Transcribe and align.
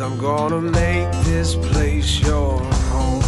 I'm 0.00 0.16
gonna 0.18 0.62
make 0.62 1.10
this 1.24 1.56
place 1.56 2.20
your 2.20 2.58
home. 2.58 3.20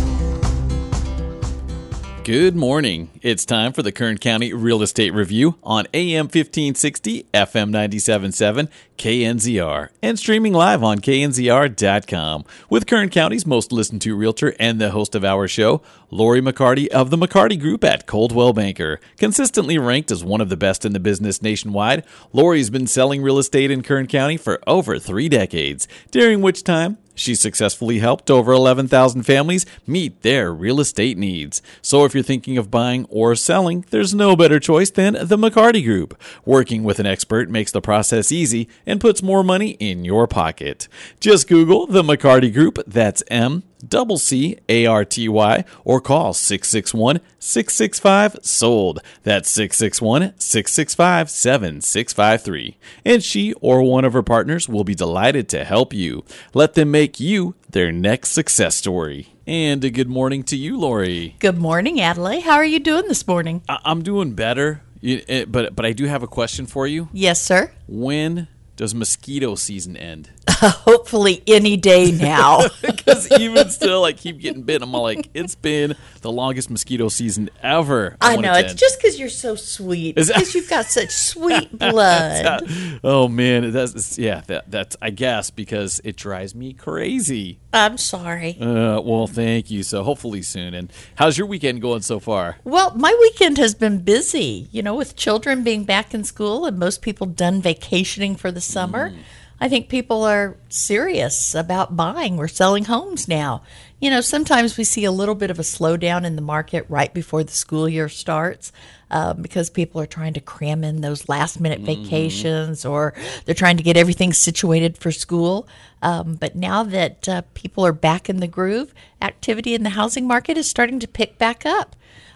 Good 2.24 2.56
morning. 2.56 3.10
It's 3.20 3.44
time 3.44 3.72
for 3.72 3.82
the 3.82 3.92
Kern 3.92 4.16
County 4.16 4.54
Real 4.54 4.80
Estate 4.80 5.12
Review 5.12 5.56
on 5.62 5.86
AM 5.92 6.26
1560, 6.26 7.26
FM 7.34 7.70
977, 7.70 8.70
KNZR, 9.02 9.88
and 10.00 10.16
streaming 10.16 10.52
live 10.52 10.84
on 10.84 11.00
knzr.com 11.00 12.44
with 12.70 12.86
Kern 12.86 13.08
County's 13.08 13.44
most 13.44 13.72
listened 13.72 14.00
to 14.02 14.14
realtor 14.14 14.54
and 14.60 14.80
the 14.80 14.92
host 14.92 15.16
of 15.16 15.24
our 15.24 15.48
show, 15.48 15.82
Lori 16.12 16.40
McCarty 16.40 16.86
of 16.86 17.10
the 17.10 17.16
McCarty 17.16 17.58
Group 17.58 17.82
at 17.82 18.06
Coldwell 18.06 18.52
Banker. 18.52 19.00
Consistently 19.16 19.76
ranked 19.76 20.12
as 20.12 20.22
one 20.22 20.40
of 20.40 20.50
the 20.50 20.56
best 20.56 20.84
in 20.84 20.92
the 20.92 21.00
business 21.00 21.42
nationwide, 21.42 22.04
Lori's 22.32 22.70
been 22.70 22.86
selling 22.86 23.22
real 23.22 23.40
estate 23.40 23.72
in 23.72 23.82
Kern 23.82 24.06
County 24.06 24.36
for 24.36 24.60
over 24.68 25.00
three 25.00 25.28
decades, 25.28 25.88
during 26.12 26.40
which 26.40 26.62
time 26.62 26.98
she 27.14 27.34
successfully 27.34 27.98
helped 27.98 28.30
over 28.30 28.52
11,000 28.52 29.22
families 29.22 29.66
meet 29.86 30.22
their 30.22 30.52
real 30.52 30.80
estate 30.80 31.18
needs. 31.18 31.60
So 31.80 32.04
if 32.04 32.14
you're 32.14 32.22
thinking 32.22 32.56
of 32.56 32.70
buying 32.70 33.06
or 33.10 33.34
selling, 33.34 33.84
there's 33.90 34.14
no 34.14 34.34
better 34.34 34.58
choice 34.58 34.90
than 34.90 35.14
the 35.14 35.36
McCarty 35.36 35.84
Group. 35.84 36.18
Working 36.44 36.84
with 36.84 36.98
an 36.98 37.06
expert 37.06 37.50
makes 37.50 37.72
the 37.72 37.80
process 37.80 38.32
easy 38.32 38.68
and 38.92 39.00
puts 39.00 39.22
more 39.22 39.42
money 39.42 39.70
in 39.80 40.04
your 40.04 40.26
pocket. 40.26 40.86
Just 41.18 41.48
Google 41.48 41.86
the 41.86 42.02
McCarty 42.02 42.52
Group, 42.52 42.78
that's 42.86 43.22
M 43.28 43.62
double 43.88 44.18
C 44.18 44.58
A 44.68 44.84
R 44.86 45.04
T 45.04 45.28
Y 45.28 45.64
or 45.84 46.00
call 46.00 46.34
661 46.34 47.20
665 47.38 48.36
sold. 48.42 49.00
That's 49.22 49.48
661 49.50 50.34
665 50.38 51.30
7653. 51.30 52.76
And 53.04 53.22
she 53.24 53.54
or 53.54 53.82
one 53.82 54.04
of 54.04 54.12
her 54.12 54.22
partners 54.22 54.68
will 54.68 54.84
be 54.84 54.94
delighted 54.94 55.48
to 55.48 55.64
help 55.64 55.92
you. 55.94 56.22
Let 56.54 56.74
them 56.74 56.90
make 56.90 57.18
you 57.18 57.54
their 57.70 57.90
next 57.90 58.30
success 58.30 58.76
story. 58.76 59.28
And 59.46 59.82
a 59.84 59.90
good 59.90 60.08
morning 60.08 60.44
to 60.44 60.56
you, 60.56 60.78
Lori. 60.78 61.34
Good 61.40 61.58
morning, 61.58 62.00
Adelaide. 62.00 62.42
How 62.42 62.54
are 62.56 62.64
you 62.64 62.78
doing 62.78 63.08
this 63.08 63.26
morning? 63.26 63.62
I- 63.68 63.78
I'm 63.84 64.02
doing 64.02 64.34
better, 64.34 64.82
eh, 65.02 65.46
but 65.48 65.74
but 65.74 65.84
I 65.84 65.92
do 65.92 66.04
have 66.06 66.22
a 66.22 66.28
question 66.28 66.66
for 66.66 66.86
you. 66.86 67.08
Yes, 67.12 67.42
sir. 67.42 67.72
When 67.88 68.46
does 68.76 68.94
mosquito 68.94 69.54
season 69.54 69.96
end? 69.96 70.30
Hopefully, 70.50 71.42
any 71.46 71.76
day 71.76 72.12
now. 72.12 72.62
Because 73.02 73.30
even 73.40 73.68
still, 73.68 74.04
I 74.04 74.12
keep 74.12 74.38
getting 74.38 74.62
bit. 74.62 74.80
I'm 74.80 74.92
like, 74.92 75.28
it's 75.34 75.54
been 75.54 75.96
the 76.20 76.30
longest 76.30 76.70
mosquito 76.70 77.08
season 77.08 77.50
ever. 77.62 78.16
I 78.20 78.34
want 78.34 78.42
know. 78.46 78.52
it 78.54 78.60
It's 78.60 78.70
end. 78.70 78.78
just 78.78 78.98
because 79.00 79.18
you're 79.18 79.28
so 79.28 79.54
sweet. 79.56 80.14
Because 80.14 80.54
you've 80.54 80.70
got 80.70 80.86
such 80.86 81.10
sweet 81.10 81.76
blood. 81.76 82.62
oh 83.04 83.28
man, 83.28 83.70
that's 83.72 84.18
yeah. 84.18 84.42
That 84.46 84.70
that's 84.70 84.96
I 85.02 85.10
guess 85.10 85.50
because 85.50 86.00
it 86.04 86.16
drives 86.16 86.54
me 86.54 86.72
crazy. 86.72 87.58
I'm 87.74 87.98
sorry. 87.98 88.58
Uh, 88.60 89.00
well, 89.00 89.26
thank 89.26 89.70
you. 89.70 89.82
So 89.82 90.02
hopefully 90.02 90.42
soon. 90.42 90.74
And 90.74 90.92
how's 91.16 91.36
your 91.38 91.46
weekend 91.46 91.80
going 91.82 92.02
so 92.02 92.20
far? 92.20 92.56
Well, 92.64 92.94
my 92.94 93.16
weekend 93.20 93.58
has 93.58 93.74
been 93.74 94.00
busy, 94.00 94.68
you 94.70 94.82
know, 94.82 94.94
with 94.94 95.16
children 95.16 95.62
being 95.64 95.84
back 95.84 96.14
in 96.14 96.24
school 96.24 96.66
and 96.66 96.78
most 96.78 97.02
people 97.02 97.26
done 97.26 97.60
vacationing 97.62 98.36
for 98.36 98.50
the 98.52 98.60
summer. 98.62 99.10
Mm. 99.10 99.18
I 99.62 99.68
think 99.68 99.88
people 99.88 100.24
are 100.24 100.56
serious 100.68 101.54
about 101.54 101.94
buying 101.94 102.36
or 102.36 102.48
selling 102.48 102.86
homes 102.86 103.28
now. 103.28 103.62
You 104.00 104.10
know, 104.10 104.20
sometimes 104.20 104.76
we 104.76 104.82
see 104.82 105.04
a 105.04 105.12
little 105.12 105.36
bit 105.36 105.52
of 105.52 105.60
a 105.60 105.62
slowdown 105.62 106.24
in 106.24 106.34
the 106.34 106.42
market 106.42 106.84
right 106.88 107.14
before 107.14 107.44
the 107.44 107.52
school 107.52 107.88
year 107.88 108.08
starts 108.08 108.72
uh, 109.12 109.34
because 109.34 109.70
people 109.70 110.00
are 110.00 110.06
trying 110.06 110.32
to 110.32 110.40
cram 110.40 110.82
in 110.82 111.00
those 111.00 111.28
last 111.28 111.60
minute 111.60 111.78
vacations 111.82 112.84
or 112.84 113.14
they're 113.44 113.54
trying 113.54 113.76
to 113.76 113.84
get 113.84 113.96
everything 113.96 114.32
situated 114.32 114.98
for 114.98 115.12
school. 115.12 115.68
Um, 116.02 116.34
but 116.34 116.56
now 116.56 116.82
that 116.82 117.28
uh, 117.28 117.42
people 117.54 117.86
are 117.86 117.92
back 117.92 118.28
in 118.28 118.38
the 118.38 118.48
groove, 118.48 118.92
activity 119.20 119.74
in 119.74 119.84
the 119.84 119.90
housing 119.90 120.26
market 120.26 120.58
is 120.58 120.68
starting 120.68 120.98
to 120.98 121.06
pick 121.06 121.38
back 121.38 121.64
up. 121.64 121.94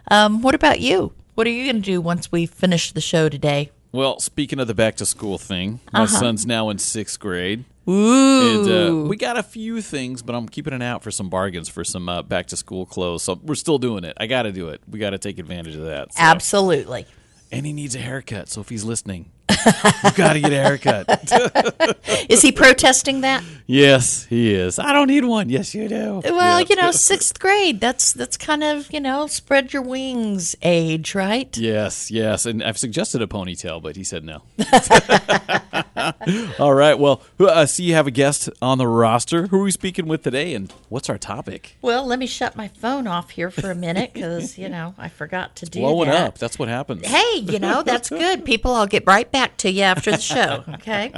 Um, 0.09 0.43
what 0.43 0.55
about 0.55 0.79
you? 0.79 1.13
What 1.35 1.49
are 1.49 1.51
you 1.51 1.65
going 1.65 1.83
to 1.83 1.91
do 1.91 2.01
once 2.01 2.31
we 2.31 2.47
finish 2.47 2.93
the 2.93 3.01
show 3.01 3.29
today? 3.29 3.73
Well, 3.97 4.21
speaking 4.21 4.61
of 4.61 4.67
the 4.67 4.75
back 4.75 4.97
to 4.97 5.07
school 5.07 5.39
thing, 5.39 5.81
my 5.91 6.05
son's 6.05 6.45
now 6.45 6.69
in 6.69 6.77
sixth 6.77 7.19
grade. 7.19 7.65
Ooh. 7.89 8.61
And 8.61 8.71
uh, 8.71 9.09
we 9.09 9.17
got 9.17 9.39
a 9.39 9.43
few 9.43 9.81
things, 9.81 10.21
but 10.21 10.35
I'm 10.35 10.51
keeping 10.51 10.75
an 10.75 10.83
eye 10.83 10.89
out 10.89 11.03
for 11.03 11.11
some 11.11 11.31
bargains 11.31 11.71
for 11.71 11.83
some 11.83 12.07
uh, 12.07 12.21
back 12.21 12.47
to 12.49 12.59
school 12.59 12.85
clothes. 12.85 13.23
So 13.23 13.41
we're 13.43 13.55
still 13.55 13.79
doing 13.79 14.05
it. 14.05 14.15
I 14.19 14.27
got 14.27 14.43
to 14.43 14.53
do 14.53 14.69
it. 14.69 14.83
We 14.87 14.99
got 14.99 15.11
to 15.11 15.19
take 15.19 15.39
advantage 15.39 15.77
of 15.77 15.85
that. 15.85 16.13
So. 16.13 16.23
Absolutely. 16.23 17.07
And 17.51 17.65
he 17.65 17.73
needs 17.73 17.95
a 17.95 17.99
haircut. 17.99 18.51
So 18.51 18.61
if 18.61 18.69
he's 18.69 18.85
listening, 18.85 19.31
you 19.49 20.11
got 20.15 20.35
to 20.35 20.41
get 20.41 20.53
a 20.53 20.63
haircut. 20.63 21.99
Is 22.31 22.43
he 22.43 22.53
protesting 22.53 23.23
that? 23.23 23.43
yes, 23.69 24.25
he 24.27 24.55
is. 24.55 24.79
I 24.79 24.93
don't 24.93 25.09
need 25.09 25.25
one. 25.25 25.49
Yes, 25.49 25.75
you 25.75 25.89
do. 25.89 26.21
Well, 26.25 26.61
Yeah. 26.61 26.67
you 26.69 26.77
know, 26.77 26.91
sixth 26.93 27.39
grade. 27.39 27.81
That's 27.81 28.13
that's 28.13 28.37
kind 28.37 28.63
of 28.63 28.93
you 28.93 29.01
know 29.01 29.27
spread 29.27 29.73
your 29.73 29.83
wings 29.83 30.55
age, 30.63 31.15
right? 31.15 31.57
Yes, 31.57 32.11
yes. 32.11 32.47
And 32.47 32.63
I've 32.63 32.79
suggested 32.79 33.23
a 33.23 33.27
ponytail, 33.27 33.83
but 33.83 33.97
he 33.97 34.05
said 34.05 34.25
no. 34.25 34.43
All 36.59 36.75
right. 36.75 36.99
Well, 36.99 37.23
I 37.41 37.45
uh, 37.45 37.67
see 37.67 37.85
you 37.85 37.95
have 37.95 38.07
a 38.07 38.11
guest 38.11 38.49
on 38.63 38.79
the 38.79 38.87
roster. 38.89 39.47
Who 39.49 39.61
are 39.61 39.65
we 39.65 39.71
speaking 39.71 40.07
with 40.07 40.23
today, 40.23 40.55
and 40.55 40.73
what's 40.89 41.09
our 41.09 41.19
topic? 41.19 41.77
Well, 41.83 42.07
let 42.07 42.19
me 42.19 42.27
shut 42.27 42.57
my 42.57 42.69
phone 42.69 43.07
off 43.07 43.31
here 43.31 43.51
for 43.51 43.71
a 43.71 43.75
minute 43.75 44.13
because 44.13 44.59
you 44.59 44.69
know 44.69 44.95
I 44.99 45.09
forgot 45.09 45.57
to 45.57 45.67
do 45.67 45.81
Blowing 45.81 46.11
that. 46.11 46.29
up. 46.29 46.39
That's 46.39 46.59
what 46.59 46.69
happens. 46.69 47.07
Hey, 47.07 47.37
you 47.39 47.59
know, 47.59 47.83
that's 47.83 48.09
good. 48.11 48.45
People, 48.45 48.75
I'll 48.75 48.87
get 48.87 49.05
right 49.07 49.31
back 49.31 49.36
to 49.59 49.71
you 49.71 49.83
after 49.83 50.11
the 50.11 50.19
show. 50.19 50.65
Okay. 50.75 51.13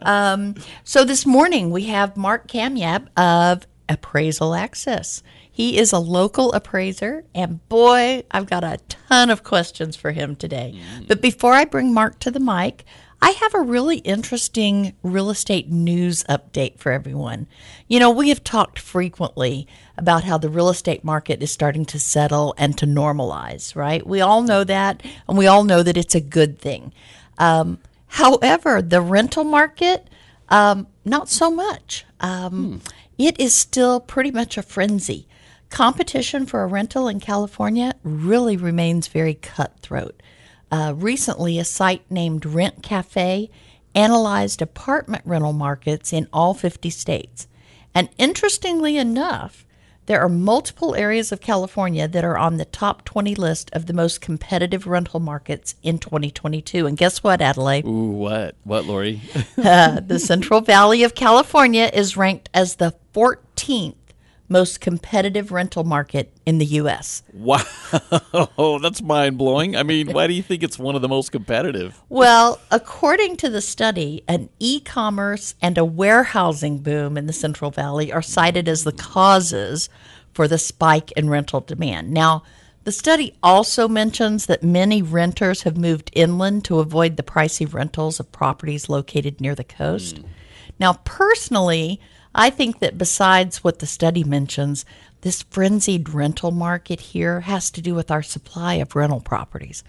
Um, 0.00 0.54
so 0.84 1.04
this 1.04 1.24
morning 1.26 1.70
we 1.70 1.84
have 1.84 2.16
Mark 2.16 2.48
Kamyab 2.48 3.08
of 3.16 3.66
Appraisal 3.88 4.54
Access. 4.54 5.22
He 5.50 5.76
is 5.78 5.92
a 5.92 5.98
local 5.98 6.52
appraiser, 6.52 7.24
and 7.34 7.66
boy, 7.68 8.22
I've 8.30 8.46
got 8.48 8.64
a 8.64 8.78
ton 8.88 9.28
of 9.30 9.44
questions 9.44 9.96
for 9.96 10.12
him 10.12 10.36
today. 10.36 10.80
But 11.06 11.20
before 11.20 11.52
I 11.52 11.64
bring 11.64 11.92
Mark 11.92 12.18
to 12.20 12.30
the 12.30 12.40
mic, 12.40 12.84
I 13.22 13.30
have 13.32 13.54
a 13.54 13.60
really 13.60 13.98
interesting 13.98 14.94
real 15.02 15.28
estate 15.28 15.68
news 15.68 16.24
update 16.24 16.78
for 16.78 16.90
everyone. 16.90 17.46
You 17.86 18.00
know, 18.00 18.10
we 18.10 18.30
have 18.30 18.42
talked 18.42 18.78
frequently 18.78 19.66
about 19.98 20.24
how 20.24 20.38
the 20.38 20.48
real 20.48 20.70
estate 20.70 21.04
market 21.04 21.42
is 21.42 21.50
starting 21.50 21.84
to 21.86 22.00
settle 22.00 22.54
and 22.56 22.78
to 22.78 22.86
normalize, 22.86 23.76
right? 23.76 24.06
We 24.06 24.22
all 24.22 24.40
know 24.42 24.64
that, 24.64 25.02
and 25.28 25.36
we 25.36 25.46
all 25.46 25.64
know 25.64 25.82
that 25.82 25.98
it's 25.98 26.14
a 26.14 26.20
good 26.20 26.58
thing. 26.58 26.94
Um, 27.40 27.78
however, 28.06 28.80
the 28.82 29.00
rental 29.00 29.42
market, 29.44 30.08
um, 30.48 30.86
not 31.04 31.28
so 31.28 31.50
much. 31.50 32.04
Um, 32.20 32.82
It 33.18 33.38
is 33.38 33.54
still 33.54 34.00
pretty 34.00 34.30
much 34.30 34.56
a 34.56 34.62
frenzy. 34.62 35.26
Competition 35.68 36.46
for 36.46 36.62
a 36.62 36.66
rental 36.66 37.06
in 37.08 37.20
California 37.20 37.94
really 38.02 38.56
remains 38.56 39.08
very 39.08 39.34
cutthroat. 39.34 40.22
Uh, 40.70 40.94
recently, 40.96 41.58
a 41.58 41.64
site 41.64 42.10
named 42.10 42.46
Rent 42.46 42.82
Cafe 42.82 43.50
analyzed 43.94 44.62
apartment 44.62 45.22
rental 45.26 45.52
markets 45.52 46.12
in 46.12 46.28
all 46.32 46.54
50 46.54 46.90
states. 46.90 47.46
And 47.94 48.08
interestingly 48.18 48.96
enough, 48.96 49.66
there 50.10 50.20
are 50.20 50.28
multiple 50.28 50.96
areas 50.96 51.30
of 51.30 51.40
California 51.40 52.08
that 52.08 52.24
are 52.24 52.36
on 52.36 52.56
the 52.56 52.64
top 52.64 53.04
20 53.04 53.36
list 53.36 53.70
of 53.72 53.86
the 53.86 53.92
most 53.92 54.20
competitive 54.20 54.84
rental 54.84 55.20
markets 55.20 55.76
in 55.84 55.98
2022. 55.98 56.84
And 56.84 56.96
guess 56.96 57.22
what, 57.22 57.40
Adelaide? 57.40 57.84
Ooh, 57.86 58.10
what? 58.10 58.56
What, 58.64 58.86
Lori? 58.86 59.22
Uh, 59.60 60.00
the 60.00 60.18
Central 60.18 60.62
Valley 60.62 61.04
of 61.04 61.14
California 61.14 61.90
is 61.92 62.16
ranked 62.16 62.48
as 62.54 62.76
the 62.76 62.94
14th 63.14 63.94
most 64.50 64.80
competitive 64.80 65.52
rental 65.52 65.84
market 65.84 66.36
in 66.44 66.58
the 66.58 66.66
U.S. 66.66 67.22
wow. 67.32 67.62
That's 68.82 69.00
mind 69.00 69.38
blowing. 69.38 69.76
I 69.76 69.84
mean, 69.84 70.12
why 70.12 70.26
do 70.26 70.34
you 70.34 70.42
think 70.42 70.62
it's 70.62 70.78
one 70.78 70.96
of 70.96 71.02
the 71.02 71.08
most 71.08 71.30
competitive? 71.30 72.02
Well, 72.08 72.60
according 72.70 73.36
to 73.38 73.48
the 73.48 73.60
study, 73.60 74.24
an 74.28 74.50
e 74.58 74.80
commerce 74.80 75.54
and 75.62 75.78
a 75.78 75.84
warehousing 75.84 76.78
boom 76.78 77.16
in 77.16 77.26
the 77.26 77.32
Central 77.32 77.70
Valley 77.70 78.12
are 78.12 78.22
cited 78.22 78.68
as 78.68 78.84
the 78.84 78.92
causes 78.92 79.88
for 80.34 80.48
the 80.48 80.58
spike 80.58 81.12
in 81.12 81.30
rental 81.30 81.60
demand. 81.60 82.10
Now, 82.10 82.42
the 82.84 82.92
study 82.92 83.36
also 83.42 83.88
mentions 83.88 84.46
that 84.46 84.62
many 84.62 85.02
renters 85.02 85.62
have 85.62 85.76
moved 85.76 86.10
inland 86.14 86.64
to 86.64 86.80
avoid 86.80 87.16
the 87.16 87.22
pricey 87.22 87.72
rentals 87.72 88.18
of 88.18 88.32
properties 88.32 88.88
located 88.88 89.40
near 89.40 89.54
the 89.54 89.64
coast. 89.64 90.18
Hmm. 90.18 90.26
Now, 90.78 90.94
personally, 91.04 92.00
I 92.34 92.50
think 92.50 92.78
that 92.78 92.98
besides 92.98 93.64
what 93.64 93.80
the 93.80 93.86
study 93.86 94.24
mentions, 94.24 94.84
this 95.22 95.42
frenzied 95.42 96.08
rental 96.10 96.50
market 96.50 97.00
here 97.00 97.40
has 97.40 97.70
to 97.72 97.82
do 97.82 97.94
with 97.94 98.10
our 98.10 98.22
supply 98.22 98.74
of 98.74 98.94
rental 98.94 99.20
properties. 99.20 99.82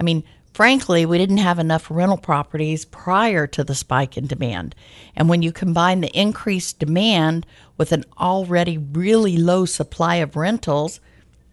I 0.00 0.02
mean, 0.02 0.24
frankly, 0.54 1.04
we 1.04 1.18
didn't 1.18 1.38
have 1.38 1.58
enough 1.58 1.90
rental 1.90 2.16
properties 2.16 2.84
prior 2.84 3.46
to 3.48 3.64
the 3.64 3.74
spike 3.74 4.16
in 4.16 4.26
demand. 4.26 4.74
And 5.16 5.28
when 5.28 5.42
you 5.42 5.52
combine 5.52 6.00
the 6.00 6.18
increased 6.18 6.78
demand 6.78 7.46
with 7.76 7.92
an 7.92 8.04
already 8.18 8.78
really 8.78 9.36
low 9.36 9.64
supply 9.64 10.16
of 10.16 10.36
rentals, 10.36 11.00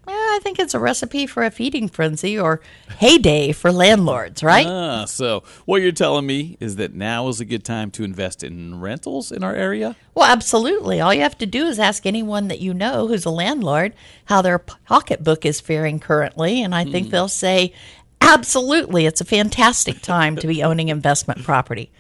eh, 0.08 0.12
I 0.12 0.40
think 0.42 0.60
it's 0.60 0.74
a 0.74 0.80
recipe 0.80 1.26
for 1.26 1.44
a 1.44 1.52
feeding 1.52 1.88
frenzy 1.88 2.38
or 2.38 2.62
heyday 2.98 3.52
for 3.52 3.72
landlords, 3.72 4.44
right? 4.44 4.66
Ah, 4.66 5.06
so 5.06 5.44
what 5.66 5.82
you're 5.82 5.92
telling 5.92 6.26
me 6.26 6.58
is 6.60 6.76
that 6.78 6.94
now 6.94 7.28
is 7.28 7.40
a 7.40 7.46
good 7.46 7.64
time 7.64 7.92
to 7.92 8.04
invest 8.04 8.44
in 8.44 8.80
rentals 8.80 9.32
in 9.32 9.44
our 9.44 9.56
area? 9.56 9.96
Well, 10.14 10.30
absolutely. 10.30 11.02
All 11.02 11.14
you 11.14 11.22
have 11.22 11.38
to 11.40 11.46
do 11.46 11.66
is 11.66 11.80
ask 11.80 12.06
anyone 12.06 12.48
that 12.48 12.60
you 12.60 12.74
know 12.74 13.08
who's 13.08 13.26
a 13.26 13.30
landlord 13.30 13.94
how 14.26 14.42
their 14.42 14.60
pocketbook 14.60 15.46
is 15.46 15.62
faring 15.62 16.00
currently, 16.00 16.62
and 16.62 16.74
I 16.74 16.86
think 16.86 17.10
they'll 17.10 17.28
say, 17.28 17.74
absolutely, 18.22 19.06
it's 19.06 19.22
a 19.22 19.26
fantastic 19.26 20.02
time 20.02 20.36
to 20.38 20.48
be 20.48 20.64
owning 20.64 20.90
investment 20.90 21.44
property. 21.44 21.92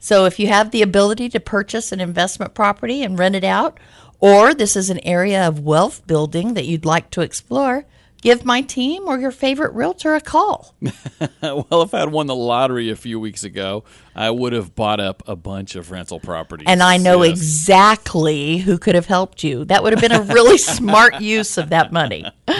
So 0.00 0.24
if 0.24 0.38
you 0.38 0.46
have 0.48 0.70
the 0.70 0.82
ability 0.82 1.28
to 1.30 1.40
purchase 1.40 1.92
an 1.92 2.00
investment 2.00 2.54
property 2.54 3.02
and 3.02 3.18
rent 3.18 3.34
it 3.34 3.44
out, 3.44 3.78
or 4.20 4.54
this 4.54 4.76
is 4.76 4.90
an 4.90 5.00
area 5.04 5.46
of 5.46 5.60
wealth 5.60 6.06
building 6.06 6.54
that 6.54 6.64
you'd 6.66 6.84
like 6.84 7.10
to 7.10 7.20
explore, 7.20 7.84
give 8.20 8.44
my 8.44 8.60
team 8.62 9.04
or 9.06 9.18
your 9.18 9.30
favorite 9.30 9.72
realtor 9.74 10.16
a 10.16 10.20
call. 10.20 10.74
well, 11.42 11.82
if 11.82 11.94
I 11.94 12.00
had 12.00 12.10
won 12.10 12.26
the 12.26 12.34
lottery 12.34 12.90
a 12.90 12.96
few 12.96 13.20
weeks 13.20 13.44
ago, 13.44 13.84
I 14.16 14.30
would 14.30 14.52
have 14.52 14.74
bought 14.74 14.98
up 14.98 15.22
a 15.28 15.36
bunch 15.36 15.76
of 15.76 15.90
rental 15.92 16.18
properties. 16.18 16.66
And 16.68 16.82
I 16.82 16.96
know 16.96 17.22
Yes. 17.22 17.38
exactly 17.38 18.58
who 18.58 18.76
could 18.78 18.94
have 18.96 19.06
helped 19.06 19.44
you. 19.44 19.64
That 19.64 19.82
would 19.82 19.92
have 19.92 20.02
been 20.02 20.12
a 20.12 20.22
really 20.34 20.58
smart 20.78 21.20
use 21.20 21.58
of 21.58 21.70
that 21.70 21.92
money. 21.92 22.24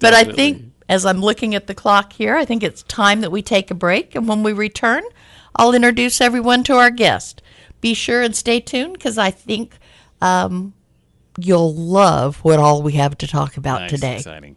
But 0.00 0.12
I 0.12 0.24
think 0.24 0.64
as 0.90 1.06
I'm 1.06 1.22
looking 1.22 1.54
at 1.54 1.66
the 1.66 1.74
clock 1.74 2.12
here, 2.12 2.36
I 2.36 2.44
think 2.44 2.62
it's 2.62 2.82
time 2.82 3.22
that 3.22 3.32
we 3.32 3.40
take 3.40 3.70
a 3.70 3.74
break. 3.74 4.14
And 4.14 4.28
when 4.28 4.42
we 4.42 4.52
return, 4.52 5.02
I'll 5.56 5.72
introduce 5.72 6.20
everyone 6.20 6.62
to 6.64 6.74
our 6.74 6.90
guest. 6.90 7.40
Be 7.80 7.94
sure 7.94 8.20
and 8.20 8.36
stay 8.36 8.60
tuned 8.60 8.92
because 8.92 9.16
I 9.16 9.30
think 9.30 9.78
um, 10.20 10.74
you'll 11.38 11.74
love 11.74 12.38
what 12.38 12.58
all 12.58 12.82
we 12.82 12.92
have 12.92 13.16
to 13.18 13.26
talk 13.26 13.56
about 13.56 13.82
Nice, 13.82 13.90
today. 13.90 14.16
Exciting. 14.16 14.56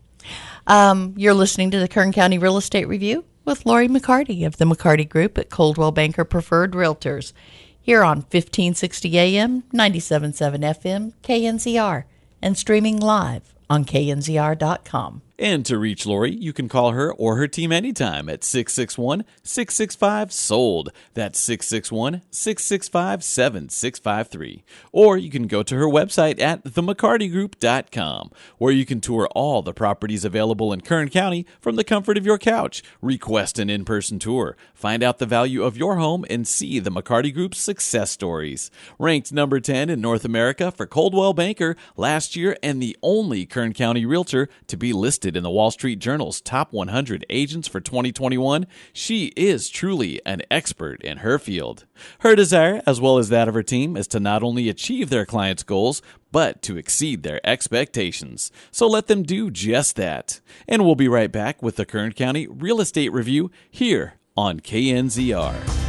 Um, 0.67 1.13
you're 1.17 1.33
listening 1.33 1.71
to 1.71 1.79
the 1.79 1.87
Kern 1.87 2.11
County 2.11 2.37
Real 2.37 2.57
Estate 2.57 2.87
Review 2.87 3.25
with 3.45 3.65
Lori 3.65 3.87
McCarty 3.87 4.45
of 4.45 4.57
the 4.57 4.65
McCarty 4.65 5.07
Group 5.07 5.37
at 5.37 5.49
Coldwell 5.49 5.91
Banker 5.91 6.25
Preferred 6.25 6.73
Realtors 6.73 7.33
here 7.81 8.03
on 8.03 8.17
1560 8.17 9.17
AM, 9.17 9.63
97.7 9.73 10.59
FM, 10.59 11.13
KNZR, 11.23 12.03
and 12.41 12.57
streaming 12.57 12.99
live 12.99 13.55
on 13.69 13.85
knzr.com. 13.85 15.21
And 15.41 15.65
to 15.65 15.79
reach 15.79 16.05
Lori, 16.05 16.35
you 16.35 16.53
can 16.53 16.69
call 16.69 16.91
her 16.91 17.11
or 17.11 17.37
her 17.37 17.47
team 17.47 17.71
anytime 17.71 18.29
at 18.29 18.43
661 18.43 19.25
665 19.41 20.31
SOLD. 20.31 20.89
That's 21.15 21.39
661 21.39 22.21
665 22.29 23.23
7653. 23.23 24.63
Or 24.91 25.17
you 25.17 25.31
can 25.31 25.47
go 25.47 25.63
to 25.63 25.75
her 25.77 25.87
website 25.87 26.39
at 26.39 26.63
themccartygroup.com, 26.63 28.31
where 28.59 28.71
you 28.71 28.85
can 28.85 29.01
tour 29.01 29.27
all 29.33 29.63
the 29.63 29.73
properties 29.73 30.23
available 30.23 30.71
in 30.71 30.81
Kern 30.81 31.09
County 31.09 31.47
from 31.59 31.75
the 31.75 31.83
comfort 31.83 32.19
of 32.19 32.25
your 32.25 32.37
couch. 32.37 32.83
Request 33.01 33.57
an 33.57 33.67
in 33.67 33.83
person 33.83 34.19
tour, 34.19 34.55
find 34.75 35.01
out 35.01 35.17
the 35.17 35.25
value 35.25 35.63
of 35.63 35.75
your 35.75 35.95
home, 35.95 36.23
and 36.29 36.47
see 36.47 36.77
the 36.77 36.91
McCarty 36.91 37.33
Group's 37.33 37.59
success 37.59 38.11
stories. 38.11 38.69
Ranked 38.99 39.33
number 39.33 39.59
10 39.59 39.89
in 39.89 40.01
North 40.01 40.23
America 40.23 40.69
for 40.69 40.85
Coldwell 40.85 41.33
Banker 41.33 41.75
last 41.97 42.35
year 42.35 42.55
and 42.61 42.79
the 42.79 42.95
only 43.01 43.47
Kern 43.47 43.73
County 43.73 44.05
realtor 44.05 44.47
to 44.67 44.77
be 44.77 44.93
listed 44.93 45.30
in 45.35 45.43
the 45.43 45.49
Wall 45.49 45.71
Street 45.71 45.99
Journal's 45.99 46.41
top 46.41 46.73
100 46.73 47.25
agents 47.29 47.67
for 47.67 47.79
2021, 47.79 48.67
she 48.93 49.27
is 49.35 49.69
truly 49.69 50.21
an 50.25 50.41
expert 50.49 51.01
in 51.03 51.19
her 51.19 51.39
field. 51.39 51.85
Her 52.19 52.35
desire, 52.35 52.81
as 52.85 53.01
well 53.01 53.17
as 53.17 53.29
that 53.29 53.47
of 53.47 53.53
her 53.53 53.63
team, 53.63 53.97
is 53.97 54.07
to 54.09 54.19
not 54.19 54.43
only 54.43 54.69
achieve 54.69 55.09
their 55.09 55.25
clients' 55.25 55.63
goals, 55.63 56.01
but 56.31 56.61
to 56.63 56.77
exceed 56.77 57.23
their 57.23 57.45
expectations. 57.45 58.51
So 58.71 58.87
let 58.87 59.07
them 59.07 59.23
do 59.23 59.51
just 59.51 59.95
that. 59.95 60.41
And 60.67 60.85
we'll 60.85 60.95
be 60.95 61.07
right 61.07 61.31
back 61.31 61.61
with 61.61 61.75
the 61.75 61.85
Kern 61.85 62.13
County 62.13 62.47
Real 62.47 62.81
Estate 62.81 63.11
Review 63.11 63.51
here 63.69 64.13
on 64.37 64.59
KNZR. 64.59 65.80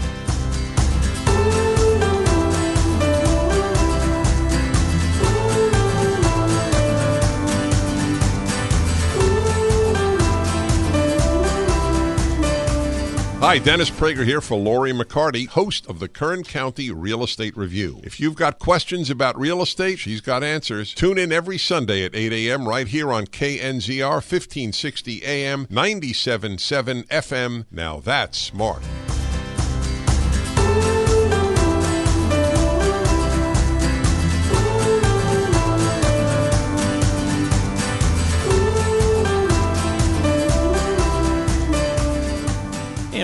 Hi, 13.42 13.58
Dennis 13.58 13.90
Prager 13.90 14.24
here 14.24 14.40
for 14.40 14.56
Lori 14.56 14.92
McCarty, 14.92 15.48
host 15.48 15.84
of 15.88 15.98
the 15.98 16.06
Kern 16.06 16.44
County 16.44 16.92
Real 16.92 17.24
Estate 17.24 17.56
Review. 17.56 18.00
If 18.04 18.20
you've 18.20 18.36
got 18.36 18.60
questions 18.60 19.10
about 19.10 19.36
real 19.36 19.60
estate, 19.60 19.98
she's 19.98 20.20
got 20.20 20.44
answers. 20.44 20.94
Tune 20.94 21.18
in 21.18 21.32
every 21.32 21.58
Sunday 21.58 22.04
at 22.04 22.14
8 22.14 22.32
a.m. 22.32 22.68
right 22.68 22.86
here 22.86 23.12
on 23.12 23.26
KNZR 23.26 23.98
1560 23.98 25.24
AM 25.24 25.66
97.7 25.66 27.04
FM. 27.08 27.66
Now 27.72 27.98
that's 27.98 28.38
smart. 28.38 28.84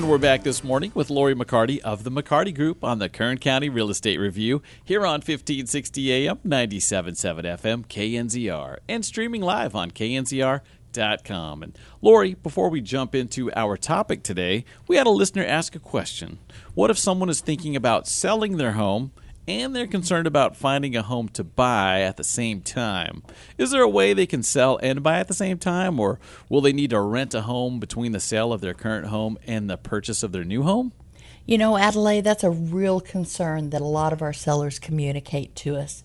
We're 0.09 0.17
back 0.17 0.43
this 0.43 0.65
morning 0.65 0.91
with 0.95 1.11
Lori 1.11 1.35
McCarty 1.35 1.81
of 1.81 2.03
the 2.03 2.11
McCarty 2.11 2.55
Group 2.55 2.83
on 2.83 2.99
the 2.99 3.11
Kern 3.11 3.37
County 3.37 3.69
Real 3.69 3.91
Estate 3.91 4.19
Review 4.19 4.63
here 4.83 5.05
on 5.05 5.21
1560 5.21 6.11
AM, 6.11 6.39
97.7 6.39 7.45
FM, 7.45 7.85
KNZR, 7.87 8.79
and 8.89 9.05
streaming 9.05 9.43
live 9.43 9.75
on 9.75 9.91
knzr.com. 9.91 11.63
And 11.63 11.79
Lori, 12.01 12.33
before 12.33 12.71
we 12.71 12.81
jump 12.81 13.15
into 13.15 13.53
our 13.53 13.77
topic 13.77 14.23
today, 14.23 14.65
we 14.87 14.97
had 14.97 15.07
a 15.07 15.11
listener 15.11 15.45
ask 15.45 15.77
a 15.77 15.79
question. 15.79 16.39
What 16.73 16.89
if 16.89 16.97
someone 16.97 17.29
is 17.29 17.43
thinking 17.43 17.77
about 17.77 18.09
selling 18.09 18.57
their 18.57 18.73
home 18.73 19.13
and 19.49 19.75
they're 19.75 19.87
concerned 19.87 20.27
about 20.27 20.57
finding 20.57 20.95
a 20.95 21.03
home 21.03 21.29
to 21.31 21.43
buy 21.43 22.03
at 22.03 22.19
the 22.19 22.25
same 22.25 22.61
time. 22.61 23.23
Is 23.57 23.71
there 23.71 23.83
a 23.83 23.89
way 23.89 24.13
they 24.13 24.27
can 24.27 24.43
sell 24.43 24.79
and 24.83 25.03
buy 25.03 25.19
at 25.19 25.27
the 25.27 25.35
same 25.35 25.59
time, 25.59 25.99
or 25.99 26.21
will 26.51 26.61
they 26.61 26.75
need 26.75 26.91
to 26.91 27.01
rent 27.01 27.35
a 27.35 27.41
home 27.41 27.81
between 27.81 28.13
the 28.13 28.21
sale 28.21 28.53
of 28.53 28.61
their 28.61 28.75
current 28.75 29.07
home 29.07 29.39
and 29.47 29.69
the 29.69 29.79
purchase 29.79 30.23
of 30.23 30.33
their 30.33 30.45
new 30.45 30.65
home? 30.65 30.93
You 31.47 31.57
know, 31.57 31.79
Adelaide, 31.79 32.25
that's 32.25 32.45
a 32.45 32.51
real 32.51 33.01
concern 33.01 33.71
that 33.71 33.81
a 33.81 33.87
lot 33.87 34.13
of 34.13 34.21
our 34.21 34.35
sellers 34.35 34.79
communicate 34.79 35.57
to 35.57 35.77
us. 35.77 36.05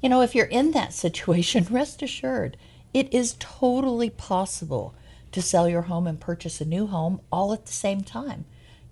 You 0.00 0.08
know, 0.08 0.22
if 0.22 0.36
you're 0.36 0.46
in 0.46 0.70
that 0.70 0.92
situation, 0.92 1.66
rest 1.68 2.02
assured, 2.02 2.56
it 2.94 3.12
is 3.12 3.34
totally 3.40 4.10
possible 4.10 4.94
to 5.32 5.42
sell 5.42 5.68
your 5.68 5.82
home 5.82 6.06
and 6.06 6.20
purchase 6.20 6.60
a 6.60 6.64
new 6.64 6.86
home 6.86 7.20
all 7.32 7.52
at 7.52 7.66
the 7.66 7.72
same 7.72 8.02
time. 8.02 8.44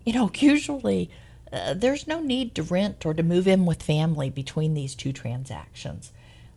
You 0.04 0.14
know, 0.14 0.30
usually 0.38 1.10
uh, 1.54 1.74
there's 1.74 2.06
no 2.06 2.20
need 2.20 2.54
to 2.54 2.62
rent 2.62 3.06
or 3.06 3.14
to 3.14 3.22
move 3.22 3.46
in 3.46 3.64
with 3.64 3.82
family 3.82 4.30
between 4.30 4.74
these 4.74 4.94
two 4.94 5.12
transactions. 5.12 6.12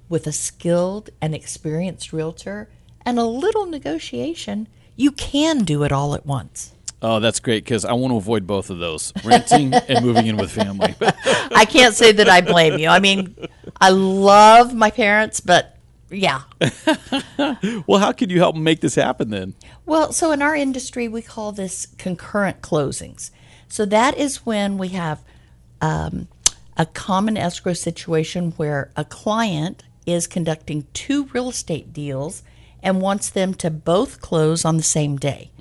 With 0.10 0.26
a 0.26 0.32
skilled 0.32 1.10
and 1.22 1.36
experienced 1.36 2.12
realtor 2.12 2.70
and 3.06 3.20
a 3.20 3.26
little 3.26 3.66
negotiation, 3.66 4.68
you 4.96 5.12
can 5.12 5.64
do 5.64 5.84
it 5.84 5.92
all 5.92 6.16
at 6.16 6.26
once. 6.26 6.74
Oh, 7.02 7.20
that's 7.20 7.40
great 7.40 7.64
because 7.64 7.86
I 7.86 7.94
want 7.94 8.12
to 8.12 8.18
avoid 8.18 8.48
both 8.48 8.72
of 8.72 8.80
those 8.80 9.14
renting 9.24 9.74
and 9.88 10.04
moving 10.04 10.26
in 10.26 10.38
with 10.38 10.52
family. 10.52 10.96
I 11.56 11.66
can't 11.66 11.94
say 11.94 12.12
that 12.14 12.28
I 12.28 12.42
blame 12.42 12.80
you. 12.80 12.90
I 12.90 13.00
mean, 13.00 13.36
I 13.80 13.90
love 13.90 14.74
my 14.74 14.90
parents, 14.90 15.40
but 15.40 15.78
yeah. 16.10 16.42
well, 17.86 18.00
how 18.00 18.14
can 18.14 18.30
you 18.30 18.40
help 18.40 18.56
make 18.56 18.82
this 18.82 18.96
happen 18.96 19.30
then? 19.30 19.54
Well, 19.86 20.12
so 20.12 20.32
in 20.32 20.42
our 20.42 20.56
industry, 20.56 21.08
we 21.08 21.22
call 21.22 21.52
this 21.52 21.88
concurrent 21.98 22.62
closings. 22.62 23.30
So 23.68 23.86
that 23.86 24.18
is 24.18 24.46
when 24.46 24.78
we 24.78 24.90
have 24.90 25.24
um, 25.82 26.28
a 26.76 26.86
common 26.86 27.38
escrow 27.38 27.74
situation 27.74 28.52
where 28.52 28.92
a 28.96 29.06
client 29.06 29.84
is 30.06 30.28
conducting 30.28 30.88
two 30.94 31.26
real 31.26 31.50
estate 31.50 31.92
deals 31.92 32.44
and 32.82 33.02
wants 33.02 33.30
them 33.30 33.54
to 33.56 33.70
both 33.70 34.22
close 34.22 34.64
on 34.64 34.78
the 34.78 34.84
same 34.84 35.18
day. 35.18 35.52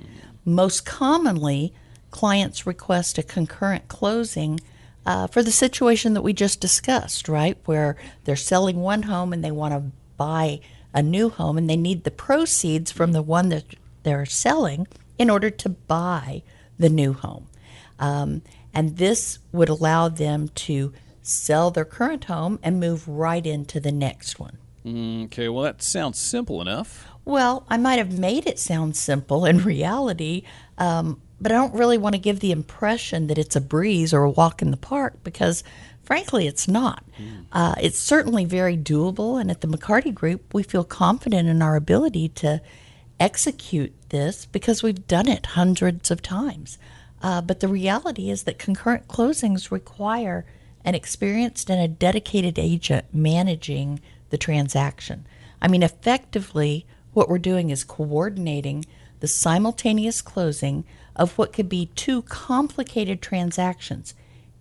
Most 0.45 0.85
commonly, 0.85 1.73
clients 2.11 2.65
request 2.65 3.17
a 3.17 3.23
concurrent 3.23 3.87
closing 3.87 4.59
uh, 5.05 5.27
for 5.27 5.43
the 5.43 5.51
situation 5.51 6.13
that 6.13 6.21
we 6.21 6.33
just 6.33 6.61
discussed, 6.61 7.27
right? 7.27 7.57
Where 7.65 7.97
they're 8.23 8.35
selling 8.35 8.77
one 8.77 9.03
home 9.03 9.33
and 9.33 9.43
they 9.43 9.51
want 9.51 9.73
to 9.73 9.91
buy 10.15 10.61
a 10.93 11.01
new 11.01 11.29
home 11.29 11.57
and 11.57 11.69
they 11.69 11.77
need 11.77 12.03
the 12.03 12.11
proceeds 12.11 12.91
from 12.91 13.11
the 13.11 13.21
one 13.21 13.49
that 13.49 13.65
they're 14.03 14.25
selling 14.25 14.87
in 15.17 15.29
order 15.29 15.49
to 15.49 15.69
buy 15.69 16.43
the 16.79 16.89
new 16.89 17.13
home. 17.13 17.46
Um, 17.99 18.41
and 18.73 18.97
this 18.97 19.39
would 19.51 19.69
allow 19.69 20.09
them 20.09 20.49
to 20.49 20.93
sell 21.27 21.71
their 21.71 21.85
current 21.85 22.25
home, 22.25 22.57
and 22.63 22.79
move 22.79 23.07
right 23.07 23.45
into 23.45 23.79
the 23.79 23.91
next 23.91 24.39
one. 24.39 24.57
Okay, 24.85 25.49
well, 25.49 25.63
that 25.63 25.81
sounds 25.81 26.17
simple 26.17 26.61
enough. 26.61 27.07
Well, 27.25 27.65
I 27.69 27.75
might 27.75 27.97
have 27.97 28.17
made 28.17 28.47
it 28.47 28.57
sound 28.57 28.95
simple 28.95 29.45
in 29.45 29.57
reality, 29.63 30.43
um, 30.77 31.21
but 31.41 31.51
I 31.51 31.55
don't 31.55 31.73
really 31.73 31.97
want 31.97 32.15
to 32.15 32.21
give 32.21 32.39
the 32.39 32.53
impression 32.53 33.27
that 33.27 33.37
it's 33.37 33.55
a 33.55 33.61
breeze 33.61 34.13
or 34.13 34.23
a 34.23 34.29
walk 34.29 34.61
in 34.61 34.71
the 34.71 34.77
park 34.77 35.21
because, 35.23 35.63
frankly, 36.01 36.47
it's 36.47 36.67
not. 36.67 37.03
Uh, 37.51 37.75
it's 37.81 37.99
certainly 37.99 38.45
very 38.45 38.77
doable, 38.77 39.39
and 39.39 39.51
at 39.51 39.59
the 39.59 39.67
McCarty 39.67 40.13
Group, 40.13 40.53
we 40.53 40.63
feel 40.63 40.85
confident 40.85 41.49
in 41.49 41.61
our 41.61 41.75
ability 41.75 42.29
to 42.29 42.61
execute 43.19 43.93
this 44.09 44.45
because 44.45 44.81
we've 44.81 45.07
done 45.07 45.27
it 45.27 45.47
hundreds 45.47 46.09
of 46.09 46.21
times. 46.21 46.77
Uh, 47.21 47.41
but 47.41 47.59
the 47.59 47.67
reality 47.67 48.29
is 48.29 48.43
that 48.43 48.59
concurrent 48.59 49.07
closings 49.07 49.71
require 49.71 50.45
an 50.85 50.95
experienced 50.95 51.69
and 51.69 51.81
a 51.81 51.87
dedicated 51.87 52.57
agent 52.57 53.05
managing 53.11 53.99
the 54.29 54.37
transaction. 54.37 55.25
I 55.61 55.67
mean, 55.67 55.83
effectively, 55.83 56.85
what 57.13 57.29
we're 57.29 57.39
doing 57.39 57.69
is 57.69 57.83
coordinating 57.83 58.85
the 59.19 59.27
simultaneous 59.27 60.21
closing 60.21 60.85
of 61.15 61.37
what 61.37 61.51
could 61.51 61.67
be 61.67 61.87
two 61.95 62.21
complicated 62.23 63.21
transactions, 63.21 64.13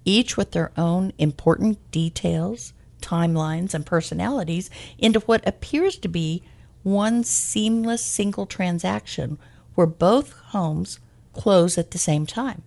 each 0.05 0.37
with 0.37 0.53
their 0.53 0.73
own 0.77 1.13
important 1.19 1.79
details, 1.91 2.73
timelines, 3.03 3.75
and 3.75 3.85
personalities, 3.85 4.71
into 4.99 5.21
what 5.21 5.47
appears 5.47 5.97
to 5.99 6.09
be 6.09 6.43
one 6.83 7.23
seamless 7.23 8.05
single 8.05 8.47
transaction 8.47 9.39
where 9.75 9.87
both 9.87 10.33
homes 10.33 10.99
close 11.37 11.79
at 11.79 11.93
the 11.93 11.99
same 11.99 12.27
time. 12.27 12.63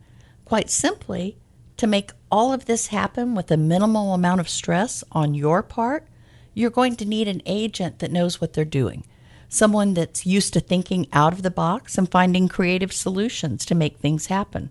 Quite 0.46 0.70
simply, 0.70 1.38
to 1.78 1.88
make 1.88 2.12
all 2.32 2.54
of 2.54 2.66
this 2.66 2.88
happen 2.88 3.36
with 3.36 3.52
a 3.52 3.58
minimal 3.58 4.14
amount 4.14 4.40
of 4.40 4.50
stress 4.50 5.04
on 5.12 5.34
your 5.34 5.64
part, 5.64 6.08
you're 6.54 6.70
going 6.70 6.96
to 6.98 7.06
need 7.06 7.28
an 7.28 7.42
agent 7.46 8.00
that 8.00 8.12
knows 8.12 8.40
what 8.40 8.54
they're 8.54 8.66
doing. 8.66 9.06
Someone 9.48 9.94
that's 9.94 10.26
used 10.26 10.54
to 10.54 10.60
thinking 10.60 11.08
out 11.12 11.34
of 11.34 11.42
the 11.42 11.52
box 11.52 11.98
and 11.98 12.10
finding 12.10 12.48
creative 12.48 12.94
solutions 12.94 13.66
to 13.66 13.76
make 13.76 13.98
things 13.98 14.28
happen. 14.28 14.70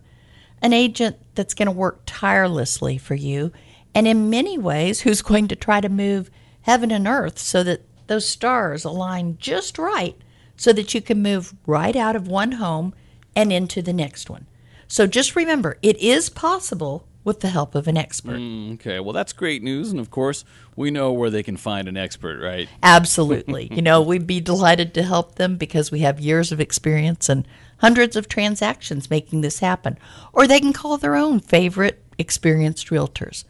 An 0.63 0.73
agent 0.73 1.17
that's 1.35 1.55
going 1.55 1.67
to 1.67 1.73
work 1.73 2.03
tirelessly 2.07 2.99
for 2.99 3.15
you, 3.15 3.53
and 3.95 4.07
in 4.07 4.31
many 4.31 4.59
ways, 4.59 5.01
who's 5.01 5.23
going 5.23 5.49
to 5.49 5.57
try 5.57 5.81
to 5.81 5.89
move 5.89 6.31
heaven 6.63 6.91
and 6.91 7.09
earth 7.09 7.39
so 7.39 7.63
that 7.63 7.83
those 8.07 8.29
stars 8.29 8.85
align 8.85 9.37
just 9.39 9.79
right 9.79 10.17
so 10.57 10.73
that 10.73 10.93
you 10.93 11.01
can 11.01 11.23
move 11.23 11.55
right 11.67 11.97
out 11.97 12.17
of 12.17 12.29
one 12.29 12.53
home 12.53 12.93
and 13.39 13.53
into 13.53 13.81
the 13.81 13.93
next 13.93 14.29
one. 14.29 14.47
So 14.89 15.07
just 15.07 15.37
remember, 15.37 15.79
it 15.81 15.97
is 15.99 16.29
possible 16.29 17.07
with 17.23 17.39
the 17.39 17.51
help 17.51 17.77
of 17.77 17.87
an 17.87 17.97
expert. 17.97 18.39
Mm, 18.39 18.75
okay, 18.75 18.99
well, 18.99 19.13
that's 19.13 19.33
great 19.33 19.63
news. 19.63 19.93
And 19.93 20.01
of 20.01 20.11
course, 20.11 20.45
we 20.75 20.91
know 20.91 21.13
where 21.13 21.31
they 21.31 21.45
can 21.45 21.57
find 21.57 21.87
an 21.87 21.97
expert, 21.97 22.43
right? 22.43 22.69
Absolutely. 22.83 23.69
you 23.73 23.83
know, 23.83 24.03
we'd 24.03 24.27
be 24.27 24.41
delighted 24.41 24.93
to 24.95 25.05
help 25.05 25.37
them 25.37 25.57
because 25.57 25.93
we 25.93 26.01
have 26.01 26.19
years 26.19 26.51
of 26.51 26.61
experience 26.61 27.29
and 27.29 27.47
hundreds 27.79 28.17
of 28.17 28.29
transactions 28.29 29.11
making 29.11 29.43
this 29.43 29.61
happen. 29.61 29.99
Or 30.33 30.47
they 30.47 30.59
can 30.59 30.73
call 30.73 30.97
their 30.97 31.15
own 31.15 31.39
favorite 31.39 32.03
experienced 32.19 32.89
realtors. 32.89 33.45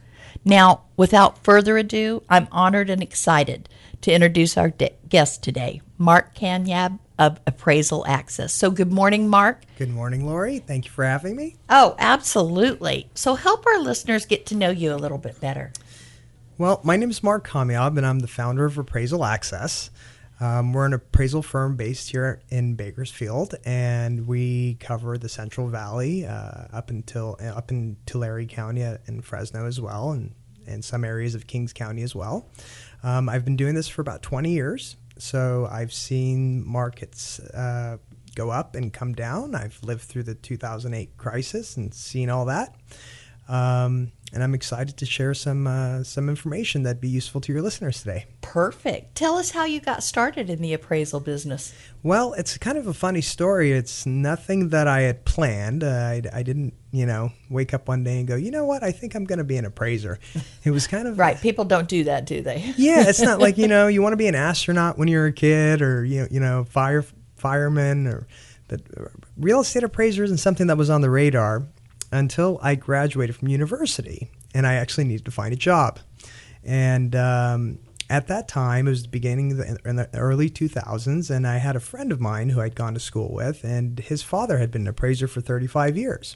Now, 0.45 0.83
without 0.97 1.43
further 1.43 1.77
ado, 1.77 2.21
I'm 2.29 2.47
honored 2.51 2.91
and 2.91 3.01
excited 3.01 3.69
to 4.01 4.13
introduce 4.13 4.55
our 4.55 4.69
de- 4.69 4.93
guest 5.07 5.41
today, 5.41 5.81
Mark 5.97 6.35
Kamyab 6.35 6.99
of 7.19 7.39
Appraisal 7.45 8.07
Access. 8.07 8.51
So, 8.53 8.71
good 8.71 8.91
morning, 8.91 9.27
Mark. 9.27 9.63
Good 9.77 9.91
morning, 9.91 10.25
Lori. 10.25 10.57
Thank 10.57 10.85
you 10.85 10.91
for 10.91 11.05
having 11.05 11.35
me. 11.35 11.57
Oh, 11.69 11.95
absolutely. 11.99 13.07
So, 13.13 13.35
help 13.35 13.67
our 13.67 13.79
listeners 13.79 14.25
get 14.25 14.47
to 14.47 14.55
know 14.55 14.71
you 14.71 14.93
a 14.93 14.95
little 14.95 15.19
bit 15.19 15.39
better. 15.39 15.71
Well, 16.57 16.81
my 16.83 16.97
name 16.97 17.09
is 17.09 17.21
Mark 17.21 17.47
Kamyab, 17.47 17.97
and 17.97 18.05
I'm 18.05 18.19
the 18.19 18.27
founder 18.27 18.65
of 18.65 18.77
Appraisal 18.77 19.23
Access. 19.23 19.91
Um, 20.41 20.71
we're 20.71 20.85
an 20.85 20.93
appraisal 20.93 21.41
firm 21.41 21.75
based 21.75 22.11
here 22.11 22.41
in 22.49 22.75
Bakersfield, 22.75 23.55
and 23.65 24.25
we 24.25 24.75
cover 24.79 25.17
the 25.17 25.27
Central 25.27 25.67
Valley 25.67 26.25
uh, 26.25 26.67
up 26.71 26.89
until 26.89 27.37
up 27.41 27.71
in 27.71 27.97
Tulare 28.05 28.45
County 28.45 28.81
and 28.81 29.23
Fresno 29.23 29.65
as 29.65 29.81
well, 29.81 30.11
and, 30.11 30.33
and 30.65 30.83
some 30.83 31.03
areas 31.03 31.35
of 31.35 31.45
Kings 31.47 31.73
County 31.73 32.03
as 32.03 32.15
well. 32.15 32.49
Um, 33.03 33.27
I've 33.27 33.43
been 33.43 33.57
doing 33.57 33.75
this 33.75 33.89
for 33.89 34.01
about 34.01 34.21
20 34.21 34.49
years, 34.51 34.95
so 35.19 35.67
I've 35.69 35.93
seen 35.93 36.65
markets 36.67 37.39
uh, 37.39 37.97
go 38.35 38.49
up 38.49 38.75
and 38.75 38.93
come 38.93 39.13
down. 39.13 39.55
I've 39.55 39.79
lived 39.83 40.01
through 40.01 40.23
the 40.23 40.35
2008 40.35 41.17
crisis 41.17 41.77
and 41.77 41.93
seen 41.93 42.29
all 42.29 42.45
that. 42.45 42.75
Um, 43.47 44.11
and 44.31 44.43
I'm 44.43 44.53
excited 44.53 44.97
to 44.97 45.05
share 45.05 45.33
some 45.33 45.67
uh, 45.67 46.03
some 46.03 46.29
information 46.29 46.83
that'd 46.83 47.01
be 47.01 47.09
useful 47.09 47.41
to 47.41 47.51
your 47.51 47.61
listeners 47.61 48.01
today. 48.01 48.25
Perfect. 48.41 49.15
Tell 49.15 49.37
us 49.37 49.51
how 49.51 49.65
you 49.65 49.79
got 49.79 50.03
started 50.03 50.49
in 50.49 50.61
the 50.61 50.73
appraisal 50.73 51.19
business. 51.19 51.73
Well, 52.03 52.33
it's 52.33 52.57
kind 52.57 52.77
of 52.77 52.87
a 52.87 52.93
funny 52.93 53.21
story. 53.21 53.71
It's 53.71 54.05
nothing 54.05 54.69
that 54.69 54.87
I 54.87 55.01
had 55.01 55.25
planned. 55.25 55.83
Uh, 55.83 55.87
I, 55.87 56.21
I 56.33 56.43
didn't, 56.43 56.73
you 56.91 57.05
know, 57.05 57.31
wake 57.49 57.73
up 57.73 57.87
one 57.87 58.03
day 58.03 58.19
and 58.19 58.27
go, 58.27 58.35
you 58.35 58.51
know 58.51 58.65
what? 58.65 58.83
I 58.83 58.91
think 58.91 59.15
I'm 59.15 59.25
going 59.25 59.39
to 59.39 59.43
be 59.43 59.57
an 59.57 59.65
appraiser. 59.65 60.19
It 60.63 60.71
was 60.71 60.87
kind 60.87 61.07
of 61.07 61.19
right. 61.19 61.39
People 61.39 61.65
don't 61.65 61.87
do 61.87 62.05
that, 62.05 62.25
do 62.25 62.41
they? 62.41 62.73
yeah, 62.77 63.07
it's 63.07 63.21
not 63.21 63.39
like 63.39 63.57
you 63.57 63.67
know 63.69 63.87
you 63.87 64.01
want 64.01 64.13
to 64.13 64.17
be 64.17 64.27
an 64.27 64.35
astronaut 64.35 64.97
when 64.97 65.07
you're 65.07 65.27
a 65.27 65.33
kid, 65.33 65.81
or 65.81 66.05
you 66.05 66.21
know, 66.21 66.27
you 66.31 66.39
know, 66.39 66.63
fire 66.65 67.03
fireman, 67.35 68.07
or 68.07 68.27
but 68.67 68.81
real 69.37 69.61
estate 69.61 69.83
appraiser 69.83 70.23
isn't 70.23 70.37
something 70.37 70.67
that 70.67 70.77
was 70.77 70.89
on 70.89 71.01
the 71.01 71.09
radar 71.09 71.65
until 72.11 72.59
I 72.61 72.75
graduated 72.75 73.35
from 73.35 73.47
university 73.47 74.29
and 74.53 74.65
I 74.65 74.75
actually 74.75 75.03
needed 75.05 75.25
to 75.25 75.31
find 75.31 75.53
a 75.53 75.57
job. 75.57 75.99
And 76.63 77.15
um, 77.15 77.79
at 78.09 78.27
that 78.27 78.47
time, 78.47 78.87
it 78.87 78.91
was 78.91 79.03
the 79.03 79.09
beginning 79.09 79.57
the, 79.57 79.77
in 79.85 79.95
the 79.95 80.09
early 80.15 80.49
2000s, 80.49 81.29
and 81.29 81.45
I 81.45 81.57
had 81.57 81.75
a 81.75 81.79
friend 81.79 82.11
of 82.11 82.19
mine 82.19 82.49
who 82.49 82.59
I'd 82.59 82.75
gone 82.75 82.95
to 82.95 82.99
school 82.99 83.31
with, 83.31 83.63
and 83.63 83.99
his 83.99 84.23
father 84.23 84.57
had 84.57 84.71
been 84.71 84.83
an 84.83 84.87
appraiser 84.87 85.27
for 85.27 85.41
35 85.41 85.95
years. 85.95 86.35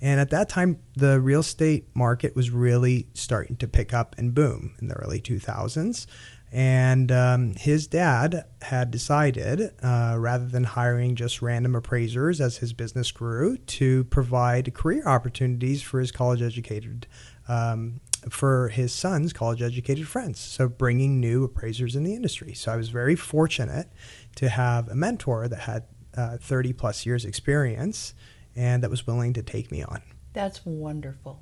And 0.00 0.20
at 0.20 0.30
that 0.30 0.48
time, 0.48 0.80
the 0.96 1.20
real 1.20 1.40
estate 1.40 1.88
market 1.94 2.34
was 2.34 2.50
really 2.50 3.06
starting 3.14 3.56
to 3.56 3.68
pick 3.68 3.94
up 3.94 4.16
and 4.18 4.34
boom 4.34 4.74
in 4.80 4.88
the 4.88 4.94
early 4.94 5.20
2000s. 5.20 6.06
And 6.52 7.10
um, 7.10 7.54
his 7.54 7.86
dad 7.86 8.44
had 8.60 8.90
decided, 8.90 9.72
uh, 9.82 10.16
rather 10.18 10.44
than 10.44 10.64
hiring 10.64 11.16
just 11.16 11.40
random 11.40 11.74
appraisers 11.74 12.42
as 12.42 12.58
his 12.58 12.74
business 12.74 13.10
grew, 13.10 13.56
to 13.56 14.04
provide 14.04 14.74
career 14.74 15.02
opportunities 15.06 15.80
for 15.80 15.98
his 15.98 16.12
college 16.12 16.42
educated, 16.42 17.06
um, 17.48 18.00
for 18.28 18.68
his 18.68 18.92
son's 18.92 19.32
college 19.32 19.62
educated 19.62 20.06
friends. 20.06 20.38
So 20.38 20.68
bringing 20.68 21.20
new 21.20 21.44
appraisers 21.44 21.96
in 21.96 22.04
the 22.04 22.14
industry. 22.14 22.52
So 22.52 22.70
I 22.70 22.76
was 22.76 22.90
very 22.90 23.16
fortunate 23.16 23.90
to 24.36 24.50
have 24.50 24.88
a 24.88 24.94
mentor 24.94 25.48
that 25.48 25.60
had 25.60 25.84
uh, 26.14 26.36
30 26.36 26.74
plus 26.74 27.06
years 27.06 27.24
experience 27.24 28.12
and 28.54 28.82
that 28.82 28.90
was 28.90 29.06
willing 29.06 29.32
to 29.32 29.42
take 29.42 29.72
me 29.72 29.82
on. 29.82 30.02
That's 30.34 30.64
wonderful. 30.66 31.40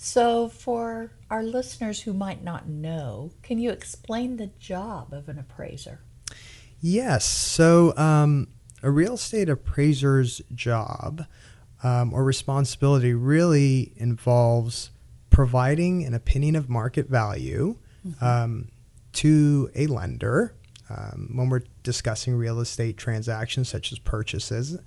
So, 0.00 0.48
for 0.48 1.10
our 1.28 1.42
listeners 1.42 2.02
who 2.02 2.12
might 2.12 2.44
not 2.44 2.68
know, 2.68 3.32
can 3.42 3.58
you 3.58 3.70
explain 3.70 4.36
the 4.36 4.46
job 4.46 5.12
of 5.12 5.28
an 5.28 5.40
appraiser? 5.40 5.98
Yes. 6.80 7.24
So, 7.24 7.96
um, 7.96 8.46
a 8.80 8.92
real 8.92 9.14
estate 9.14 9.48
appraiser's 9.48 10.40
job 10.54 11.24
um, 11.82 12.14
or 12.14 12.22
responsibility 12.22 13.12
really 13.12 13.92
involves 13.96 14.90
providing 15.30 16.04
an 16.04 16.14
opinion 16.14 16.54
of 16.54 16.68
market 16.68 17.08
value 17.08 17.76
mm-hmm. 18.06 18.24
um, 18.24 18.68
to 19.14 19.68
a 19.74 19.88
lender 19.88 20.54
um, 20.90 21.30
when 21.34 21.48
we're 21.48 21.64
discussing 21.82 22.36
real 22.36 22.60
estate 22.60 22.96
transactions 22.96 23.68
such 23.68 23.90
as 23.90 23.98
purchases 23.98 24.78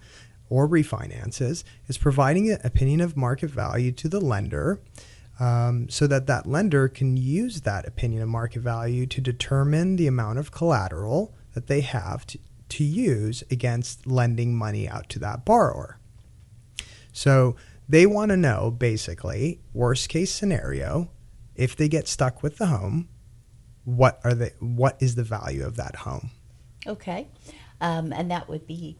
or 0.51 0.67
refinances 0.67 1.63
is 1.87 1.97
providing 1.97 2.51
an 2.51 2.59
opinion 2.63 2.99
of 2.99 3.15
market 3.15 3.49
value 3.49 3.91
to 3.93 4.09
the 4.09 4.19
lender 4.19 4.81
um, 5.39 5.87
so 5.89 6.05
that 6.07 6.27
that 6.27 6.45
lender 6.45 6.89
can 6.89 7.15
use 7.15 7.61
that 7.61 7.87
opinion 7.87 8.21
of 8.21 8.27
market 8.29 8.59
value 8.59 9.07
to 9.07 9.21
determine 9.21 9.95
the 9.95 10.07
amount 10.07 10.37
of 10.37 10.51
collateral 10.51 11.33
that 11.53 11.67
they 11.67 11.81
have 11.81 12.27
to, 12.27 12.37
to 12.67 12.83
use 12.83 13.43
against 13.49 14.05
lending 14.05 14.53
money 14.55 14.87
out 14.87 15.07
to 15.09 15.19
that 15.19 15.45
borrower. 15.45 15.97
So 17.13 17.55
they 17.87 18.05
want 18.05 18.29
to 18.29 18.37
know 18.37 18.71
basically 18.71 19.61
worst 19.73 20.09
case 20.09 20.31
scenario 20.31 21.09
if 21.55 21.75
they 21.75 21.87
get 21.87 22.07
stuck 22.07 22.43
with 22.43 22.57
the 22.57 22.67
home 22.67 23.07
what 23.83 24.19
are 24.23 24.33
they 24.33 24.51
what 24.59 24.95
is 24.99 25.15
the 25.15 25.23
value 25.23 25.65
of 25.65 25.75
that 25.75 25.95
home 25.97 26.29
okay 26.87 27.27
um, 27.81 28.13
and 28.13 28.29
that 28.29 28.47
would 28.47 28.65
be 28.67 28.95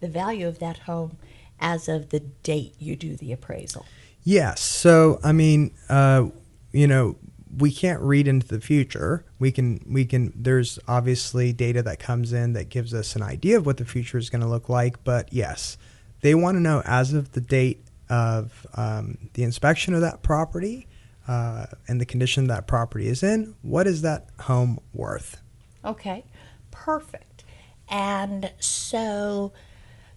the 0.00 0.08
value 0.08 0.46
of 0.46 0.58
that 0.58 0.78
home 0.80 1.16
as 1.60 1.88
of 1.88 2.10
the 2.10 2.20
date 2.20 2.74
you 2.78 2.96
do 2.96 3.16
the 3.16 3.32
appraisal. 3.32 3.86
Yes. 4.22 4.60
So, 4.60 5.20
I 5.22 5.32
mean, 5.32 5.72
uh, 5.88 6.26
you 6.72 6.86
know, 6.86 7.16
we 7.56 7.72
can't 7.72 8.00
read 8.00 8.26
into 8.26 8.48
the 8.48 8.60
future. 8.60 9.24
We 9.38 9.52
can, 9.52 9.84
we 9.88 10.04
can, 10.04 10.32
there's 10.34 10.78
obviously 10.88 11.52
data 11.52 11.82
that 11.82 11.98
comes 12.00 12.32
in 12.32 12.52
that 12.54 12.68
gives 12.68 12.92
us 12.92 13.14
an 13.14 13.22
idea 13.22 13.58
of 13.58 13.66
what 13.66 13.76
the 13.76 13.84
future 13.84 14.18
is 14.18 14.30
going 14.30 14.42
to 14.42 14.48
look 14.48 14.68
like. 14.68 15.04
But 15.04 15.32
yes, 15.32 15.78
they 16.22 16.34
want 16.34 16.56
to 16.56 16.60
know 16.60 16.82
as 16.84 17.12
of 17.12 17.32
the 17.32 17.40
date 17.40 17.84
of 18.10 18.66
um, 18.74 19.18
the 19.34 19.44
inspection 19.44 19.94
of 19.94 20.00
that 20.00 20.22
property, 20.22 20.86
uh, 21.26 21.66
and 21.88 22.00
the 22.00 22.06
condition 22.06 22.46
that 22.48 22.66
property 22.66 23.06
is 23.06 23.22
in, 23.22 23.54
what 23.62 23.86
is 23.86 24.02
that 24.02 24.28
home 24.40 24.78
worth? 24.92 25.40
Okay, 25.84 26.24
perfect. 26.70 27.44
And 27.88 28.52
so, 28.58 29.52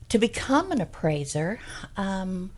to 0.10 0.18
become 0.18 0.72
an 0.72 0.82
appraiser, 0.82 1.60
um, 1.96 2.52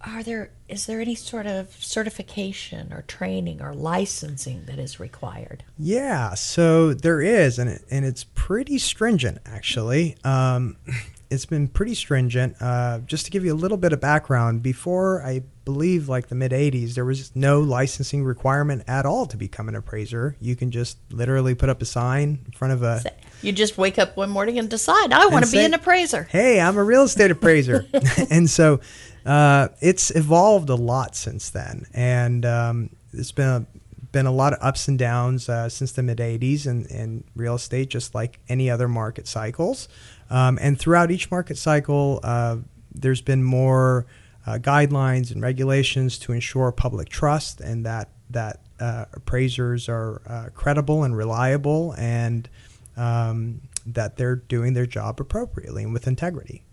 are 0.00 0.22
there 0.22 0.50
is 0.68 0.86
there 0.86 1.00
any 1.00 1.14
sort 1.14 1.46
of 1.46 1.72
certification 1.82 2.92
or 2.92 3.02
training 3.02 3.62
or 3.62 3.74
licensing 3.74 4.64
that 4.66 4.78
is 4.78 5.00
required? 5.00 5.64
Yeah, 5.78 6.34
so 6.34 6.92
there 6.92 7.20
is, 7.20 7.58
and 7.58 7.70
it, 7.70 7.84
and 7.90 8.04
it's 8.04 8.24
pretty 8.34 8.78
stringent 8.78 9.38
actually. 9.46 10.16
Um, 10.24 10.76
it's 11.30 11.46
been 11.46 11.68
pretty 11.68 11.94
stringent. 11.94 12.56
Uh, 12.60 13.00
just 13.00 13.24
to 13.24 13.30
give 13.30 13.44
you 13.44 13.52
a 13.52 13.56
little 13.56 13.76
bit 13.76 13.92
of 13.92 14.00
background, 14.00 14.62
before 14.62 15.22
I 15.22 15.42
believe 15.64 16.08
like 16.08 16.28
the 16.28 16.34
mid 16.34 16.52
80s, 16.52 16.94
there 16.94 17.04
was 17.04 17.34
no 17.34 17.60
licensing 17.60 18.24
requirement 18.24 18.84
at 18.86 19.06
all 19.06 19.26
to 19.26 19.36
become 19.36 19.68
an 19.68 19.74
appraiser. 19.74 20.36
You 20.40 20.56
can 20.56 20.70
just 20.70 20.98
literally 21.10 21.54
put 21.54 21.68
up 21.68 21.82
a 21.82 21.86
sign 21.86 22.40
in 22.46 22.52
front 22.52 22.74
of 22.74 22.82
a. 22.82 23.02
You 23.42 23.52
just 23.52 23.78
wake 23.78 23.98
up 23.98 24.16
one 24.16 24.30
morning 24.30 24.58
and 24.58 24.68
decide, 24.68 25.12
I 25.12 25.26
want 25.26 25.44
to 25.44 25.50
be 25.50 25.64
an 25.64 25.74
appraiser. 25.74 26.24
Hey, 26.24 26.60
I'm 26.60 26.76
a 26.76 26.84
real 26.84 27.02
estate 27.02 27.30
appraiser. 27.30 27.86
and 28.30 28.48
so 28.48 28.80
uh, 29.24 29.68
it's 29.80 30.10
evolved 30.14 30.70
a 30.70 30.74
lot 30.74 31.14
since 31.16 31.50
then. 31.50 31.86
And 31.92 32.44
um, 32.46 32.90
it's 33.12 33.32
been 33.32 33.48
a, 33.48 33.66
been 34.12 34.26
a 34.26 34.32
lot 34.32 34.52
of 34.54 34.58
ups 34.62 34.88
and 34.88 34.98
downs 34.98 35.48
uh, 35.48 35.68
since 35.68 35.92
the 35.92 36.02
mid 36.02 36.18
80s 36.18 36.66
in, 36.66 36.86
in 36.86 37.24
real 37.34 37.54
estate, 37.54 37.90
just 37.90 38.14
like 38.14 38.40
any 38.48 38.70
other 38.70 38.88
market 38.88 39.26
cycles. 39.26 39.88
Um, 40.30 40.58
and 40.60 40.78
throughout 40.78 41.10
each 41.10 41.30
market 41.30 41.58
cycle, 41.58 42.20
uh, 42.22 42.56
there's 42.94 43.20
been 43.20 43.44
more 43.44 44.06
uh, 44.46 44.58
guidelines 44.58 45.30
and 45.30 45.42
regulations 45.42 46.18
to 46.18 46.32
ensure 46.32 46.72
public 46.72 47.08
trust 47.08 47.60
and 47.60 47.84
that 47.84 48.10
that 48.30 48.60
uh, 48.80 49.06
appraisers 49.12 49.88
are 49.88 50.20
uh, 50.26 50.48
credible 50.54 51.04
and 51.04 51.16
reliable 51.16 51.94
and 51.96 52.48
um, 52.96 53.62
that 53.84 54.16
they're 54.16 54.36
doing 54.36 54.74
their 54.74 54.86
job 54.86 55.20
appropriately 55.20 55.84
and 55.84 55.92
with 55.92 56.06
integrity. 56.06 56.64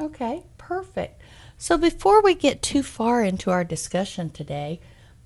Okay, 0.00 0.44
perfect. 0.56 1.20
So 1.56 1.76
before 1.76 2.22
we 2.22 2.34
get 2.34 2.62
too 2.62 2.82
far 2.82 3.22
into 3.22 3.50
our 3.50 3.64
discussion 3.64 4.30
today, 4.30 4.80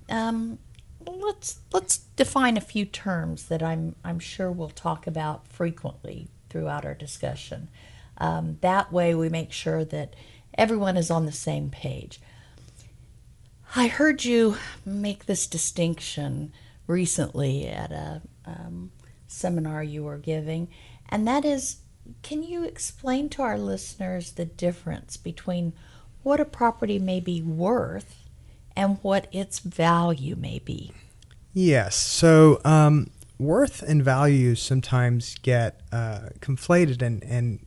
um, 0.09 0.57
let's 1.05 1.59
let's 1.71 1.99
define 2.15 2.57
a 2.57 2.61
few 2.61 2.85
terms 2.85 3.45
that 3.47 3.61
I'm 3.61 3.95
I'm 4.03 4.19
sure 4.19 4.51
we'll 4.51 4.69
talk 4.69 5.05
about 5.05 5.47
frequently 5.47 6.27
throughout 6.49 6.85
our 6.85 6.95
discussion. 6.95 7.69
Um, 8.17 8.57
that 8.61 8.91
way, 8.91 9.13
we 9.13 9.29
make 9.29 9.51
sure 9.51 9.85
that 9.85 10.15
everyone 10.57 10.97
is 10.97 11.11
on 11.11 11.25
the 11.25 11.31
same 11.31 11.69
page. 11.69 12.19
I 13.75 13.87
heard 13.87 14.23
you 14.23 14.57
make 14.85 15.25
this 15.25 15.47
distinction 15.47 16.53
recently 16.85 17.67
at 17.67 17.91
a 17.91 18.21
um, 18.45 18.91
seminar 19.33 19.83
you 19.83 20.03
were 20.03 20.17
giving, 20.17 20.67
and 21.09 21.27
that 21.27 21.45
is 21.45 21.77
can 22.21 22.43
you 22.43 22.63
explain 22.63 23.29
to 23.29 23.41
our 23.41 23.57
listeners 23.57 24.33
the 24.33 24.45
difference 24.45 25.17
between 25.17 25.73
what 26.21 26.39
a 26.39 26.45
property 26.45 26.99
may 26.99 27.19
be 27.19 27.41
worth 27.41 28.27
and 28.75 28.97
what 29.01 29.27
its 29.31 29.59
value 29.59 30.35
may 30.35 30.59
be? 30.59 30.91
Yes. 31.53 31.95
So, 31.95 32.59
um, 32.65 33.09
worth 33.37 33.81
and 33.81 34.03
value 34.03 34.55
sometimes 34.55 35.35
get 35.35 35.81
uh, 35.91 36.29
conflated 36.39 37.01
and, 37.01 37.23
and 37.23 37.65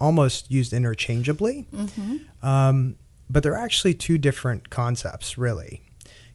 almost 0.00 0.50
used 0.50 0.72
interchangeably. 0.72 1.66
Mm-hmm. 1.72 2.46
Um, 2.46 2.96
but 3.28 3.42
they're 3.42 3.56
actually 3.56 3.94
two 3.94 4.18
different 4.18 4.70
concepts, 4.70 5.36
really. 5.36 5.82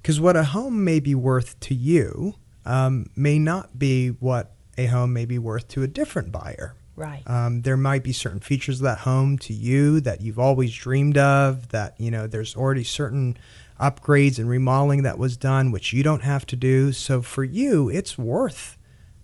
Because 0.02 0.20
what 0.20 0.38
a 0.38 0.44
home 0.44 0.84
may 0.84 1.00
be 1.00 1.16
worth 1.16 1.60
to 1.62 1.74
you 1.74 2.36
um, 2.66 3.08
may 3.16 3.40
not 3.40 3.80
be 3.80 4.10
what 4.10 4.55
a 4.78 4.88
home 4.88 5.14
may 5.14 5.26
be 5.26 5.38
worth 5.38 5.68
to 5.70 5.84
a 5.84 5.88
different 5.88 6.32
buyer. 6.32 6.76
Right. 6.96 7.24
Um, 7.28 7.62
there 7.64 7.78
might 7.78 8.04
be 8.04 8.14
certain 8.14 8.40
features 8.40 8.80
of 8.80 8.84
that 8.84 9.00
home 9.00 9.38
to 9.40 9.54
you 9.54 10.00
that 10.02 10.22
you've 10.22 10.40
always 10.40 10.74
dreamed 10.74 11.18
of. 11.18 11.70
That 11.70 11.96
you 12.00 12.10
know, 12.10 12.28
there's 12.28 12.56
already 12.56 12.84
certain 12.84 13.38
upgrades 13.80 14.40
and 14.40 14.50
remodeling 14.50 15.04
that 15.04 15.18
was 15.18 15.36
done, 15.36 15.72
which 15.72 15.92
you 15.92 16.04
don't 16.04 16.24
have 16.24 16.46
to 16.48 16.56
do. 16.56 16.94
So 16.94 17.22
for 17.22 17.44
you, 17.44 17.90
it's 17.90 18.18
worth 18.18 18.78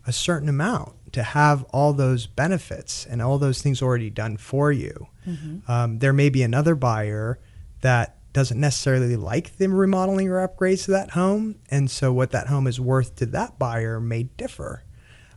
a 0.05 0.11
certain 0.11 0.49
amount 0.49 0.93
to 1.13 1.23
have 1.23 1.63
all 1.65 1.93
those 1.93 2.27
benefits 2.27 3.05
and 3.05 3.21
all 3.21 3.37
those 3.37 3.61
things 3.61 3.81
already 3.81 4.09
done 4.09 4.37
for 4.37 4.71
you. 4.71 5.07
Mm-hmm. 5.27 5.71
Um, 5.71 5.99
there 5.99 6.13
may 6.13 6.29
be 6.29 6.43
another 6.43 6.75
buyer 6.75 7.39
that 7.81 8.17
doesn't 8.33 8.59
necessarily 8.59 9.15
like 9.15 9.57
the 9.57 9.67
remodeling 9.67 10.29
or 10.29 10.45
upgrades 10.47 10.85
to 10.85 10.91
that 10.91 11.11
home, 11.11 11.55
and 11.69 11.91
so 11.91 12.13
what 12.13 12.31
that 12.31 12.47
home 12.47 12.65
is 12.65 12.79
worth 12.79 13.15
to 13.17 13.25
that 13.27 13.59
buyer 13.59 13.99
may 13.99 14.23
differ. 14.23 14.83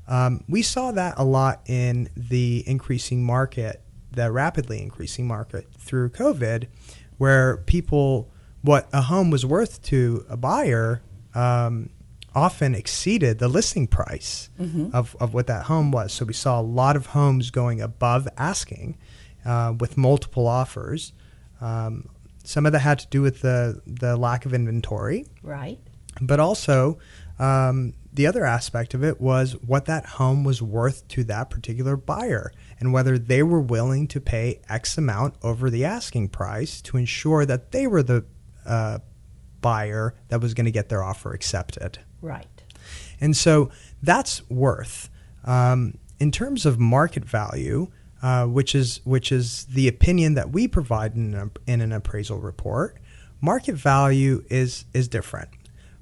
Um, 0.07 0.45
we 0.49 0.63
saw 0.63 0.93
that 0.93 1.15
a 1.17 1.25
lot 1.25 1.63
in 1.67 2.09
the 2.17 2.63
increasing 2.67 3.25
market, 3.25 3.83
the 4.13 4.31
rapidly 4.31 4.83
increasing 4.83 5.27
market 5.27 5.67
through 5.79 6.11
COVID, 6.11 6.67
where 7.19 7.59
people, 7.59 8.31
what 8.63 8.89
a 8.93 9.03
home 9.03 9.31
was 9.31 9.47
worth 9.47 9.83
to 9.85 10.25
a 10.29 10.37
buyer, 10.37 11.03
um, 11.35 11.91
often 12.35 12.75
exceeded 12.75 13.39
the 13.39 13.49
listing 13.49 13.87
price 13.87 14.51
mm-hmm. 14.61 14.89
of, 14.93 15.17
of 15.21 15.35
what 15.35 15.47
that 15.47 15.65
home 15.65 15.91
was. 15.91 16.13
So 16.13 16.25
we 16.25 16.33
saw 16.33 16.61
a 16.61 16.63
lot 16.63 16.97
of 16.97 17.07
homes 17.07 17.51
going 17.51 17.81
above 17.81 18.29
asking 18.37 18.99
uh, 19.45 19.75
with 19.79 19.97
multiple 19.97 20.47
offers. 20.47 21.13
Um, 21.61 22.09
some 22.43 22.67
of 22.67 22.73
that 22.73 22.81
had 22.81 22.99
to 22.99 23.07
do 23.09 23.23
with 23.23 23.41
the, 23.41 23.81
the 23.87 24.17
lack 24.17 24.47
of 24.47 24.53
inventory. 24.53 25.27
Right. 25.43 25.79
But 26.21 26.41
also, 26.41 26.99
um, 27.39 27.95
the 28.15 28.27
other 28.29 28.45
aspect 28.45 28.95
of 28.95 29.03
it 29.03 29.21
was 29.21 29.53
what 29.67 29.87
that 29.87 30.07
home 30.07 30.45
was 30.45 30.63
worth 30.63 31.07
to 31.09 31.25
that 31.25 31.51
particular 31.51 31.97
buyer 31.97 32.53
and 32.79 32.93
whether 32.93 33.19
they 33.19 33.43
were 33.43 33.61
willing 33.61 34.07
to 34.09 34.21
pay 34.21 34.61
X 34.69 34.97
amount 34.97 35.35
over 35.43 35.69
the 35.69 35.85
asking 35.85 36.29
price 36.29 36.81
to 36.83 36.97
ensure 36.97 37.45
that 37.45 37.73
they 37.73 37.89
were 37.89 38.05
the 38.05 38.25
uh, 38.65 38.99
buyer 39.61 40.15
that 40.29 40.41
was 40.41 40.55
going 40.55 40.67
to 40.67 40.71
get 40.71 40.89
their 40.89 41.03
offer 41.03 41.33
accepted. 41.33 41.99
Right. 42.23 42.47
And 43.21 43.37
so 43.37 43.71
that's 44.03 44.49
worth. 44.49 45.11
Um, 45.45 45.99
in 46.21 46.31
terms 46.31 46.65
of 46.65 46.79
market 46.79 47.25
value, 47.25 47.89
uh, 48.23 48.47
which 48.47 48.75
is 48.75 49.01
which 49.05 49.33
is 49.33 49.65
the 49.67 49.89
opinion 49.89 50.35
that 50.35 50.51
we 50.51 50.69
provide 50.69 51.15
in, 51.15 51.35
a, 51.35 51.51
in 51.67 51.81
an 51.81 51.93
appraisal 51.93 52.39
report, 52.39 52.97
market 53.41 53.75
value 53.75 54.45
is 54.49 54.85
is 54.95 55.09
different. 55.09 55.51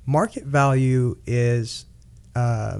Market 0.04 0.44
value 0.44 1.16
is 1.26 1.86
uh, 2.34 2.78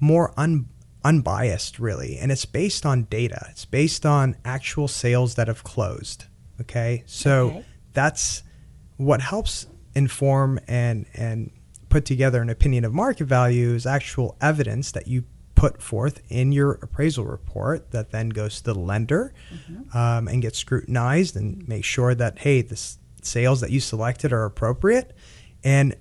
more 0.00 0.32
un, 0.36 0.68
unbiased, 1.04 1.78
really, 1.78 2.18
and 2.18 2.30
it's 2.30 2.44
based 2.44 2.84
on 2.84 3.04
data. 3.04 3.46
It's 3.50 3.64
based 3.64 4.04
on 4.06 4.36
actual 4.44 4.88
sales 4.88 5.34
that 5.36 5.48
have 5.48 5.64
closed. 5.64 6.24
Okay, 6.60 7.04
so 7.06 7.48
okay. 7.48 7.64
that's 7.92 8.42
what 8.96 9.20
helps 9.20 9.66
inform 9.94 10.60
and 10.68 11.06
and 11.14 11.50
put 11.88 12.04
together 12.04 12.42
an 12.42 12.50
opinion 12.50 12.84
of 12.84 12.92
market 12.92 13.24
value 13.24 13.74
is 13.74 13.86
actual 13.86 14.36
evidence 14.40 14.92
that 14.92 15.08
you 15.08 15.24
put 15.54 15.82
forth 15.82 16.20
in 16.28 16.52
your 16.52 16.72
appraisal 16.82 17.24
report 17.24 17.90
that 17.90 18.10
then 18.10 18.28
goes 18.28 18.58
to 18.58 18.72
the 18.72 18.78
lender 18.78 19.32
mm-hmm. 19.52 19.96
um, 19.96 20.28
and 20.28 20.42
gets 20.42 20.58
scrutinized 20.58 21.34
and 21.34 21.66
make 21.66 21.84
sure 21.84 22.14
that 22.14 22.38
hey 22.40 22.62
the 22.62 22.96
sales 23.22 23.60
that 23.60 23.70
you 23.70 23.80
selected 23.80 24.32
are 24.32 24.44
appropriate 24.44 25.16
and 25.64 25.96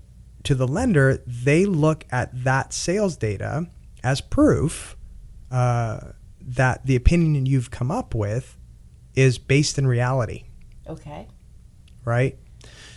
to 0.48 0.56
the 0.56 0.68
lender, 0.68 1.22
they 1.28 1.66
look 1.66 2.06
at 2.10 2.44
that 2.46 2.72
sales 2.72 3.18
data 3.18 3.68
as 4.02 4.22
proof 4.22 4.96
uh, 5.52 6.00
that 6.42 6.86
the 6.86 6.96
opinion 6.96 7.46
you've 7.46 7.70
come 7.70 7.92
up 7.92 8.16
with 8.16 8.58
is 9.14 9.38
based 9.38 9.78
in 9.78 9.86
reality. 9.86 10.46
Okay. 10.88 11.28
Right? 12.06 12.38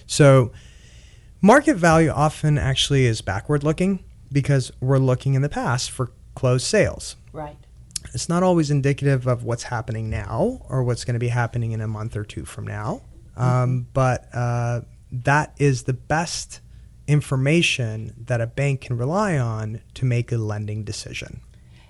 So, 0.06 0.52
market 1.40 1.76
value 1.76 2.10
often 2.10 2.56
actually 2.56 3.06
is 3.06 3.20
backward 3.20 3.64
looking 3.64 4.04
because 4.30 4.70
we're 4.80 4.98
looking 4.98 5.34
in 5.34 5.42
the 5.42 5.48
past 5.48 5.90
for 5.90 6.12
closed 6.36 6.66
sales. 6.66 7.16
Right. 7.32 7.56
It's 8.14 8.28
not 8.28 8.44
always 8.44 8.70
indicative 8.70 9.26
of 9.26 9.42
what's 9.42 9.64
happening 9.64 10.08
now 10.08 10.64
or 10.68 10.84
what's 10.84 11.04
going 11.04 11.14
to 11.14 11.20
be 11.20 11.28
happening 11.28 11.72
in 11.72 11.80
a 11.80 11.88
month 11.88 12.16
or 12.16 12.22
two 12.22 12.44
from 12.44 12.66
now. 12.66 13.02
Um, 13.36 13.44
mm-hmm. 13.44 13.62
Um, 13.62 13.86
but 13.92 14.28
uh, 14.32 14.80
that 15.10 15.54
is 15.58 15.82
the 15.82 15.92
best 15.94 16.60
information 17.10 18.14
that 18.16 18.40
a 18.40 18.46
bank 18.46 18.82
can 18.82 18.96
rely 18.96 19.36
on 19.36 19.80
to 19.94 20.04
make 20.04 20.30
a 20.30 20.36
lending 20.36 20.84
decision. 20.84 21.40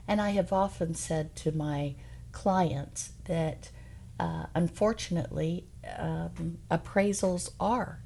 And 0.08 0.18
I 0.20 0.30
have 0.30 0.50
often 0.50 0.94
said 0.94 1.36
to 1.36 1.52
my 1.52 1.94
clients 2.32 3.12
that 3.26 3.70
uh, 4.18 4.46
unfortunately, 4.54 5.64
um, 5.98 6.58
appraisals 6.70 7.52
are 7.58 8.00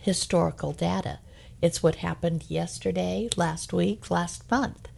historical 0.00 0.72
data. 0.72 1.18
It's 1.60 1.82
what 1.82 1.96
happened 1.96 2.46
yesterday, 2.48 3.28
last 3.36 3.72
week, 3.72 4.10
last 4.10 4.50
month. 4.50 4.88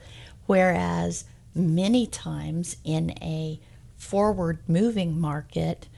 Whereas 0.46 1.24
many 1.54 2.06
times 2.06 2.76
in 2.84 3.10
a 3.22 3.60
forward 3.96 4.60
moving 4.66 5.18
market, 5.18 5.88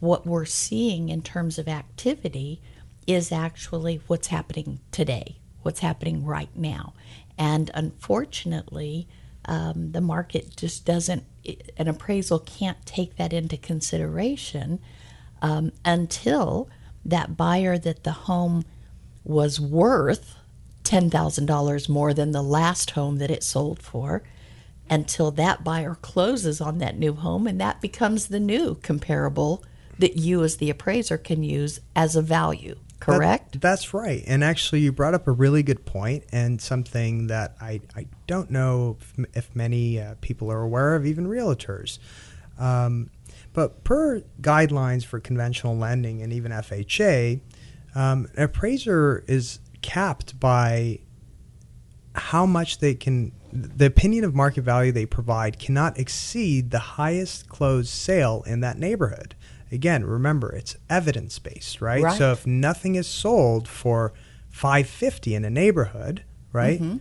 what 0.00 0.26
we're 0.26 0.44
seeing 0.44 1.08
in 1.08 1.22
terms 1.22 1.58
of 1.58 1.68
activity 1.68 2.60
is 3.06 3.32
actually 3.32 4.00
what's 4.06 4.28
happening 4.28 4.80
today, 4.90 5.36
what's 5.62 5.80
happening 5.80 6.24
right 6.24 6.54
now. 6.54 6.94
And 7.38 7.70
unfortunately, 7.74 9.08
um, 9.44 9.92
the 9.92 10.00
market 10.00 10.56
just 10.56 10.84
doesn't, 10.84 11.24
an 11.76 11.88
appraisal 11.88 12.38
can't 12.38 12.84
take 12.86 13.16
that 13.16 13.32
into 13.32 13.56
consideration 13.56 14.78
um, 15.40 15.72
until 15.84 16.68
that 17.04 17.36
buyer 17.36 17.76
that 17.78 18.04
the 18.04 18.12
home 18.12 18.64
was 19.24 19.60
worth 19.60 20.36
$10,000 20.84 21.88
more 21.88 22.14
than 22.14 22.32
the 22.32 22.42
last 22.42 22.92
home 22.92 23.18
that 23.18 23.30
it 23.30 23.42
sold 23.42 23.80
for 23.80 24.22
until 24.90 25.30
that 25.30 25.64
buyer 25.64 25.94
closes 25.94 26.60
on 26.60 26.78
that 26.78 26.98
new 26.98 27.14
home 27.14 27.46
and 27.46 27.60
that 27.60 27.80
becomes 27.80 28.28
the 28.28 28.40
new 28.40 28.74
comparable 28.76 29.64
that 29.98 30.16
you 30.16 30.42
as 30.42 30.56
the 30.56 30.70
appraiser 30.70 31.16
can 31.16 31.42
use 31.42 31.80
as 31.94 32.16
a 32.16 32.22
value 32.22 32.76
correct 33.02 33.52
That- 33.52 33.60
that's 33.60 33.92
right. 33.94 34.22
And 34.26 34.42
actually, 34.44 34.80
you 34.80 34.92
brought 34.92 35.14
up 35.14 35.26
a 35.26 35.32
really 35.32 35.62
good 35.62 35.84
point 35.84 36.24
and 36.32 36.60
something 36.60 37.26
that 37.28 37.56
I, 37.60 37.80
I 37.96 38.06
don't 38.26 38.50
know 38.50 38.96
if, 39.00 39.26
if 39.34 39.56
many 39.56 40.00
uh, 40.00 40.14
people 40.20 40.50
are 40.50 40.62
aware 40.62 40.94
of, 40.94 41.06
even 41.06 41.26
realtors. 41.26 41.98
Um, 42.58 43.10
but 43.52 43.84
per 43.84 44.22
guidelines 44.40 45.04
for 45.04 45.20
conventional 45.20 45.76
lending 45.76 46.22
and 46.22 46.32
even 46.32 46.52
FHA, 46.52 47.40
um, 47.94 48.28
an 48.36 48.44
appraiser 48.44 49.24
is 49.26 49.60
capped 49.82 50.38
by 50.38 51.00
how 52.14 52.46
much 52.46 52.78
they 52.78 52.94
can 52.94 53.32
the 53.52 53.84
opinion 53.86 54.24
of 54.24 54.34
market 54.34 54.62
value 54.62 54.92
they 54.92 55.04
provide 55.06 55.58
cannot 55.58 55.98
exceed 55.98 56.70
the 56.70 56.78
highest 56.78 57.48
closed 57.48 57.88
sale 57.88 58.42
in 58.46 58.60
that 58.60 58.78
neighborhood 58.78 59.34
again 59.72 60.04
remember 60.04 60.52
it's 60.52 60.76
evidence 60.90 61.38
based 61.38 61.80
right? 61.80 62.02
Right. 62.02 62.18
so 62.18 62.32
if 62.32 62.46
nothing 62.46 62.94
is 62.94 63.06
sold 63.06 63.66
for 63.68 64.12
550 64.50 65.34
in 65.34 65.44
a 65.44 65.50
neighborhood 65.50 66.24
right 66.52 66.80
Mm-hmm. 66.80 66.98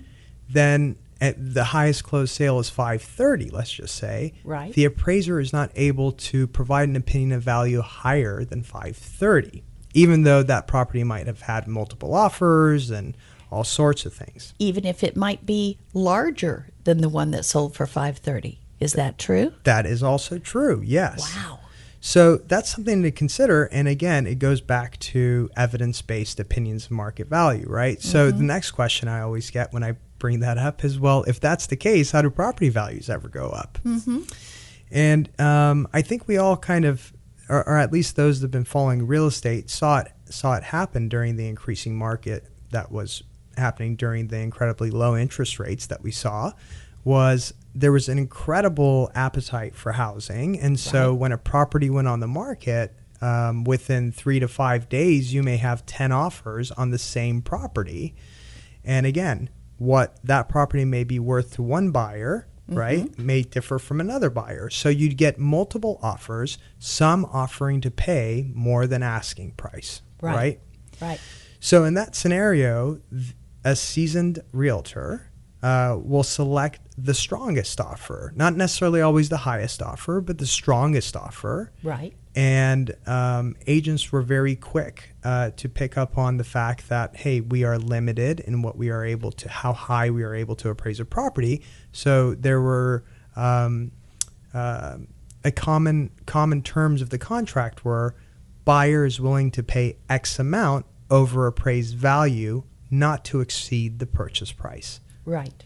then 0.50 0.96
at 1.20 1.54
the 1.54 1.66
highest 1.66 2.04
closed 2.04 2.34
sale 2.34 2.60
is 2.60 2.70
530 2.70 3.50
let's 3.52 3.72
just 3.72 3.96
say 3.96 4.34
Right. 4.44 4.74
the 4.74 4.86
appraiser 4.86 5.40
is 5.40 5.54
not 5.54 5.72
able 5.76 6.12
to 6.14 6.48
provide 6.48 6.90
an 6.90 6.96
opinion 6.96 7.34
of 7.34 7.44
value 7.44 7.82
higher 7.82 8.44
than 8.44 8.64
530 8.64 9.64
even 9.94 10.24
though 10.24 10.42
that 10.44 10.68
property 10.68 11.04
might 11.04 11.28
have 11.28 11.42
had 11.42 11.68
multiple 11.68 12.14
offers 12.16 12.90
and 12.90 13.16
all 13.52 13.64
sorts 13.66 14.06
of 14.06 14.14
things 14.14 14.54
even 14.58 14.86
if 14.86 15.04
it 15.04 15.16
might 15.18 15.46
be 15.46 15.78
larger 15.94 16.68
than 16.86 17.00
the 17.02 17.10
one 17.10 17.32
that 17.32 17.44
sold 17.46 17.76
for 17.76 17.86
530 17.86 18.60
is 18.80 18.94
that 18.94 19.20
true 19.20 19.54
That 19.66 19.86
is 19.86 20.02
also 20.02 20.40
true, 20.40 20.82
yes. 20.84 21.36
wow 21.36 21.60
So 22.04 22.38
that's 22.38 22.70
something 22.70 23.04
to 23.04 23.12
consider. 23.12 23.66
And 23.66 23.88
again, 23.88 24.26
it 24.26 24.40
goes 24.40 24.60
back 24.60 24.98
to 25.00 25.52
evidence 25.56 26.02
based 26.02 26.40
opinions 26.40 26.86
of 26.86 26.92
market 26.92 27.28
value, 27.28 27.66
right? 27.70 28.02
So 28.02 28.32
the 28.32 28.44
next 28.44 28.72
question 28.72 29.08
I 29.08 29.22
always 29.22 29.52
get 29.52 29.72
when 29.72 29.84
I 29.84 29.96
bring 30.18 30.40
that 30.40 30.58
up 30.58 30.84
is 30.84 31.00
well, 31.00 31.24
if 31.24 31.40
that's 31.40 31.68
the 31.68 31.76
case, 31.76 32.12
how 32.12 32.24
do 32.24 32.32
property 32.32 32.70
values 32.70 33.08
ever 33.08 33.30
go 33.30 33.50
up? 33.50 33.78
Mm-hmm. 33.86 34.24
And 34.90 35.30
um, 35.40 35.88
I 35.94 36.02
think 36.02 36.28
we 36.28 36.38
all 36.38 36.58
kind 36.58 36.86
of, 36.86 37.14
or, 37.48 37.68
or 37.68 37.78
at 37.78 37.94
least 37.94 38.16
those 38.16 38.40
that 38.40 38.46
have 38.46 38.52
been 38.52 38.66
following 38.66 39.06
real 39.06 39.28
estate, 39.28 39.70
saw 39.70 40.00
it, 40.00 40.12
saw 40.26 40.56
it 40.56 40.64
happen 40.64 41.08
during 41.08 41.36
the 41.36 41.48
increasing 41.48 41.96
market 41.96 42.46
that 42.72 42.92
was 42.92 43.22
happening 43.58 43.96
during 43.96 44.28
the 44.28 44.38
incredibly 44.38 44.90
low 44.90 45.16
interest 45.16 45.60
rates 45.60 45.86
that 45.86 46.02
we 46.02 46.12
saw 46.12 46.52
was 47.04 47.54
there 47.74 47.92
was 47.92 48.10
an 48.10 48.18
incredible 48.18 49.10
appetite 49.16 49.76
for 49.76 49.94
housing. 49.94 50.60
And 50.60 50.80
so 50.80 51.14
when 51.14 51.32
a 51.32 51.38
property 51.38 51.90
went 51.90 52.08
on 52.08 52.20
the 52.20 52.28
market 52.28 52.94
um, 53.22 53.64
within 53.64 54.12
three 54.12 54.40
to 54.40 54.48
five 54.48 54.90
days 54.90 55.34
you 55.34 55.44
may 55.44 55.58
have 55.58 55.86
10 55.86 56.12
offers 56.12 56.72
on 56.72 56.90
the 56.92 56.98
same 56.98 57.42
property. 57.42 58.16
And 58.84 59.06
again 59.06 59.50
what 59.78 60.18
that 60.24 60.48
property 60.50 60.86
may 60.86 61.04
be 61.04 61.18
worth 61.18 61.54
to 61.56 61.64
one 61.64 61.92
buyer 61.92 62.48
right 62.68 63.18
may 63.18 63.42
differ 63.42 63.80
from 63.80 64.00
another 64.00 64.30
buyer. 64.30 64.70
So 64.70 64.90
you'd 64.90 65.18
get 65.18 65.38
multiple 65.40 66.00
offers 66.02 66.58
some 66.80 67.26
offering 67.26 67.82
to 67.82 67.92
pay 67.92 68.52
more 68.54 68.88
than 68.88 69.04
asking 69.04 69.52
price 69.52 70.02
Right. 70.22 70.36
right? 70.36 70.60
right. 71.02 71.20
So 71.60 71.84
in 71.84 71.96
that 71.96 72.16
scenario, 72.16 73.02
a 73.64 73.76
seasoned 73.76 74.40
realtor 74.52 75.32
uh, 75.64 75.98
will 76.02 76.24
select 76.24 76.80
the 77.04 77.14
strongest 77.14 77.80
offer, 77.80 78.34
not 78.36 78.56
necessarily 78.56 79.02
always 79.02 79.30
the 79.30 79.38
highest 79.38 79.82
offer, 79.82 80.22
but 80.22 80.38
the 80.38 80.46
strongest 80.46 81.16
offer. 81.16 81.72
right 81.84 82.14
And 82.36 82.96
um, 83.08 83.56
agents 83.68 84.12
were 84.12 84.22
very 84.22 84.56
quick 84.56 85.14
uh, 85.24 85.52
to 85.58 85.70
pick 85.70 85.98
up 85.98 86.18
on 86.18 86.38
the 86.38 86.44
fact 86.44 86.90
that 86.90 87.16
hey, 87.16 87.42
we 87.42 87.64
are 87.64 87.78
limited 87.78 88.40
in 88.40 88.62
what 88.62 88.78
we 88.78 88.90
are 88.90 89.04
able 89.04 89.32
to, 89.34 89.50
how 89.50 89.74
high 89.74 90.10
we 90.10 90.24
are 90.24 90.36
able 90.36 90.56
to 90.58 90.70
appraise 90.70 91.00
a 91.00 91.06
property. 91.06 91.64
So 91.92 92.36
there 92.36 92.62
were 92.62 93.04
um, 93.36 93.92
uh, 94.54 94.98
a 95.44 95.52
common 95.52 96.12
common 96.26 96.62
terms 96.62 97.02
of 97.02 97.10
the 97.10 97.18
contract 97.18 97.84
were 97.84 98.16
buyers 98.64 99.20
willing 99.20 99.52
to 99.52 99.64
pay 99.64 99.98
X 100.10 100.38
amount 100.40 100.86
over 101.10 101.48
appraised 101.48 101.96
value, 101.96 102.64
not 102.90 103.26
to 103.26 103.42
exceed 103.42 104.00
the 104.00 104.06
purchase 104.06 104.52
price. 104.52 105.00
Right. 105.26 105.66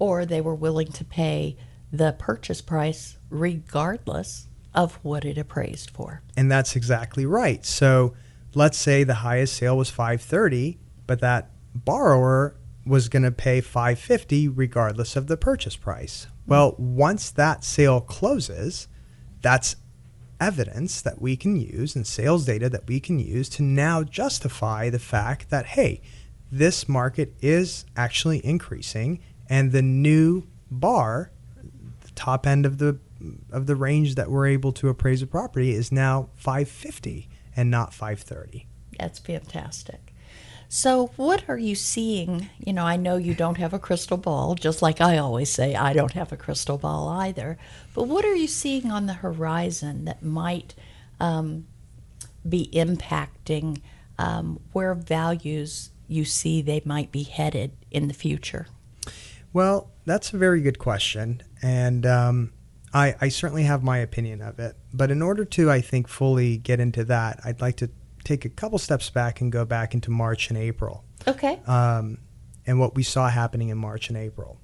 Or 0.00 0.26
they 0.26 0.40
were 0.40 0.56
willing 0.56 0.90
to 0.92 1.04
pay 1.04 1.56
the 1.92 2.16
purchase 2.18 2.60
price 2.60 3.18
regardless 3.28 4.48
of 4.74 4.94
what 5.02 5.24
it 5.24 5.38
appraised 5.38 5.90
for. 5.90 6.22
And 6.36 6.50
that's 6.50 6.74
exactly 6.74 7.26
right. 7.26 7.64
So 7.64 8.14
let's 8.54 8.78
say 8.78 9.04
the 9.04 9.14
highest 9.14 9.54
sale 9.54 9.76
was 9.76 9.90
530, 9.90 10.78
but 11.06 11.20
that 11.20 11.50
borrower 11.74 12.56
was 12.86 13.08
going 13.08 13.22
to 13.22 13.30
pay 13.30 13.60
550 13.60 14.48
regardless 14.48 15.16
of 15.16 15.26
the 15.26 15.36
purchase 15.36 15.76
price. 15.76 16.26
Well, 16.46 16.74
once 16.78 17.30
that 17.30 17.62
sale 17.62 18.00
closes, 18.00 18.88
that's 19.42 19.76
evidence 20.40 21.02
that 21.02 21.20
we 21.20 21.36
can 21.36 21.54
use 21.54 21.94
and 21.94 22.06
sales 22.06 22.46
data 22.46 22.68
that 22.70 22.88
we 22.88 22.98
can 22.98 23.18
use 23.18 23.48
to 23.50 23.62
now 23.62 24.02
justify 24.02 24.88
the 24.88 24.98
fact 24.98 25.50
that 25.50 25.66
hey, 25.66 26.00
this 26.50 26.88
market 26.88 27.34
is 27.40 27.84
actually 27.96 28.44
increasing 28.44 29.20
and 29.50 29.72
the 29.72 29.82
new 29.82 30.46
bar 30.70 31.30
the 32.00 32.10
top 32.14 32.46
end 32.46 32.64
of 32.64 32.78
the 32.78 32.98
of 33.52 33.66
the 33.66 33.76
range 33.76 34.14
that 34.14 34.30
we're 34.30 34.46
able 34.46 34.72
to 34.72 34.88
appraise 34.88 35.20
a 35.20 35.26
property 35.26 35.72
is 35.72 35.92
now 35.92 36.30
550 36.36 37.28
and 37.54 37.70
not 37.70 37.92
530. 37.92 38.66
That's 38.98 39.18
fantastic. 39.18 40.14
So, 40.68 41.08
what 41.16 41.48
are 41.48 41.58
you 41.58 41.74
seeing? 41.74 42.48
You 42.64 42.72
know, 42.72 42.84
I 42.84 42.96
know 42.96 43.16
you 43.16 43.34
don't 43.34 43.58
have 43.58 43.74
a 43.74 43.78
crystal 43.78 44.16
ball, 44.16 44.54
just 44.54 44.82
like 44.82 45.00
I 45.00 45.18
always 45.18 45.52
say, 45.52 45.74
I 45.74 45.92
don't 45.92 46.12
have 46.12 46.32
a 46.32 46.36
crystal 46.36 46.78
ball 46.78 47.08
either. 47.08 47.58
But 47.92 48.04
what 48.04 48.24
are 48.24 48.36
you 48.36 48.46
seeing 48.46 48.90
on 48.90 49.06
the 49.06 49.14
horizon 49.14 50.04
that 50.04 50.22
might 50.22 50.74
um, 51.18 51.66
be 52.48 52.70
impacting 52.72 53.80
um, 54.16 54.60
where 54.72 54.94
values 54.94 55.90
you 56.06 56.24
see 56.24 56.62
they 56.62 56.82
might 56.84 57.10
be 57.10 57.24
headed 57.24 57.72
in 57.90 58.06
the 58.06 58.14
future? 58.14 58.68
Well, 59.52 59.90
that's 60.04 60.32
a 60.32 60.38
very 60.38 60.60
good 60.60 60.78
question, 60.78 61.42
and 61.60 62.06
um, 62.06 62.52
I, 62.92 63.16
I 63.20 63.28
certainly 63.28 63.64
have 63.64 63.82
my 63.82 63.98
opinion 63.98 64.42
of 64.42 64.58
it. 64.58 64.76
But 64.92 65.10
in 65.10 65.22
order 65.22 65.44
to, 65.44 65.70
I 65.70 65.80
think, 65.80 66.08
fully 66.08 66.56
get 66.56 66.80
into 66.80 67.04
that, 67.04 67.40
I'd 67.44 67.60
like 67.60 67.76
to 67.78 67.90
take 68.22 68.44
a 68.44 68.48
couple 68.48 68.78
steps 68.78 69.10
back 69.10 69.40
and 69.40 69.50
go 69.50 69.64
back 69.64 69.94
into 69.94 70.10
March 70.10 70.50
and 70.50 70.58
April. 70.58 71.04
Okay. 71.26 71.60
um, 71.66 72.18
and 72.66 72.78
what 72.78 72.94
we 72.94 73.02
saw 73.02 73.28
happening 73.28 73.70
in 73.70 73.78
March 73.78 74.08
and 74.08 74.18
April. 74.18 74.60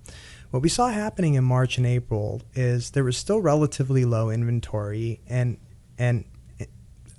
What 0.51 0.63
we 0.63 0.69
saw 0.69 0.89
happening 0.89 1.35
in 1.35 1.45
March 1.45 1.77
and 1.77 1.87
April 1.87 2.43
is 2.55 2.93
there 2.93 3.03
was 3.03 3.17
still 3.17 3.41
relatively 3.41 4.05
low 4.05 4.31
inventory 4.31 5.21
and 5.27 5.59
and 5.99 6.25
a 6.61 6.67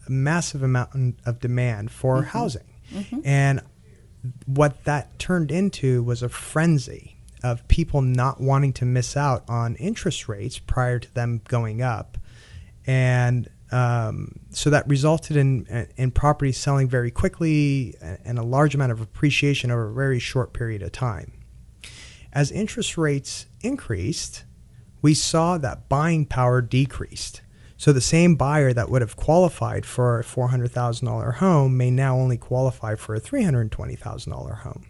massive 0.10 0.64
amount 0.64 1.20
of 1.26 1.40
demand 1.40 1.92
for 1.92 2.24
housing, 2.24 2.64
and 3.26 3.62
what 4.46 4.86
that 4.86 5.20
turned 5.20 5.52
into 5.52 6.04
was 6.04 6.24
a 6.24 6.30
frenzy 6.30 7.17
of 7.48 7.68
people 7.68 8.02
not 8.02 8.42
wanting 8.42 8.74
to 8.74 8.86
miss 8.86 9.16
out 9.16 9.44
on 9.48 9.76
interest 9.76 10.28
rates 10.28 10.60
prior 10.60 11.00
to 11.00 11.14
them 11.14 11.42
going 11.48 11.82
up, 11.82 12.18
and 12.86 13.50
um, 13.72 14.40
so 14.50 14.70
that 14.70 14.88
resulted 14.88 15.38
in 15.38 15.88
in 15.98 16.12
properties 16.12 16.58
selling 16.58 16.88
very 16.88 17.12
quickly 17.12 17.96
and 18.02 18.38
a 18.38 18.44
large 18.44 18.76
amount 18.76 18.92
of 18.92 19.02
appreciation 19.02 19.72
over 19.72 19.90
a 19.90 19.94
very 19.94 20.20
short 20.20 20.54
period 20.54 20.82
of 20.82 20.92
time. 20.92 21.34
As 22.34 22.52
interest 22.52 22.98
rates 22.98 23.48
increased, 23.62 24.44
we 25.02 25.14
saw 25.14 25.58
that 25.58 25.90
buying 25.90 26.26
power 26.26 26.62
decreased. 26.62 27.42
So 27.78 27.94
the 27.94 28.02
same 28.02 28.36
buyer 28.36 28.74
that 28.74 28.90
would 28.90 29.02
have 29.02 29.16
qualified 29.16 29.86
for 29.86 30.20
a 30.20 30.24
$400,000 30.24 31.36
home 31.36 31.78
may 31.78 31.92
now 31.92 32.18
only 32.18 32.38
qualify 32.38 32.96
for 32.96 33.14
a 33.14 33.22
$320,000 33.22 34.62
home. 34.62 34.88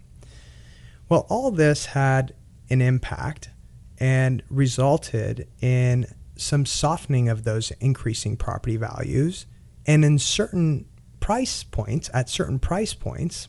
Well, 1.08 1.26
all 1.28 1.50
this 1.50 1.86
had 1.86 2.34
an 2.70 2.80
impact 2.80 3.50
and 3.98 4.42
resulted 4.50 5.48
in 5.60 6.06
some 6.36 6.64
softening 6.64 7.28
of 7.28 7.44
those 7.44 7.72
increasing 7.80 8.36
property 8.36 8.76
values. 8.76 9.46
And 9.86 10.04
in 10.04 10.18
certain 10.18 10.86
price 11.20 11.64
points, 11.64 12.10
at 12.14 12.28
certain 12.28 12.58
price 12.58 12.94
points, 12.94 13.48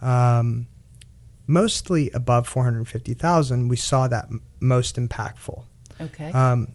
um, 0.00 0.66
mostly 1.46 2.10
above 2.10 2.48
450,000, 2.48 3.68
we 3.68 3.76
saw 3.76 4.08
that 4.08 4.26
m- 4.26 4.42
most 4.60 4.96
impactful. 4.96 5.64
Okay. 6.00 6.32
Um, 6.32 6.68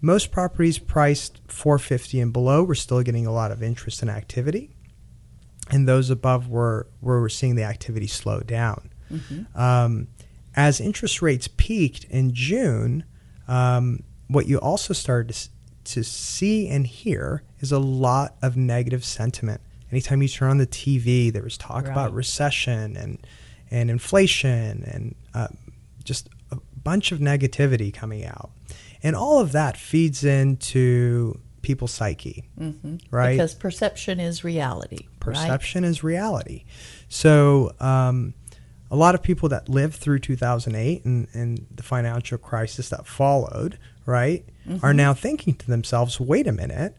most 0.00 0.30
properties 0.30 0.78
priced 0.78 1.40
450 1.48 2.20
and 2.20 2.32
below 2.32 2.62
were 2.62 2.74
still 2.74 3.02
getting 3.02 3.26
a 3.26 3.32
lot 3.32 3.50
of 3.50 3.62
interest 3.62 4.02
and 4.02 4.10
activity, 4.10 4.70
and 5.70 5.88
those 5.88 6.10
above 6.10 6.48
were 6.48 6.86
where 7.00 7.20
we're 7.20 7.28
seeing 7.28 7.56
the 7.56 7.64
activity 7.64 8.06
slow 8.06 8.40
down. 8.40 8.90
Um, 9.54 10.08
as 10.56 10.80
interest 10.80 11.20
rates 11.22 11.48
peaked 11.56 12.04
in 12.04 12.32
June, 12.32 13.04
um, 13.46 14.02
what 14.28 14.46
you 14.48 14.58
also 14.58 14.92
started 14.94 15.34
to, 15.34 15.48
to 15.92 16.02
see 16.02 16.68
and 16.68 16.86
hear 16.86 17.42
is 17.60 17.70
a 17.70 17.78
lot 17.78 18.34
of 18.42 18.56
negative 18.56 19.04
sentiment. 19.04 19.60
Anytime 19.92 20.22
you 20.22 20.28
turn 20.28 20.50
on 20.50 20.58
the 20.58 20.66
TV, 20.66 21.32
there 21.32 21.42
was 21.42 21.56
talk 21.56 21.86
about 21.86 22.12
recession 22.12 22.96
and 22.96 23.24
and 23.70 23.90
inflation 23.90 24.84
and 24.84 25.14
uh, 25.34 25.48
just 26.04 26.28
a 26.50 26.56
bunch 26.82 27.12
of 27.12 27.18
negativity 27.18 27.92
coming 27.92 28.24
out, 28.24 28.50
and 29.02 29.14
all 29.14 29.40
of 29.40 29.52
that 29.52 29.76
feeds 29.76 30.24
into 30.24 31.38
people's 31.62 31.92
psyche, 31.92 32.48
right? 33.10 33.32
Because 33.32 33.54
perception 33.54 34.18
is 34.20 34.42
reality. 34.44 34.98
right? 35.24 35.34
perception 35.34 35.84
is 35.84 36.02
reality. 36.04 36.64
So, 37.08 37.72
um, 37.80 38.34
a 38.90 38.96
lot 38.96 39.14
of 39.14 39.22
people 39.22 39.48
that 39.48 39.68
lived 39.68 39.94
through 39.94 40.20
2008 40.20 41.04
and, 41.04 41.28
and 41.32 41.66
the 41.74 41.82
financial 41.82 42.38
crisis 42.38 42.88
that 42.90 43.06
followed, 43.06 43.78
right, 44.04 44.44
are 44.66 44.72
mm-hmm. 44.72 44.96
now 44.96 45.14
thinking 45.14 45.54
to 45.54 45.66
themselves, 45.66 46.20
wait 46.20 46.46
a 46.46 46.52
minute, 46.52 46.96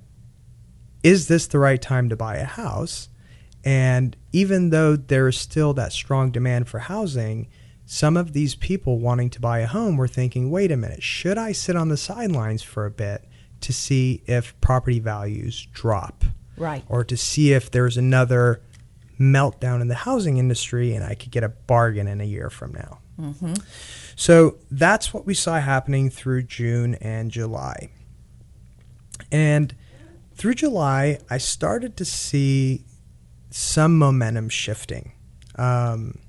is 1.03 1.27
this 1.27 1.47
the 1.47 1.59
right 1.59 1.81
time 1.81 2.09
to 2.09 2.15
buy 2.15 2.37
a 2.37 2.45
house? 2.45 3.09
And 3.63 4.15
even 4.31 4.69
though 4.69 4.95
there 4.95 5.27
is 5.27 5.37
still 5.37 5.73
that 5.73 5.93
strong 5.93 6.31
demand 6.31 6.67
for 6.67 6.79
housing, 6.79 7.47
some 7.85 8.17
of 8.17 8.33
these 8.33 8.55
people 8.55 8.99
wanting 8.99 9.29
to 9.31 9.39
buy 9.39 9.59
a 9.59 9.67
home 9.67 9.95
were 9.97 10.07
thinking, 10.07 10.51
wait 10.51 10.71
a 10.71 10.77
minute, 10.77 11.03
should 11.03 11.37
I 11.37 11.53
sit 11.53 11.75
on 11.75 11.89
the 11.89 11.97
sidelines 11.97 12.61
for 12.61 12.85
a 12.85 12.91
bit 12.91 13.23
to 13.61 13.71
see 13.71 14.23
if 14.25 14.59
property 14.61 14.99
values 14.99 15.67
drop? 15.73 16.23
Right. 16.57 16.83
or 16.89 17.03
to 17.03 17.15
see 17.15 17.53
if 17.53 17.69
there's 17.69 17.97
another 17.97 18.63
meltdown 19.19 19.81
in 19.81 19.87
the 19.87 19.95
housing 19.95 20.37
industry 20.37 20.93
and 20.93 21.03
I 21.03 21.15
could 21.15 21.31
get 21.31 21.43
a 21.43 21.49
bargain 21.49 22.07
in 22.07 22.21
a 22.21 22.25
year 22.25 22.49
from 22.49 22.73
now. 22.73 22.99
So 24.15 24.57
that's 24.71 25.13
what 25.13 25.25
we 25.25 25.33
saw 25.33 25.59
happening 25.59 26.09
through 26.09 26.43
June 26.43 26.95
and 26.95 27.31
July. 27.31 27.89
And 29.31 29.75
through 30.35 30.53
July, 30.55 31.19
I 31.29 31.37
started 31.39 31.97
to 31.97 32.05
see 32.05 32.85
some 33.49 33.97
momentum 33.97 34.49
shifting. 34.49 35.13
Um, 35.55 36.19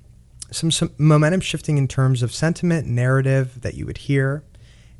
some, 0.51 0.71
some 0.71 0.91
momentum 0.97 1.41
shifting 1.41 1.77
in 1.77 1.87
terms 1.87 2.23
of 2.23 2.33
sentiment, 2.33 2.87
narrative 2.87 3.61
that 3.61 3.75
you 3.75 3.85
would 3.85 3.99
hear. 3.99 4.43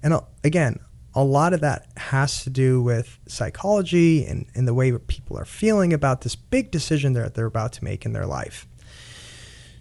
And 0.03 0.13
uh, 0.13 0.21
again, 0.43 0.79
a 1.19 1.23
lot 1.23 1.53
of 1.53 1.59
that 1.61 1.85
has 1.97 2.43
to 2.43 2.49
do 2.49 2.81
with 2.81 3.19
psychology 3.27 4.25
and, 4.25 4.45
and 4.55 4.67
the 4.67 4.73
way 4.73 4.91
people 4.97 5.37
are 5.37 5.45
feeling 5.45 5.91
about 5.91 6.21
this 6.21 6.35
big 6.35 6.71
decision 6.71 7.13
that 7.13 7.33
they're 7.33 7.45
about 7.45 7.73
to 7.73 7.83
make 7.83 8.05
in 8.05 8.13
their 8.13 8.25
life. 8.25 8.67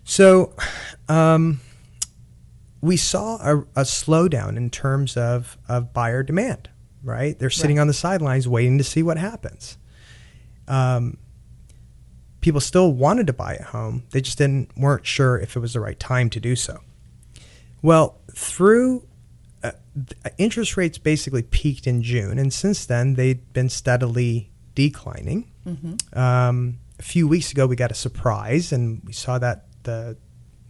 So, 0.04 0.54
um, 1.08 1.60
we 2.80 2.96
saw 2.96 3.36
a, 3.36 3.58
a 3.76 3.82
slowdown 3.84 4.56
in 4.56 4.70
terms 4.70 5.16
of, 5.16 5.58
of 5.68 5.92
buyer 5.92 6.22
demand, 6.22 6.70
right? 7.02 7.38
They're 7.38 7.50
sitting 7.50 7.76
Right. 7.76 7.82
on 7.82 7.86
the 7.88 7.92
sidelines 7.94 8.48
waiting 8.48 8.78
to 8.78 8.84
see 8.84 9.02
what 9.02 9.18
happens. 9.18 9.78
Um, 10.66 11.18
people 12.40 12.60
still 12.60 12.92
wanted 12.92 13.26
to 13.28 13.32
buy 13.32 13.54
a 13.54 13.64
home, 13.64 14.04
they 14.10 14.20
just 14.20 14.38
didn't 14.38 14.70
weren't 14.76 15.06
sure 15.06 15.38
if 15.38 15.56
it 15.56 15.60
was 15.60 15.72
the 15.72 15.80
right 15.80 15.98
time 15.98 16.30
to 16.30 16.40
do 16.40 16.56
so. 16.56 16.80
Well, 17.82 18.18
through 18.34 19.00
th- 19.00 19.07
interest 20.36 20.76
rates 20.76 20.98
basically 20.98 21.42
peaked 21.42 21.86
in 21.86 22.02
June, 22.02 22.38
and 22.38 22.52
since 22.52 22.86
then 22.86 23.14
they've 23.14 23.52
been 23.52 23.68
steadily 23.68 24.50
declining. 24.74 25.50
Um, 26.18 26.78
a 26.98 27.02
few 27.02 27.28
weeks 27.28 27.52
ago, 27.52 27.66
we 27.66 27.76
got 27.76 27.90
a 27.90 27.94
surprise, 27.94 28.72
and 28.72 29.02
we 29.04 29.12
saw 29.12 29.38
that 29.38 29.66
the 29.82 30.16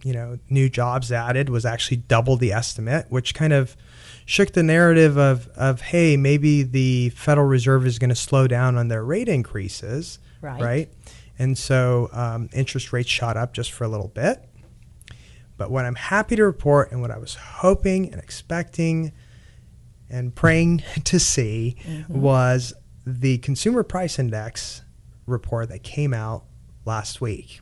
you 0.03 0.13
know 0.13 0.39
new 0.49 0.69
jobs 0.69 1.11
added 1.11 1.49
was 1.49 1.65
actually 1.65 1.97
double 1.97 2.37
the 2.37 2.51
estimate, 2.51 3.05
which 3.09 3.33
kind 3.33 3.53
of 3.53 3.75
shook 4.25 4.53
the 4.53 4.63
narrative 4.63 5.17
of 5.17 5.47
of 5.49 5.81
hey 5.81 6.17
maybe 6.17 6.63
the 6.63 7.09
Federal 7.09 7.47
Reserve 7.47 7.85
is 7.85 7.99
going 7.99 8.09
to 8.09 8.15
slow 8.15 8.47
down 8.47 8.77
on 8.77 8.87
their 8.87 9.03
rate 9.03 9.27
increases, 9.29 10.19
Right. 10.41 10.61
Right, 10.61 10.89
and 11.37 11.57
so 11.57 12.09
um, 12.13 12.49
interest 12.53 12.93
rates 12.93 13.09
shot 13.09 13.37
up 13.37 13.53
just 13.53 13.71
for 13.71 13.83
a 13.83 13.87
little 13.87 14.07
bit. 14.09 14.43
But 15.57 15.69
what 15.71 15.83
I'm 15.85 15.95
happy 15.95 16.37
to 16.37 16.45
report 16.45 16.91
and 16.91 17.01
what 17.01 17.11
I 17.11 17.17
was 17.17 17.35
hoping 17.35 18.11
and 18.11 18.21
expecting 18.21 19.11
and 20.09 20.33
praying 20.35 20.83
to 21.05 21.19
see 21.19 21.75
was 22.07 22.73
the 23.05 23.37
consumer 23.39 23.83
price 23.83 24.19
index 24.19 24.81
report 25.25 25.69
that 25.69 25.83
came 25.83 26.13
out 26.13 26.43
last 26.85 27.21
week. 27.21 27.61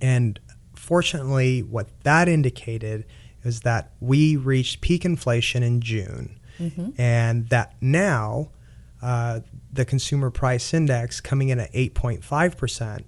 And 0.00 0.38
fortunately, 0.74 1.62
what 1.62 1.88
that 2.04 2.28
indicated 2.28 3.04
is 3.44 3.60
that 3.60 3.92
we 4.00 4.36
reached 4.36 4.80
peak 4.80 5.04
inflation 5.04 5.62
in 5.62 5.80
June, 5.80 6.38
and 6.98 7.48
that 7.48 7.74
now 7.80 8.50
uh, 9.00 9.40
the 9.72 9.84
consumer 9.84 10.30
price 10.30 10.72
index 10.74 11.20
coming 11.20 11.48
in 11.48 11.58
at 11.58 11.72
8.5% 11.72 13.04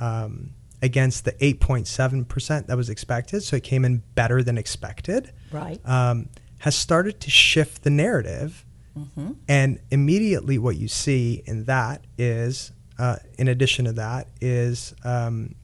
um, 0.00 0.50
against 0.82 1.24
the 1.24 1.32
8.7% 1.32 2.66
that 2.66 2.76
was 2.76 2.90
expected, 2.90 3.42
so 3.42 3.56
it 3.56 3.62
came 3.62 3.84
in 3.84 4.02
better 4.14 4.42
than 4.42 4.58
expected. 4.58 5.32
Right. 5.52 5.80
um, 5.84 6.28
has 6.66 6.74
started 6.74 7.20
to 7.20 7.30
shift 7.30 7.84
the 7.84 7.90
narrative. 7.90 8.64
And 9.46 9.78
immediately, 9.92 10.58
what 10.58 10.76
you 10.76 10.88
see 10.88 11.44
in 11.46 11.66
that 11.66 12.04
is, 12.18 12.72
uh, 12.98 13.18
in 13.38 13.46
addition 13.46 13.84
to 13.84 13.92
that, 13.92 14.26
is 14.40 14.92
um, 15.04 15.54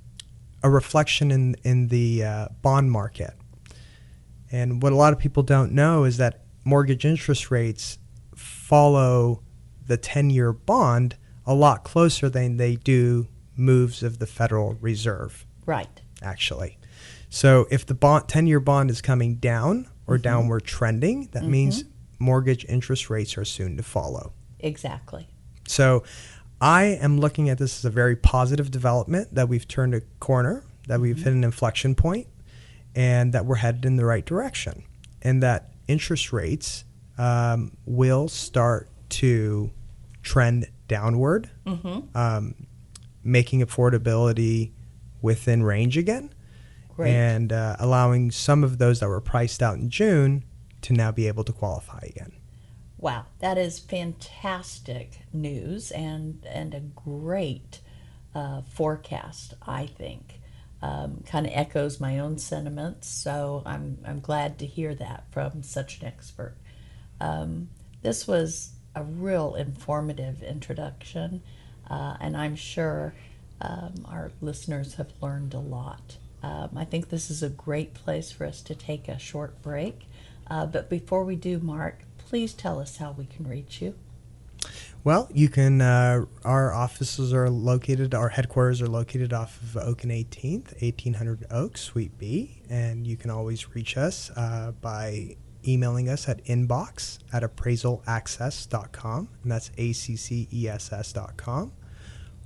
a 0.62 0.70
reflection 0.70 1.32
in 1.32 1.56
in 1.64 1.88
the 1.88 2.24
uh, 2.24 2.48
bond 2.62 2.92
market. 2.92 3.34
And 4.52 4.80
what 4.80 4.92
a 4.92 4.94
lot 4.94 5.12
of 5.12 5.18
people 5.18 5.42
don't 5.42 5.72
know 5.72 6.04
is 6.04 6.18
that 6.18 6.44
mortgage 6.64 7.04
interest 7.04 7.50
rates 7.50 7.98
follow 8.36 9.42
the 9.84 9.96
10 9.96 10.30
year 10.30 10.52
bond 10.52 11.16
a 11.44 11.52
lot 11.52 11.82
closer 11.82 12.28
than 12.28 12.58
they 12.58 12.76
do 12.76 13.26
moves 13.56 14.04
of 14.04 14.20
the 14.20 14.26
Federal 14.28 14.74
Reserve 14.74 15.46
right. 15.66 16.00
actually. 16.22 16.78
So 17.28 17.66
if 17.72 17.84
the 17.86 17.94
bond 17.94 18.28
10-year 18.28 18.60
bond 18.60 18.88
is 18.88 19.00
coming 19.00 19.36
down 19.36 19.88
or 20.06 20.18
downward 20.18 20.64
trending, 20.64 21.28
that 21.32 21.44
means 21.44 21.84
mortgage 22.18 22.64
interest 22.68 23.10
rates 23.10 23.36
are 23.38 23.44
soon 23.44 23.76
to 23.76 23.82
follow. 23.82 24.32
Exactly. 24.60 25.28
So 25.66 26.04
I 26.60 26.84
am 26.84 27.18
looking 27.18 27.48
at 27.48 27.58
this 27.58 27.78
as 27.78 27.84
a 27.84 27.90
very 27.90 28.16
positive 28.16 28.70
development 28.70 29.34
that 29.34 29.48
we've 29.48 29.66
turned 29.66 29.94
a 29.94 30.00
corner, 30.20 30.64
that 30.86 31.00
we've 31.00 31.18
hit 31.18 31.32
an 31.32 31.44
inflection 31.44 31.94
point, 31.94 32.26
and 32.94 33.32
that 33.32 33.46
we're 33.46 33.56
headed 33.56 33.84
in 33.84 33.96
the 33.96 34.04
right 34.04 34.24
direction, 34.24 34.84
and 35.22 35.42
that 35.42 35.72
interest 35.88 36.32
rates 36.32 36.84
um, 37.18 37.76
will 37.86 38.28
start 38.28 38.88
to 39.08 39.70
trend 40.22 40.68
downward, 40.88 41.50
um, 42.14 42.54
making 43.24 43.60
affordability 43.60 44.72
within 45.20 45.62
range 45.62 45.96
again, 45.96 46.32
Great. 47.02 47.14
and 47.14 47.52
uh, 47.52 47.76
allowing 47.78 48.30
some 48.30 48.64
of 48.64 48.78
those 48.78 49.00
that 49.00 49.08
were 49.08 49.20
priced 49.20 49.62
out 49.62 49.76
in 49.76 49.90
June 49.90 50.44
to 50.82 50.92
now 50.92 51.12
be 51.12 51.28
able 51.28 51.44
to 51.44 51.52
qualify 51.52 52.00
again. 52.02 52.32
Wow, 52.98 53.26
that 53.40 53.58
is 53.58 53.78
fantastic 53.78 55.22
news 55.32 55.90
and 55.90 56.46
and 56.48 56.74
a 56.74 56.80
great 56.80 57.80
uh, 58.34 58.62
forecast. 58.62 59.54
I 59.66 59.86
think 59.86 60.40
um, 60.80 61.22
kind 61.26 61.46
of 61.46 61.52
echoes 61.54 62.00
my 62.00 62.18
own 62.18 62.38
sentiments. 62.38 63.08
So 63.08 63.62
I'm 63.66 63.98
I'm 64.04 64.20
glad 64.20 64.58
to 64.60 64.66
hear 64.66 64.94
that 64.94 65.24
from 65.30 65.62
such 65.62 66.00
an 66.00 66.06
expert. 66.06 66.56
Um, 67.20 67.70
this 68.02 68.26
was 68.26 68.72
a 68.94 69.02
real 69.02 69.54
informative 69.54 70.42
introduction, 70.42 71.42
uh, 71.88 72.16
and 72.20 72.36
I'm 72.36 72.56
sure 72.56 73.14
um, 73.60 74.06
our 74.06 74.32
listeners 74.40 74.94
have 74.94 75.12
learned 75.20 75.54
a 75.54 75.60
lot. 75.60 76.18
Um, 76.42 76.70
I 76.76 76.84
think 76.84 77.08
this 77.08 77.30
is 77.30 77.42
a 77.42 77.48
great 77.48 77.94
place 77.94 78.32
for 78.32 78.46
us 78.46 78.60
to 78.62 78.74
take 78.74 79.08
a 79.08 79.18
short 79.18 79.60
break. 79.62 80.06
Uh, 80.48 80.66
but 80.66 80.90
before 80.90 81.24
we 81.24 81.36
do, 81.36 81.58
Mark, 81.58 82.00
please 82.18 82.52
tell 82.52 82.80
us 82.80 82.96
how 82.96 83.12
we 83.12 83.26
can 83.26 83.48
reach 83.48 83.80
you. 83.80 83.94
Well, 85.04 85.28
you 85.32 85.48
can. 85.48 85.80
Uh, 85.80 86.26
our 86.44 86.72
offices 86.72 87.32
are 87.32 87.50
located. 87.50 88.14
Our 88.14 88.28
headquarters 88.28 88.80
are 88.80 88.86
located 88.86 89.32
off 89.32 89.60
of 89.60 89.76
Oak 89.76 90.04
and 90.04 90.12
18th, 90.12 90.80
1800 90.80 91.46
Oak, 91.50 91.76
Suite 91.76 92.16
B, 92.18 92.62
and 92.70 93.04
you 93.04 93.16
can 93.16 93.30
always 93.30 93.74
reach 93.74 93.96
us 93.96 94.30
uh, 94.36 94.72
by 94.80 95.36
emailing 95.66 96.08
us 96.08 96.28
at 96.28 96.44
inbox 96.44 97.18
at 97.32 97.42
appraisalaccess.com, 97.42 99.28
and 99.42 99.52
that's 99.52 99.70
a 99.76 99.92
c 99.92 100.16
c 100.16 100.48
e 100.52 100.68
s 100.68 100.92
s 100.92 101.12
dot 101.12 101.36
com. 101.36 101.72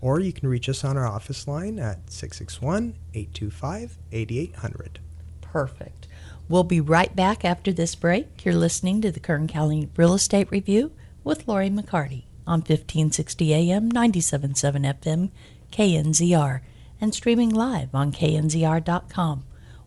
Or 0.01 0.21
you 0.21 0.33
can 0.33 0.49
reach 0.49 0.69
us 0.69 0.85
on 0.85 0.97
our 0.97 1.07
office 1.07 1.49
line 1.49 1.79
at 1.79 2.11
661 2.11 2.95
825 3.15 3.99
8800. 4.13 4.99
Perfect. 5.41 6.07
We'll 6.49 6.65
be 6.65 6.81
right 6.81 7.15
back 7.15 7.45
after 7.45 7.73
this 7.73 7.95
break. 7.95 8.45
You're 8.45 8.55
listening 8.55 9.01
to 9.03 9.11
the 9.11 9.21
Kern 9.21 9.49
County 9.49 9.89
Real 9.97 10.15
Estate 10.15 10.51
Review 10.51 10.93
with 11.25 11.49
Lori 11.49 11.71
McCarty 11.71 12.25
on 12.47 12.61
1560 12.61 13.53
AM, 13.53 13.91
977 13.91 14.83
FM, 14.83 15.31
KNZR, 15.73 16.61
and 17.01 17.13
streaming 17.13 17.51
live 17.51 17.95
on 17.95 18.13
knzr.com. 18.13 19.45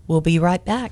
We'll 0.07 0.21
be 0.21 0.39
right 0.39 0.63
back. 0.65 0.91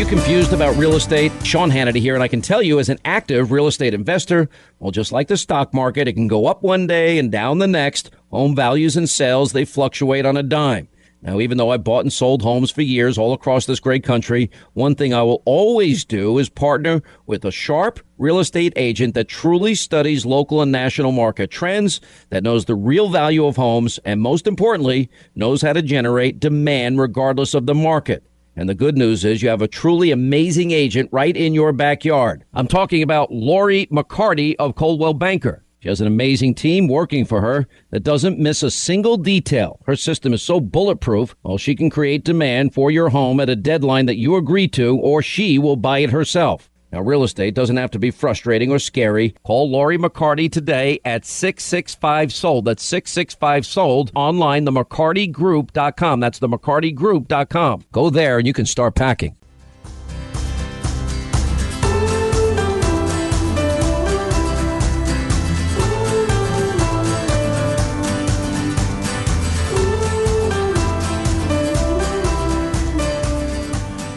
You 0.00 0.06
confused 0.06 0.54
about 0.54 0.74
real 0.78 0.94
estate? 0.94 1.30
Sean 1.44 1.70
Hannity 1.70 2.00
here, 2.00 2.14
and 2.14 2.22
I 2.22 2.28
can 2.28 2.40
tell 2.40 2.62
you 2.62 2.78
as 2.78 2.88
an 2.88 2.98
active 3.04 3.52
real 3.52 3.66
estate 3.66 3.92
investor, 3.92 4.48
well, 4.78 4.90
just 4.90 5.12
like 5.12 5.28
the 5.28 5.36
stock 5.36 5.74
market, 5.74 6.08
it 6.08 6.14
can 6.14 6.26
go 6.26 6.46
up 6.46 6.62
one 6.62 6.86
day 6.86 7.18
and 7.18 7.30
down 7.30 7.58
the 7.58 7.66
next. 7.66 8.10
Home 8.30 8.56
values 8.56 8.96
and 8.96 9.10
sales, 9.10 9.52
they 9.52 9.66
fluctuate 9.66 10.24
on 10.24 10.38
a 10.38 10.42
dime. 10.42 10.88
Now, 11.20 11.38
even 11.38 11.58
though 11.58 11.68
I 11.68 11.76
bought 11.76 12.06
and 12.06 12.12
sold 12.12 12.40
homes 12.40 12.70
for 12.70 12.80
years 12.80 13.18
all 13.18 13.34
across 13.34 13.66
this 13.66 13.78
great 13.78 14.02
country, 14.02 14.50
one 14.72 14.94
thing 14.94 15.12
I 15.12 15.22
will 15.22 15.42
always 15.44 16.06
do 16.06 16.38
is 16.38 16.48
partner 16.48 17.02
with 17.26 17.44
a 17.44 17.50
sharp 17.50 18.00
real 18.16 18.38
estate 18.38 18.72
agent 18.76 19.12
that 19.16 19.28
truly 19.28 19.74
studies 19.74 20.24
local 20.24 20.62
and 20.62 20.72
national 20.72 21.12
market 21.12 21.50
trends, 21.50 22.00
that 22.30 22.42
knows 22.42 22.64
the 22.64 22.74
real 22.74 23.10
value 23.10 23.44
of 23.44 23.56
homes, 23.56 24.00
and 24.06 24.22
most 24.22 24.46
importantly, 24.46 25.10
knows 25.34 25.60
how 25.60 25.74
to 25.74 25.82
generate 25.82 26.40
demand 26.40 26.98
regardless 26.98 27.52
of 27.52 27.66
the 27.66 27.74
market. 27.74 28.24
And 28.56 28.68
the 28.68 28.74
good 28.74 28.96
news 28.96 29.24
is 29.24 29.42
you 29.42 29.48
have 29.48 29.62
a 29.62 29.68
truly 29.68 30.10
amazing 30.10 30.70
agent 30.70 31.08
right 31.12 31.36
in 31.36 31.54
your 31.54 31.72
backyard. 31.72 32.44
I'm 32.52 32.68
talking 32.68 33.02
about 33.02 33.32
Lori 33.32 33.86
McCarty 33.86 34.56
of 34.58 34.74
Coldwell 34.74 35.14
Banker. 35.14 35.64
She 35.80 35.88
has 35.88 36.02
an 36.02 36.06
amazing 36.06 36.56
team 36.56 36.88
working 36.88 37.24
for 37.24 37.40
her 37.40 37.66
that 37.90 38.04
doesn't 38.04 38.38
miss 38.38 38.62
a 38.62 38.70
single 38.70 39.16
detail. 39.16 39.80
Her 39.86 39.96
system 39.96 40.34
is 40.34 40.42
so 40.42 40.60
bulletproof, 40.60 41.34
well, 41.42 41.56
she 41.56 41.74
can 41.74 41.88
create 41.88 42.22
demand 42.22 42.74
for 42.74 42.90
your 42.90 43.08
home 43.08 43.40
at 43.40 43.48
a 43.48 43.56
deadline 43.56 44.04
that 44.04 44.18
you 44.18 44.36
agree 44.36 44.68
to, 44.68 44.98
or 44.98 45.22
she 45.22 45.58
will 45.58 45.76
buy 45.76 46.00
it 46.00 46.10
herself. 46.10 46.69
Now, 46.92 47.00
real 47.00 47.22
estate 47.22 47.54
doesn't 47.54 47.76
have 47.76 47.90
to 47.92 47.98
be 47.98 48.10
frustrating 48.10 48.70
or 48.70 48.78
scary. 48.78 49.34
Call 49.44 49.70
Lori 49.70 49.98
McCarty 49.98 50.50
today 50.50 51.00
at 51.04 51.24
665 51.24 52.32
Sold. 52.32 52.64
That's 52.64 52.82
665 52.82 53.66
Sold. 53.66 54.10
Online, 54.14 54.64
the 54.64 54.72
McCartyGroup.com. 54.72 56.20
That's 56.20 56.38
the 56.38 56.48
McCartyGroup.com. 56.48 57.84
Go 57.92 58.10
there 58.10 58.38
and 58.38 58.46
you 58.46 58.52
can 58.52 58.66
start 58.66 58.94
packing. 58.94 59.36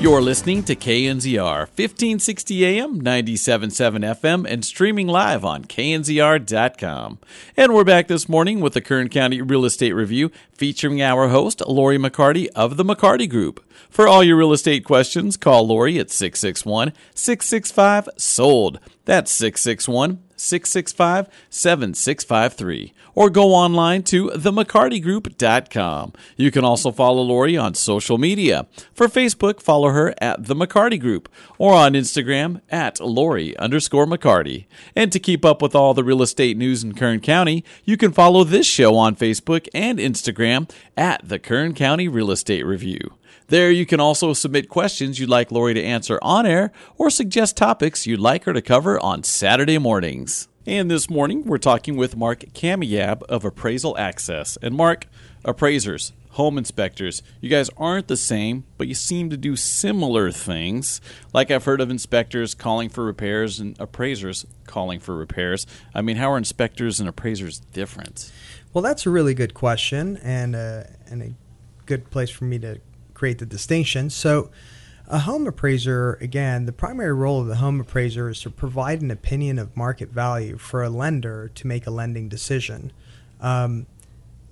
You're 0.03 0.21
listening 0.21 0.63
to 0.63 0.75
KNZR 0.75 1.59
1560 1.59 2.65
AM, 2.65 2.99
977 2.99 4.01
FM, 4.01 4.45
and 4.45 4.65
streaming 4.65 5.07
live 5.07 5.45
on 5.45 5.63
knzr.com. 5.63 7.19
And 7.55 7.73
we're 7.73 7.85
back 7.85 8.09
this 8.09 8.27
morning 8.27 8.59
with 8.59 8.73
the 8.73 8.81
Kern 8.81 9.07
County 9.07 9.41
Real 9.41 9.63
Estate 9.63 9.93
Review 9.93 10.29
featuring 10.51 11.01
our 11.01 11.29
host, 11.29 11.65
Lori 11.65 11.97
McCarty 11.97 12.49
of 12.53 12.75
the 12.75 12.83
McCarty 12.83 13.29
Group. 13.29 13.63
For 13.89 14.05
all 14.05 14.25
your 14.25 14.35
real 14.35 14.51
estate 14.51 14.83
questions, 14.83 15.37
call 15.37 15.65
Lori 15.65 15.97
at 15.99 16.11
661 16.11 16.91
665 17.15 18.09
SOLD. 18.17 18.81
That's 19.05 19.31
661 19.31 20.21
665 20.43 21.29
7653 21.49 22.93
or 23.15 23.29
go 23.29 23.53
online 23.53 24.03
to 24.03 24.29
themccartygroup.com. 24.29 26.13
You 26.35 26.51
can 26.51 26.65
also 26.65 26.91
follow 26.91 27.21
Lori 27.21 27.57
on 27.57 27.73
social 27.73 28.17
media. 28.17 28.67
For 28.93 29.07
Facebook, 29.07 29.61
follow 29.61 29.89
her 29.89 30.13
at 30.19 30.45
The 30.45 30.55
McCarty 30.55 30.99
Group 30.99 31.29
or 31.57 31.73
on 31.73 31.93
Instagram 31.93 32.61
at 32.69 32.99
Lori 32.99 33.55
underscore 33.57 34.05
McCarty. 34.05 34.65
And 34.95 35.11
to 35.11 35.19
keep 35.19 35.45
up 35.45 35.61
with 35.61 35.75
all 35.75 35.93
the 35.93 36.03
real 36.03 36.21
estate 36.21 36.57
news 36.57 36.83
in 36.83 36.95
Kern 36.95 37.19
County, 37.19 37.63
you 37.85 37.97
can 37.97 38.11
follow 38.11 38.43
this 38.43 38.65
show 38.65 38.95
on 38.95 39.15
Facebook 39.15 39.67
and 39.73 39.99
Instagram 39.99 40.69
at 40.97 41.27
The 41.27 41.39
Kern 41.39 41.73
County 41.73 42.07
Real 42.07 42.31
Estate 42.31 42.65
Review. 42.65 43.13
There, 43.53 43.69
you 43.69 43.85
can 43.85 43.99
also 43.99 44.33
submit 44.33 44.67
questions 44.67 45.19
you'd 45.19 45.29
like 45.29 45.51
Lori 45.51 45.75
to 45.75 45.83
answer 45.83 46.17
on 46.23 46.47
air 46.47 46.71
or 46.97 47.11
suggest 47.11 47.55
topics 47.55 48.07
you'd 48.07 48.19
like 48.19 48.45
her 48.45 48.53
to 48.53 48.63
cover 48.63 48.99
on 48.99 49.21
Saturday 49.21 49.77
mornings. 49.77 50.47
And 50.65 50.89
this 50.89 51.07
morning, 51.07 51.45
we're 51.45 51.59
talking 51.59 51.95
with 51.95 52.17
Mark 52.17 52.39
Kamyab 52.55 53.21
of 53.29 53.45
Appraisal 53.45 53.95
Access. 53.95 54.57
And 54.63 54.73
Mark, 54.73 55.05
appraisers, 55.45 56.13
home 56.31 56.57
inspectors, 56.57 57.21
you 57.41 57.49
guys 57.51 57.69
aren't 57.77 58.07
the 58.07 58.17
same, 58.17 58.63
but 58.79 58.87
you 58.87 58.95
seem 58.95 59.29
to 59.29 59.37
do 59.37 59.55
similar 59.55 60.31
things. 60.31 60.99
Like 61.31 61.51
I've 61.51 61.65
heard 61.65 61.79
of 61.79 61.91
inspectors 61.91 62.55
calling 62.55 62.89
for 62.89 63.05
repairs 63.05 63.59
and 63.59 63.79
appraisers 63.79 64.47
calling 64.65 64.99
for 64.99 65.15
repairs. 65.15 65.67
I 65.93 66.01
mean, 66.01 66.15
how 66.15 66.31
are 66.31 66.39
inspectors 66.39 66.99
and 66.99 67.07
appraisers 67.07 67.59
different? 67.59 68.31
Well, 68.73 68.81
that's 68.81 69.05
a 69.05 69.11
really 69.11 69.35
good 69.35 69.53
question 69.53 70.17
and, 70.23 70.55
uh, 70.55 70.85
and 71.05 71.21
a 71.21 71.35
good 71.85 72.09
place 72.09 72.31
for 72.31 72.45
me 72.45 72.57
to 72.57 72.79
create 73.23 73.39
the 73.39 73.45
distinction. 73.45 74.09
So, 74.09 74.49
a 75.07 75.19
home 75.19 75.47
appraiser, 75.47 76.17
again, 76.19 76.65
the 76.65 76.73
primary 76.73 77.13
role 77.13 77.39
of 77.39 77.47
the 77.47 77.55
home 77.55 77.79
appraiser 77.79 78.27
is 78.27 78.41
to 78.41 78.49
provide 78.49 79.01
an 79.01 79.11
opinion 79.11 79.57
of 79.59 79.77
market 79.77 80.09
value 80.09 80.57
for 80.57 80.83
a 80.83 80.89
lender 80.89 81.49
to 81.55 81.65
make 81.65 81.87
a 81.87 81.89
lending 81.89 82.27
decision. 82.27 82.91
Um, 83.39 83.85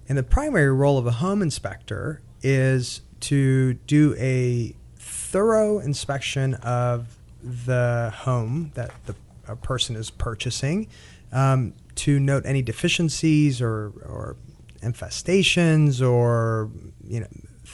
and 0.07 0.17
the 0.17 0.23
primary 0.23 0.71
role 0.71 0.97
of 0.97 1.05
a 1.05 1.11
home 1.11 1.41
inspector 1.41 2.21
is 2.41 3.01
to 3.31 3.73
do 3.87 4.15
a 4.17 4.73
thorough 4.95 5.79
inspection 5.79 6.53
of 6.53 7.17
the 7.43 8.13
home 8.19 8.71
that 8.75 8.91
the 9.05 9.15
person 9.57 9.97
is 9.97 10.09
purchasing, 10.09 10.87
um, 11.33 11.73
to 11.95 12.21
note 12.21 12.45
any 12.45 12.61
deficiencies 12.61 13.61
or, 13.61 13.91
or 14.07 14.37
infestations 14.81 16.01
or 16.01 16.71
you 17.05 17.19
know 17.19 17.27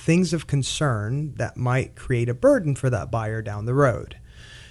things 0.07 0.31
of 0.31 0.47
concern 0.47 1.33
that 1.35 1.57
might 1.57 1.93
create 1.93 2.29
a 2.29 2.33
burden 2.33 2.73
for 2.73 2.89
that 2.89 3.11
buyer 3.11 3.41
down 3.41 3.65
the 3.65 3.73
road. 3.73 4.17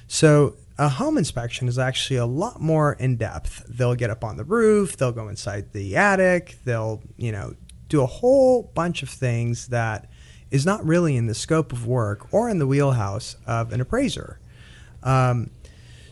So, 0.09 0.57
a 0.79 0.89
home 0.89 1.19
inspection 1.19 1.69
is 1.69 1.79
actually 1.79 2.17
a 2.17 2.25
lot 2.25 2.59
more 2.59 2.95
in 2.95 3.17
depth. 3.17 3.63
They'll 3.69 3.95
get 3.95 4.09
up 4.09 4.25
on 4.25 4.39
the 4.39 4.45
roof, 4.45 4.97
they'll 4.97 5.13
go 5.13 5.29
inside 5.29 5.75
the 5.75 5.95
attic, 5.95 6.57
they'll, 6.65 7.03
you 7.19 7.33
know, 7.33 7.55
do 7.91 8.01
a 8.01 8.07
whole 8.07 8.73
bunch 8.75 9.03
of 9.03 9.11
things 9.11 9.67
that 9.67 10.09
is 10.51 10.65
not 10.65 10.83
really 10.87 11.17
in 11.17 11.27
the 11.27 11.35
scope 11.35 11.71
of 11.71 11.87
work 11.87 12.33
or 12.33 12.49
in 12.49 12.59
the 12.59 12.67
wheelhouse 12.67 13.37
of 13.47 13.75
an 13.75 13.83
appraiser. 13.83 14.41
Um, 15.03 15.51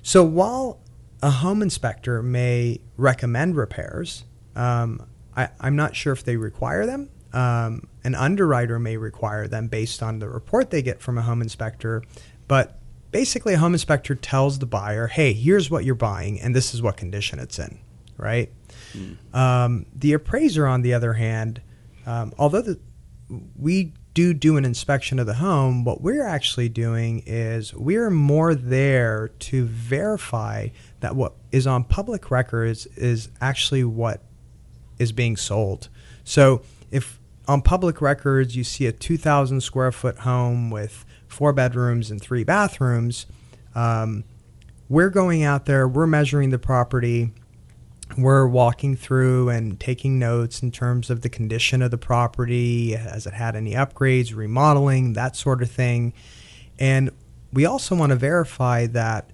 so, 0.03 0.23
while 0.23 0.83
a 1.23 1.31
home 1.31 1.63
inspector 1.63 2.23
may 2.23 2.83
recommend 2.99 3.57
repairs, 3.57 4.25
um, 4.55 5.07
I, 5.35 5.49
am 5.63 5.77
not 5.77 5.97
sure 5.97 6.13
if 6.13 6.25
they 6.25 6.37
require 6.37 6.85
them. 6.85 7.09
Um, 7.35 7.88
an 8.05 8.14
underwriter 8.14 8.79
may 8.79 8.97
require 8.97 9.49
them 9.49 9.66
based 9.66 10.03
on 10.03 10.20
the 10.20 10.29
report 10.29 10.70
they 10.70 10.83
get 10.83 11.01
from 11.01 11.18
a 11.18 11.23
home 11.23 11.42
inspector, 11.42 12.03
but 12.47 12.79
basically, 13.11 13.55
a 13.55 13.59
home 13.59 13.75
inspector 13.75 14.14
tells 14.14 14.59
the 14.59 14.66
buyer, 14.66 15.09
hey, 15.09 15.33
here's 15.33 15.70
what 15.70 15.85
you're 15.85 15.94
buying, 15.94 16.40
and 16.40 16.55
this 16.55 16.75
is 16.75 16.81
what 16.81 16.97
condition 16.97 17.38
it's 17.38 17.59
in, 17.59 17.79
right? 18.16 18.53
Mm. 18.92 19.35
Um, 19.35 19.87
the 19.95 20.12
appraiser, 20.12 20.66
on 20.66 20.82
the 20.82 20.95
other 20.95 21.14
hand, 21.14 21.61
um, 22.07 22.32
although 22.39 22.62
the, 22.62 22.80
we 23.59 23.93
do 24.14 24.32
do 24.32 24.57
an 24.57 24.64
inspection 24.64 25.18
of 25.18 25.26
the 25.26 25.35
home, 25.35 25.85
what 25.85 26.01
we're 26.01 26.26
actually 26.26 26.68
doing 26.68 27.22
is 27.26 27.74
we're 27.74 28.11
more 28.11 28.55
there 28.55 29.28
to 29.41 29.64
verify 29.64 30.68
that 31.01 31.16
what 31.16 31.35
is 31.51 31.66
on 31.66 31.82
public 31.82 32.30
records 32.30 32.87
is 32.97 33.28
actually 33.41 33.82
what 33.82 34.22
is 34.99 35.11
being 35.11 35.37
sold. 35.37 35.89
So 36.22 36.62
if 36.93 37.18
on 37.47 37.62
public 37.62 38.01
records, 38.01 38.57
you 38.57 38.64
see 38.64 38.86
a 38.86 38.92
2,000 38.92 39.61
square 39.61 39.92
foot 39.92 40.18
home 40.18 40.70
with 40.70 41.05
four 41.28 41.53
bedrooms 41.53 42.11
and 42.11 42.20
three 42.20 42.45
bathrooms. 42.45 43.26
Um, 43.74 44.24
we're 44.88 45.11
going 45.11 45.42
out 45.42 45.66
there, 45.66 45.88
we're 45.88 46.07
measuring 46.07 46.51
the 46.51 46.59
property, 46.59 47.32
we're 48.16 48.47
walking 48.47 48.97
through 48.97 49.49
and 49.49 49.78
taking 49.80 50.18
notes 50.18 50.62
in 50.62 50.70
terms 50.70 51.11
of 51.11 51.22
the 51.22 51.28
condition 51.28 51.82
of 51.82 51.90
the 51.90 51.99
property, 51.99 52.92
has 52.92 53.26
it 53.26 53.34
had 53.34 53.57
any 53.57 53.72
upgrades, 53.72 54.34
remodeling, 54.34 55.14
that 55.14 55.36
sort 55.36 55.62
of 55.62 55.70
thing. 55.70 56.12
And 56.78 57.11
we 57.53 57.64
also 57.64 57.95
want 57.95 58.11
to 58.11 58.16
verify 58.16 58.86
that 58.88 59.30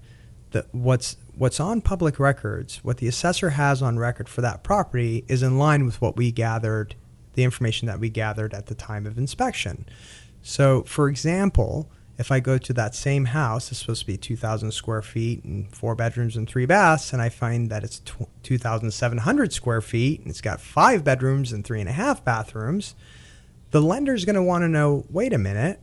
the, 0.51 0.65
what's 0.71 1.17
what's 1.35 1.59
on 1.59 1.81
public 1.81 2.19
records, 2.19 2.83
what 2.83 2.97
the 2.97 3.07
assessor 3.07 3.51
has 3.51 3.81
on 3.81 3.97
record 3.97 4.29
for 4.29 4.41
that 4.41 4.63
property, 4.63 5.23
is 5.27 5.41
in 5.41 5.57
line 5.57 5.85
with 5.85 6.01
what 6.01 6.15
we 6.15 6.31
gathered 6.31 6.95
the 7.33 7.43
information 7.43 7.87
that 7.87 7.99
we 7.99 8.09
gathered 8.09 8.53
at 8.53 8.67
the 8.67 8.75
time 8.75 9.05
of 9.05 9.17
inspection. 9.17 9.85
So, 10.41 10.83
for 10.83 11.07
example, 11.07 11.89
If 12.21 12.31
I 12.31 12.39
go 12.39 12.59
to 12.59 12.73
that 12.73 12.93
same 12.93 13.25
house, 13.25 13.71
it's 13.71 13.79
supposed 13.79 14.01
to 14.01 14.05
be 14.05 14.15
2,000 14.15 14.71
square 14.71 15.01
feet 15.01 15.43
and 15.43 15.73
four 15.75 15.95
bedrooms 15.95 16.37
and 16.37 16.47
three 16.47 16.67
baths, 16.67 17.13
and 17.13 17.19
I 17.19 17.29
find 17.29 17.71
that 17.71 17.83
it's 17.83 17.99
2,700 18.43 19.51
square 19.51 19.81
feet 19.81 20.21
and 20.21 20.29
it's 20.29 20.39
got 20.39 20.61
five 20.61 21.03
bedrooms 21.03 21.51
and 21.51 21.65
three 21.65 21.79
and 21.79 21.89
a 21.89 21.93
half 21.93 22.23
bathrooms, 22.23 22.93
the 23.71 23.81
lender's 23.81 24.23
going 24.23 24.35
to 24.35 24.43
want 24.43 24.61
to 24.61 24.67
know 24.67 25.05
wait 25.09 25.33
a 25.33 25.39
minute, 25.39 25.79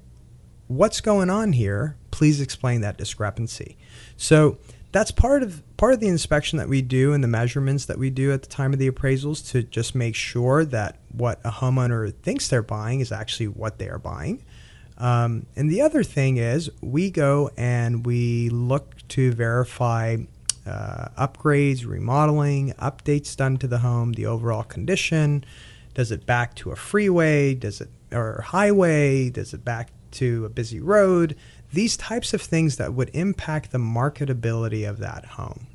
what's 0.69 1.01
going 1.01 1.29
on 1.29 1.55
here? 1.55 1.97
Please 2.13 2.41
explain 2.41 2.83
that 2.83 2.99
discrepancy. 2.99 3.77
So 4.17 4.59
that's 4.99 5.13
part 5.13 5.45
of 5.45 5.63
part 5.77 5.95
of 5.95 6.01
the 6.01 6.09
inspection 6.09 6.59
that 6.59 6.69
we 6.69 6.83
do 6.83 7.13
and 7.13 7.23
the 7.23 7.29
measurements 7.29 7.85
that 7.85 7.99
we 7.99 8.11
do 8.11 8.33
at 8.33 8.43
the 8.43 8.49
time 8.49 8.73
of 8.73 8.81
the 8.81 8.91
appraisals 8.91 9.49
to 9.49 9.63
just 9.63 9.95
make 9.95 10.17
sure 10.17 10.65
that 10.65 10.97
what 11.13 11.39
a 11.45 11.53
homeowner 11.53 12.13
thinks 12.13 12.49
they're 12.49 12.63
buying 12.63 12.99
is 12.99 13.13
actually 13.13 13.47
what 13.47 13.79
they 13.79 13.89
are 13.89 14.01
buying. 14.01 14.43
Um, 14.97 15.47
and 15.55 15.71
the 15.71 15.83
other 15.83 16.03
thing 16.03 16.39
is, 16.39 16.69
we 16.81 17.13
go 17.13 17.49
and 17.57 18.05
we 18.05 18.49
look 18.49 18.97
to 19.11 19.31
verify 19.31 20.17
uh, 20.67 21.09
upgrades, 21.17 21.87
remodeling, 21.87 22.73
updates 22.73 23.37
done 23.37 23.57
to 23.59 23.69
the 23.69 23.79
home, 23.79 24.15
the 24.15 24.27
overall 24.27 24.65
condition. 24.65 25.45
Does 25.95 26.11
it 26.11 26.27
back 26.27 26.57
to 26.57 26.73
a 26.73 26.77
freeway? 26.77 27.55
Does 27.55 27.81
it 27.81 27.91
or 28.11 28.43
highway? 28.49 29.31
Does 29.31 29.55
it 29.55 29.65
back 29.65 29.91
to 30.11 30.45
a 30.45 30.49
busy 30.49 30.81
road? 30.81 31.37
These 31.73 31.97
types 31.97 32.33
of 32.33 32.41
things 32.41 32.77
that 32.77 32.95
would 32.95 33.11
impact 33.12 33.73
the 33.73 33.79
marketability 33.79 34.89
of 34.89 34.99
that 34.99 35.25
home. 35.25 35.66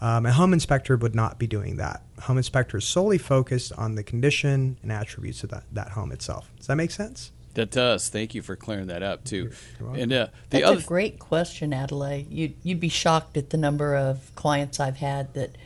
Um, 0.00 0.26
a 0.26 0.32
home 0.32 0.52
inspector 0.52 0.96
would 0.96 1.14
not 1.14 1.38
be 1.38 1.46
doing 1.46 1.76
that. 1.76 2.02
A 2.18 2.22
home 2.22 2.36
inspector 2.36 2.76
is 2.78 2.86
solely 2.86 3.18
focused 3.18 3.72
on 3.72 3.96
the 3.96 4.02
condition 4.02 4.78
and 4.82 4.92
attributes 4.92 5.42
of 5.42 5.50
that, 5.50 5.64
that 5.72 5.90
home 5.90 6.12
itself. 6.12 6.50
Does 6.56 6.68
that 6.68 6.76
make 6.76 6.92
sense? 6.92 7.32
That 7.54 7.72
does. 7.72 8.08
Thank 8.08 8.34
you 8.34 8.42
for 8.42 8.54
clearing 8.54 8.86
that 8.86 9.02
up 9.02 9.24
too. 9.24 9.50
and 9.80 10.12
uh, 10.12 10.28
the 10.50 10.58
That's 10.58 10.64
other 10.64 10.78
a 10.78 10.82
great 10.82 11.18
question, 11.18 11.72
Adelaide. 11.72 12.30
You'd, 12.30 12.54
you'd 12.62 12.78
be 12.78 12.88
shocked 12.88 13.36
at 13.36 13.50
the 13.50 13.56
number 13.56 13.96
of 13.96 14.30
clients 14.36 14.78
I've 14.78 14.98
had 14.98 15.34
that 15.34 15.56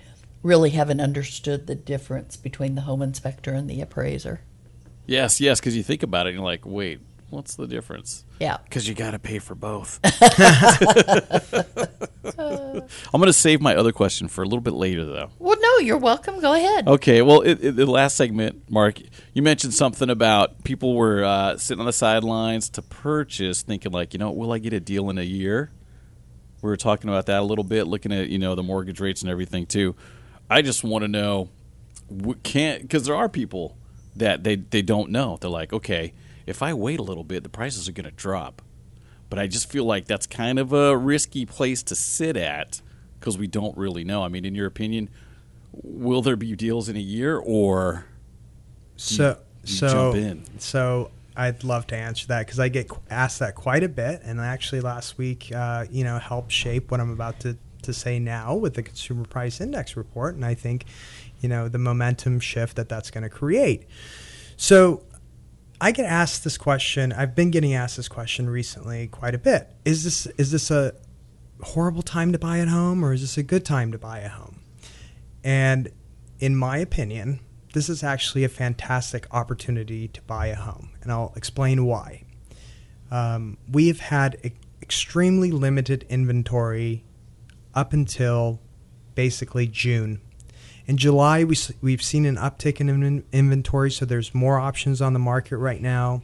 really 0.42 0.70
haven't 0.70 1.00
understood 1.00 1.66
the 1.66 1.74
difference 1.74 2.36
between 2.36 2.74
the 2.74 2.80
home 2.82 3.02
inspector 3.02 3.52
and 3.52 3.68
the 3.68 3.82
appraiser. 3.82 4.40
yes, 5.06 5.40
yes, 5.40 5.60
because 5.60 5.76
you 5.76 5.82
think 5.82 6.02
about 6.02 6.26
it, 6.26 6.30
and 6.30 6.38
you're 6.38 6.44
like, 6.44 6.64
wait, 6.64 7.00
what's 7.32 7.56
the 7.56 7.66
difference? 7.66 8.24
Yeah. 8.38 8.58
Because 8.64 8.88
you 8.88 8.94
got 8.94 9.12
to 9.12 9.18
pay 9.18 9.38
for 9.38 9.54
both. 9.54 10.00
I'm 12.38 13.20
going 13.20 13.26
to 13.26 13.32
save 13.32 13.60
my 13.60 13.74
other 13.74 13.92
question 13.92 14.28
for 14.28 14.42
a 14.42 14.44
little 14.44 14.60
bit 14.60 14.74
later, 14.74 15.04
though. 15.04 15.30
Well, 15.38 15.56
no, 15.60 15.78
you're 15.78 15.98
welcome. 15.98 16.40
Go 16.40 16.52
ahead. 16.52 16.86
Okay, 16.86 17.22
well, 17.22 17.40
it, 17.40 17.64
it, 17.64 17.76
the 17.76 17.86
last 17.86 18.16
segment, 18.16 18.70
Mark, 18.70 19.00
you 19.32 19.42
mentioned 19.42 19.74
something 19.74 20.10
about 20.10 20.62
people 20.62 20.94
were 20.94 21.24
uh, 21.24 21.56
sitting 21.56 21.80
on 21.80 21.86
the 21.86 21.92
sidelines 21.92 22.68
to 22.70 22.82
purchase, 22.82 23.62
thinking 23.62 23.92
like, 23.92 24.12
you 24.12 24.18
know, 24.18 24.30
will 24.30 24.52
I 24.52 24.58
get 24.58 24.72
a 24.72 24.80
deal 24.80 25.10
in 25.10 25.18
a 25.18 25.22
year? 25.22 25.70
We 26.60 26.68
were 26.68 26.76
talking 26.76 27.10
about 27.10 27.26
that 27.26 27.40
a 27.40 27.44
little 27.44 27.64
bit, 27.64 27.88
looking 27.88 28.12
at 28.12 28.28
you 28.28 28.38
know 28.38 28.54
the 28.54 28.62
mortgage 28.62 29.00
rates 29.00 29.22
and 29.22 29.30
everything 29.30 29.66
too. 29.66 29.96
I 30.48 30.62
just 30.62 30.84
want 30.84 31.02
to 31.02 31.08
know, 31.08 31.48
can't 32.44 32.82
because 32.82 33.04
there 33.04 33.16
are 33.16 33.28
people 33.28 33.76
that 34.14 34.44
they 34.44 34.56
they 34.56 34.80
don't 34.80 35.10
know. 35.10 35.38
They're 35.40 35.50
like, 35.50 35.72
okay, 35.72 36.12
if 36.46 36.62
I 36.62 36.74
wait 36.74 37.00
a 37.00 37.02
little 37.02 37.24
bit, 37.24 37.42
the 37.42 37.48
prices 37.48 37.88
are 37.88 37.92
going 37.92 38.04
to 38.04 38.10
drop. 38.10 38.62
But 39.30 39.38
I 39.38 39.46
just 39.46 39.70
feel 39.70 39.84
like 39.84 40.06
that's 40.06 40.26
kind 40.26 40.58
of 40.58 40.72
a 40.72 40.96
risky 40.96 41.46
place 41.46 41.82
to 41.84 41.94
sit 41.94 42.36
at 42.36 42.82
because 43.18 43.38
we 43.38 43.46
don't 43.46 43.76
really 43.78 44.04
know. 44.04 44.22
I 44.22 44.28
mean, 44.28 44.44
in 44.44 44.54
your 44.54 44.66
opinion, 44.66 45.08
will 45.72 46.20
there 46.20 46.36
be 46.36 46.54
deals 46.54 46.88
in 46.88 46.96
a 46.96 47.00
year 47.00 47.38
or 47.38 48.04
So, 48.96 49.38
you 49.64 49.74
so, 49.74 49.88
jump 49.88 50.16
in. 50.16 50.58
so 50.58 51.10
I'd 51.34 51.64
love 51.64 51.86
to 51.86 51.96
answer 51.96 52.26
that 52.26 52.40
because 52.46 52.60
I 52.60 52.68
get 52.68 52.90
asked 53.08 53.38
that 53.38 53.54
quite 53.54 53.82
a 53.82 53.88
bit, 53.88 54.20
and 54.22 54.38
actually 54.38 54.82
last 54.82 55.16
week, 55.16 55.50
uh, 55.54 55.86
you 55.90 56.04
know, 56.04 56.18
helped 56.18 56.52
shape 56.52 56.90
what 56.90 57.00
I'm 57.00 57.10
about 57.10 57.40
to 57.40 57.56
to 57.84 57.92
say 57.92 58.18
now 58.18 58.54
with 58.54 58.74
the 58.74 58.82
Consumer 58.82 59.24
Price 59.24 59.60
Index 59.60 59.96
report, 59.96 60.34
and 60.36 60.44
I 60.44 60.54
think, 60.54 60.84
you 61.40 61.48
know, 61.48 61.68
the 61.68 61.78
momentum 61.78 62.38
shift 62.38 62.76
that 62.76 62.88
that's 62.88 63.10
going 63.10 63.24
to 63.24 63.30
create. 63.30 63.86
So. 64.56 65.04
I 65.82 65.90
get 65.90 66.06
asked 66.06 66.44
this 66.44 66.56
question. 66.56 67.12
I've 67.12 67.34
been 67.34 67.50
getting 67.50 67.74
asked 67.74 67.96
this 67.96 68.06
question 68.06 68.48
recently 68.48 69.08
quite 69.08 69.34
a 69.34 69.38
bit. 69.38 69.68
Is 69.84 70.04
this 70.04 70.26
is 70.38 70.52
this 70.52 70.70
a 70.70 70.94
horrible 71.60 72.02
time 72.02 72.30
to 72.30 72.38
buy 72.38 72.58
a 72.58 72.66
home 72.66 73.04
or 73.04 73.12
is 73.12 73.20
this 73.20 73.36
a 73.36 73.42
good 73.42 73.64
time 73.64 73.90
to 73.90 73.98
buy 73.98 74.20
a 74.20 74.28
home? 74.28 74.60
And 75.42 75.90
in 76.38 76.54
my 76.54 76.78
opinion, 76.78 77.40
this 77.74 77.88
is 77.88 78.04
actually 78.04 78.44
a 78.44 78.48
fantastic 78.48 79.26
opportunity 79.32 80.06
to 80.06 80.22
buy 80.22 80.46
a 80.46 80.54
home, 80.54 80.90
and 81.02 81.10
I'll 81.10 81.32
explain 81.34 81.84
why. 81.84 82.26
Um, 83.10 83.58
we 83.68 83.88
have 83.88 83.98
had 83.98 84.38
e- 84.44 84.52
extremely 84.80 85.50
limited 85.50 86.06
inventory 86.08 87.04
up 87.74 87.92
until 87.92 88.60
basically 89.16 89.66
June. 89.66 90.20
In 90.86 90.96
July, 90.96 91.44
we, 91.44 91.56
we've 91.80 92.02
seen 92.02 92.26
an 92.26 92.36
uptick 92.36 92.80
in 92.80 92.88
inven- 92.88 93.22
inventory, 93.32 93.90
so 93.90 94.04
there's 94.04 94.34
more 94.34 94.58
options 94.58 95.00
on 95.00 95.12
the 95.12 95.18
market 95.18 95.56
right 95.56 95.80
now. 95.80 96.22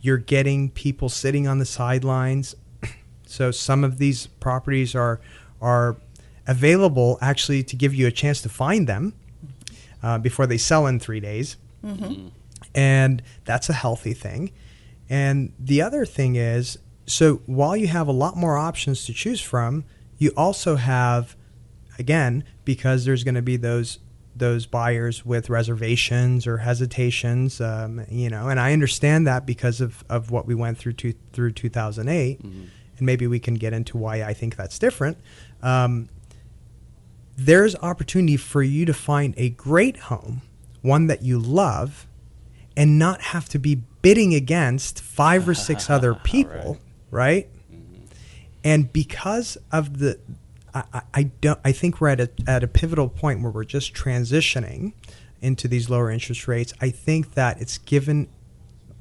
You're 0.00 0.18
getting 0.18 0.70
people 0.70 1.08
sitting 1.08 1.46
on 1.46 1.58
the 1.58 1.64
sidelines. 1.66 2.54
So 3.24 3.50
some 3.50 3.82
of 3.82 3.96
these 3.96 4.26
properties 4.26 4.94
are 4.94 5.18
are 5.58 5.96
available 6.46 7.16
actually 7.22 7.62
to 7.62 7.76
give 7.76 7.94
you 7.94 8.06
a 8.06 8.10
chance 8.10 8.42
to 8.42 8.50
find 8.50 8.86
them 8.86 9.14
uh, 10.02 10.18
before 10.18 10.46
they 10.46 10.58
sell 10.58 10.86
in 10.86 10.98
three 11.00 11.20
days, 11.20 11.56
and 12.74 13.22
that's 13.46 13.70
a 13.70 13.72
healthy 13.72 14.12
thing. 14.12 14.52
And 15.08 15.54
the 15.58 15.80
other 15.80 16.04
thing 16.04 16.36
is, 16.36 16.78
so 17.06 17.36
while 17.46 17.74
you 17.74 17.86
have 17.86 18.06
a 18.06 18.12
lot 18.12 18.36
more 18.36 18.58
options 18.58 19.06
to 19.06 19.14
choose 19.14 19.40
from, 19.40 19.84
you 20.18 20.32
also 20.36 20.76
have, 20.76 21.34
again, 21.98 22.44
because 22.64 23.04
there's 23.04 23.24
going 23.24 23.34
to 23.34 23.42
be 23.42 23.56
those 23.56 23.98
those 24.34 24.64
buyers 24.64 25.26
with 25.26 25.50
reservations 25.50 26.46
or 26.46 26.56
hesitations, 26.58 27.60
um, 27.60 28.04
you 28.08 28.30
know, 28.30 28.48
and 28.48 28.58
I 28.58 28.72
understand 28.72 29.26
that 29.26 29.44
because 29.44 29.80
of, 29.82 30.02
of 30.08 30.30
what 30.30 30.46
we 30.46 30.54
went 30.54 30.78
through 30.78 30.94
to, 30.94 31.12
through 31.34 31.52
2008, 31.52 32.40
and 32.40 32.70
maybe 32.98 33.26
we 33.26 33.38
can 33.38 33.54
get 33.54 33.74
into 33.74 33.98
why 33.98 34.22
I 34.22 34.32
think 34.32 34.56
that's 34.56 34.78
different. 34.78 35.18
Um, 35.62 36.08
there's 37.36 37.76
opportunity 37.76 38.36
for 38.38 38.62
you 38.62 38.86
to 38.86 38.94
find 38.94 39.34
a 39.36 39.50
great 39.50 39.96
home, 39.98 40.42
one 40.80 41.08
that 41.08 41.22
you 41.22 41.38
love, 41.38 42.06
and 42.74 42.98
not 42.98 43.20
have 43.20 43.48
to 43.50 43.58
be 43.58 43.82
bidding 44.00 44.34
against 44.34 45.00
five 45.02 45.46
or 45.48 45.54
six 45.54 45.90
other 45.90 46.14
people, 46.24 46.78
right? 47.10 47.48
And 48.64 48.92
because 48.92 49.58
of 49.70 49.98
the, 49.98 50.18
I, 50.74 50.84
I- 50.92 51.02
I 51.14 51.22
don't, 51.40 51.58
I 51.64 51.72
think 51.72 52.00
we're 52.00 52.08
at 52.08 52.20
a 52.20 52.30
at 52.46 52.62
a 52.64 52.68
pivotal 52.68 53.08
point 53.08 53.42
where 53.42 53.50
we're 53.52 53.64
just 53.64 53.94
transitioning 53.94 54.92
into 55.40 55.68
these 55.68 55.90
lower 55.90 56.10
interest 56.10 56.46
rates. 56.48 56.72
I 56.80 56.90
think 56.90 57.34
that 57.34 57.60
it's 57.60 57.78
given 57.78 58.28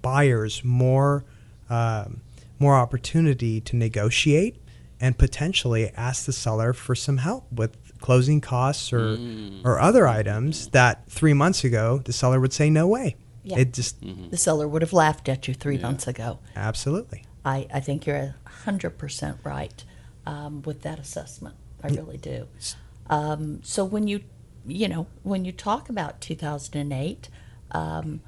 buyers 0.02 0.64
more 0.64 1.24
um, 1.70 2.22
more 2.60 2.76
opportunity 2.76 3.62
to 3.62 3.76
negotiate 3.76 4.58
and 5.00 5.18
potentially 5.18 5.90
ask 5.96 6.26
the 6.26 6.34
seller 6.34 6.74
for 6.74 6.94
some 6.96 7.18
help 7.18 7.52
with 7.52 7.78
closing 8.00 8.42
costs 8.42 8.92
or 8.92 9.18
or 9.64 9.80
other 9.80 10.08
items 10.08 10.68
that 10.70 11.08
three 11.10 11.34
months 11.34 11.64
ago 11.64 12.00
the 12.04 12.14
seller 12.14 12.40
would 12.40 12.54
say 12.54 12.70
no 12.70 12.88
way. 12.88 13.16
Yeah. 13.44 13.60
It 13.60 13.74
just 13.74 13.98
The 14.30 14.38
seller 14.38 14.68
would 14.68 14.82
have 14.84 14.94
laughed 14.94 15.28
at 15.30 15.48
you 15.48 15.54
three 15.56 15.78
months 15.80 16.08
ago. 16.08 16.40
absolutely. 16.56 17.26
I, 17.44 17.66
I 17.74 17.80
think 17.80 18.06
you're 18.06 18.16
a 18.18 18.36
hundred 18.50 19.00
percent 19.00 19.38
right 19.44 19.84
um, 20.28 20.62
with 20.62 20.82
that 20.84 21.00
assessment. 21.00 21.56
I 21.84 21.88
really 21.90 22.18
do. 22.18 22.48
Um, 23.10 23.62
so 23.64 23.84
when 23.84 24.08
you, 24.08 24.22
you 24.66 24.88
know, 24.88 25.08
when 25.24 25.46
you 25.46 25.52
talk 25.52 25.90
about 25.90 26.22
2008, 26.22 27.30
um, 27.72 28.22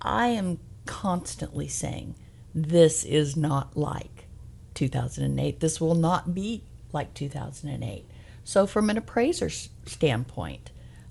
I 0.00 0.28
am 0.28 0.58
constantly 0.86 1.68
saying 1.68 2.14
this 2.54 3.04
is 3.04 3.36
not 3.36 3.76
like 3.76 4.26
2008. 4.74 5.60
This 5.60 5.80
will 5.80 5.94
not 5.94 6.34
be 6.34 6.62
like 6.92 7.14
2008. 7.14 8.04
So 8.44 8.66
from 8.66 8.88
an 8.88 8.96
appraiser's 8.96 9.68
standpoint, 9.84 10.70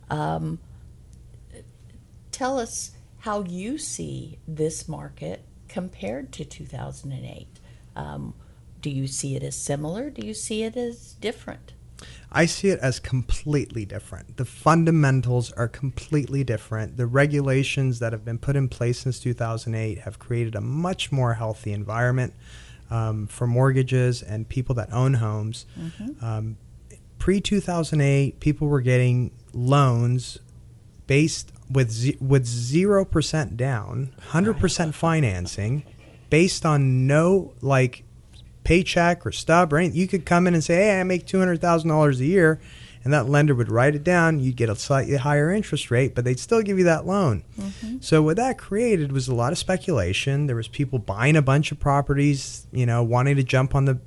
um, 0.10 0.60
tell 2.32 2.60
us 2.60 2.92
how 3.20 3.44
you 3.44 3.78
see 3.78 4.40
this 4.48 4.88
market 4.88 5.44
compared 5.68 6.32
to 6.34 6.46
2008. 6.46 7.48
Um, 7.96 8.34
do 8.88 8.96
you 8.96 9.06
see 9.06 9.36
it 9.36 9.44
as 9.44 9.56
similar? 9.56 10.10
Do 10.10 10.26
you 10.26 10.34
see 10.34 10.64
it 10.64 10.78
as 10.78 11.16
different? 11.20 11.74
I 12.32 12.46
see 12.46 12.70
it 12.70 12.80
as 12.80 13.02
completely 13.02 13.84
different. 13.84 14.38
The 14.38 14.46
fundamentals 14.46 15.52
are 15.54 15.68
completely 15.68 16.46
different. 16.46 16.96
The 16.96 17.06
regulations 17.06 18.00
that 18.00 18.14
have 18.14 18.24
been 18.24 18.38
put 18.38 18.56
in 18.56 18.70
place 18.70 19.00
since 19.00 19.20
2008 19.20 20.00
have 20.00 20.20
created 20.20 20.56
a 20.56 20.62
much 20.62 21.12
more 21.12 21.34
healthy 21.34 21.74
environment 21.74 22.34
um, 22.90 23.28
for 23.28 23.46
mortgages 23.46 24.22
and 24.22 24.48
people 24.48 24.74
that 24.76 24.90
own 24.94 25.16
homes. 25.16 25.66
Um, 26.22 26.58
Pre 27.20 27.42
2008, 27.42 28.40
people 28.40 28.70
were 28.70 28.80
getting 28.80 29.32
loans 29.52 30.38
based 31.08 31.52
with 31.70 31.92
ze- 31.92 32.18
with 32.22 32.46
zero 32.46 33.04
percent 33.04 33.58
down, 33.58 34.14
hundred 34.28 34.60
percent 34.60 34.96
financing, 34.96 35.84
based 36.30 36.66
on 36.66 37.08
no 37.08 37.54
like 37.62 38.04
paycheck 38.68 39.26
or 39.26 39.32
stub 39.32 39.72
or 39.72 39.78
anything. 39.78 39.98
You 39.98 40.08
could 40.08 40.26
come 40.26 40.46
in 40.48 40.54
and 40.54 40.64
say, 40.64 40.76
"Hey, 40.76 41.00
I 41.00 41.04
make 41.04 41.26
two 41.26 41.40
hundred 41.40 41.62
thousand 41.62 41.90
dollars 41.90 42.20
a 42.20 42.26
year," 42.26 42.60
and 43.04 43.14
that 43.14 43.30
lender 43.30 43.56
would 43.56 43.72
write 43.72 43.96
it 43.96 44.04
down. 44.04 44.42
You'd 44.42 44.58
get 44.58 44.70
a 44.70 44.76
slightly 44.76 45.16
higher 45.16 45.50
interest 45.52 45.90
rate, 45.90 46.14
but 46.14 46.26
they'd 46.26 46.40
still 46.40 46.62
give 46.62 46.78
you 46.78 46.84
that 46.84 47.06
loan. 47.06 47.44
So 48.02 48.22
what 48.22 48.36
that 48.36 48.58
created 48.58 49.12
was 49.14 49.30
a 49.30 49.36
lot 49.36 49.54
of 49.54 49.58
speculation. 49.58 50.48
There 50.48 50.56
was 50.58 50.68
people 50.68 51.00
buying 51.00 51.38
a 51.38 51.42
bunch 51.42 51.72
of 51.72 51.80
properties, 51.80 52.68
you 52.74 52.86
know, 52.86 53.02
wanting 53.04 53.38
to 53.38 53.44
jump 53.44 53.74
on 53.74 53.86
the 53.86 54.00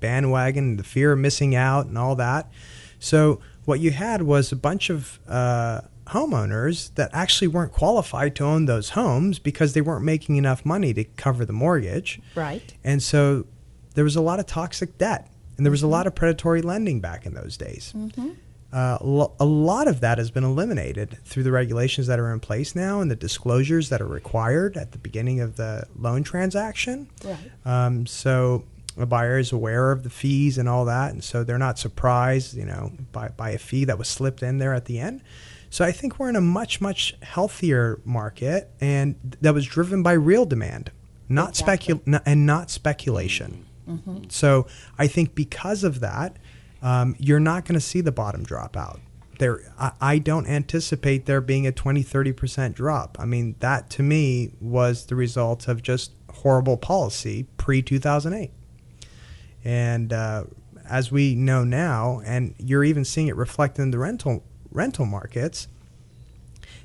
bandwagon, 0.00 0.76
the 0.76 0.84
fear 0.84 1.12
of 1.12 1.18
missing 1.20 1.54
out, 1.54 1.86
and 1.86 1.96
all 1.96 2.16
that. 2.16 2.50
So 2.98 3.40
what 3.66 3.78
you 3.78 3.92
had 3.92 4.22
was 4.22 4.50
a 4.50 4.56
bunch 4.56 4.90
of 4.90 5.20
uh, 5.28 5.82
homeowners 6.08 6.92
that 6.96 7.10
actually 7.12 7.48
weren't 7.48 7.72
qualified 7.72 8.34
to 8.36 8.44
own 8.44 8.66
those 8.66 8.90
homes 8.90 9.38
because 9.38 9.74
they 9.74 9.80
weren't 9.80 10.04
making 10.04 10.36
enough 10.36 10.64
money 10.64 10.92
to 10.94 11.04
cover 11.04 11.44
the 11.44 11.52
mortgage. 11.52 12.20
Right. 12.34 12.74
And 12.82 13.00
so 13.02 13.46
there 13.94 14.04
was 14.04 14.16
a 14.16 14.20
lot 14.20 14.38
of 14.40 14.46
toxic 14.46 14.98
debt, 14.98 15.30
and 15.56 15.66
there 15.66 15.70
was 15.70 15.82
a 15.82 15.88
lot 15.88 16.06
of 16.06 16.14
predatory 16.14 16.62
lending 16.62 17.00
back 17.00 17.26
in 17.26 17.34
those 17.34 17.56
days. 17.56 17.92
Uh, 18.70 18.98
lo- 19.00 19.32
a 19.40 19.46
lot 19.46 19.88
of 19.88 20.00
that 20.00 20.18
has 20.18 20.30
been 20.30 20.44
eliminated 20.44 21.16
through 21.24 21.42
the 21.42 21.50
regulations 21.50 22.06
that 22.06 22.20
are 22.20 22.30
in 22.32 22.38
place 22.38 22.76
now 22.76 23.00
and 23.00 23.10
the 23.10 23.16
disclosures 23.16 23.88
that 23.88 24.02
are 24.02 24.06
required 24.06 24.76
at 24.76 24.92
the 24.92 24.98
beginning 24.98 25.40
of 25.40 25.56
the 25.56 25.86
loan 25.98 26.22
transaction. 26.22 27.08
Right. 27.24 27.38
Um, 27.64 28.04
so 28.06 28.64
a 28.98 29.06
buyer 29.06 29.38
is 29.38 29.52
aware 29.52 29.90
of 29.90 30.02
the 30.02 30.10
fees 30.10 30.58
and 30.58 30.68
all 30.68 30.84
that, 30.84 31.12
and 31.12 31.24
so 31.24 31.44
they're 31.44 31.56
not 31.56 31.78
surprised, 31.78 32.54
you 32.54 32.66
know, 32.66 32.92
by, 33.10 33.28
by 33.28 33.50
a 33.50 33.58
fee 33.58 33.86
that 33.86 33.96
was 33.98 34.06
slipped 34.08 34.42
in 34.42 34.58
there 34.58 34.74
at 34.74 34.84
the 34.84 34.98
end. 34.98 35.22
So 35.70 35.84
I 35.84 35.92
think 35.92 36.18
we're 36.18 36.28
in 36.28 36.36
a 36.36 36.40
much 36.40 36.80
much 36.80 37.14
healthier 37.22 38.00
market, 38.04 38.70
and 38.82 39.14
that 39.40 39.54
was 39.54 39.64
driven 39.66 40.02
by 40.02 40.12
real 40.12 40.44
demand, 40.44 40.90
not 41.28 41.54
specul 41.54 42.00
n- 42.06 42.20
and 42.26 42.44
not 42.44 42.70
speculation. 42.70 43.64
So 44.28 44.66
I 44.98 45.06
think 45.06 45.34
because 45.34 45.84
of 45.84 46.00
that, 46.00 46.36
um, 46.82 47.16
you're 47.18 47.40
not 47.40 47.64
going 47.64 47.74
to 47.74 47.80
see 47.80 48.00
the 48.00 48.12
bottom 48.12 48.44
drop 48.44 48.76
out. 48.76 49.00
There, 49.38 49.72
I, 49.78 49.92
I 50.00 50.18
don't 50.18 50.46
anticipate 50.46 51.26
there 51.26 51.40
being 51.40 51.66
a 51.66 51.72
20, 51.72 52.02
30% 52.02 52.74
drop. 52.74 53.16
I 53.20 53.24
mean, 53.24 53.54
that 53.60 53.90
to 53.90 54.02
me 54.02 54.52
was 54.60 55.06
the 55.06 55.14
result 55.14 55.68
of 55.68 55.82
just 55.82 56.12
horrible 56.30 56.76
policy 56.76 57.46
pre 57.56 57.82
2008. 57.82 58.50
And 59.64 60.12
uh, 60.12 60.44
as 60.88 61.12
we 61.12 61.34
know 61.34 61.64
now, 61.64 62.20
and 62.24 62.54
you're 62.58 62.84
even 62.84 63.04
seeing 63.04 63.28
it 63.28 63.36
reflected 63.36 63.82
in 63.82 63.90
the 63.90 63.98
rental 63.98 64.44
rental 64.70 65.06
markets, 65.06 65.68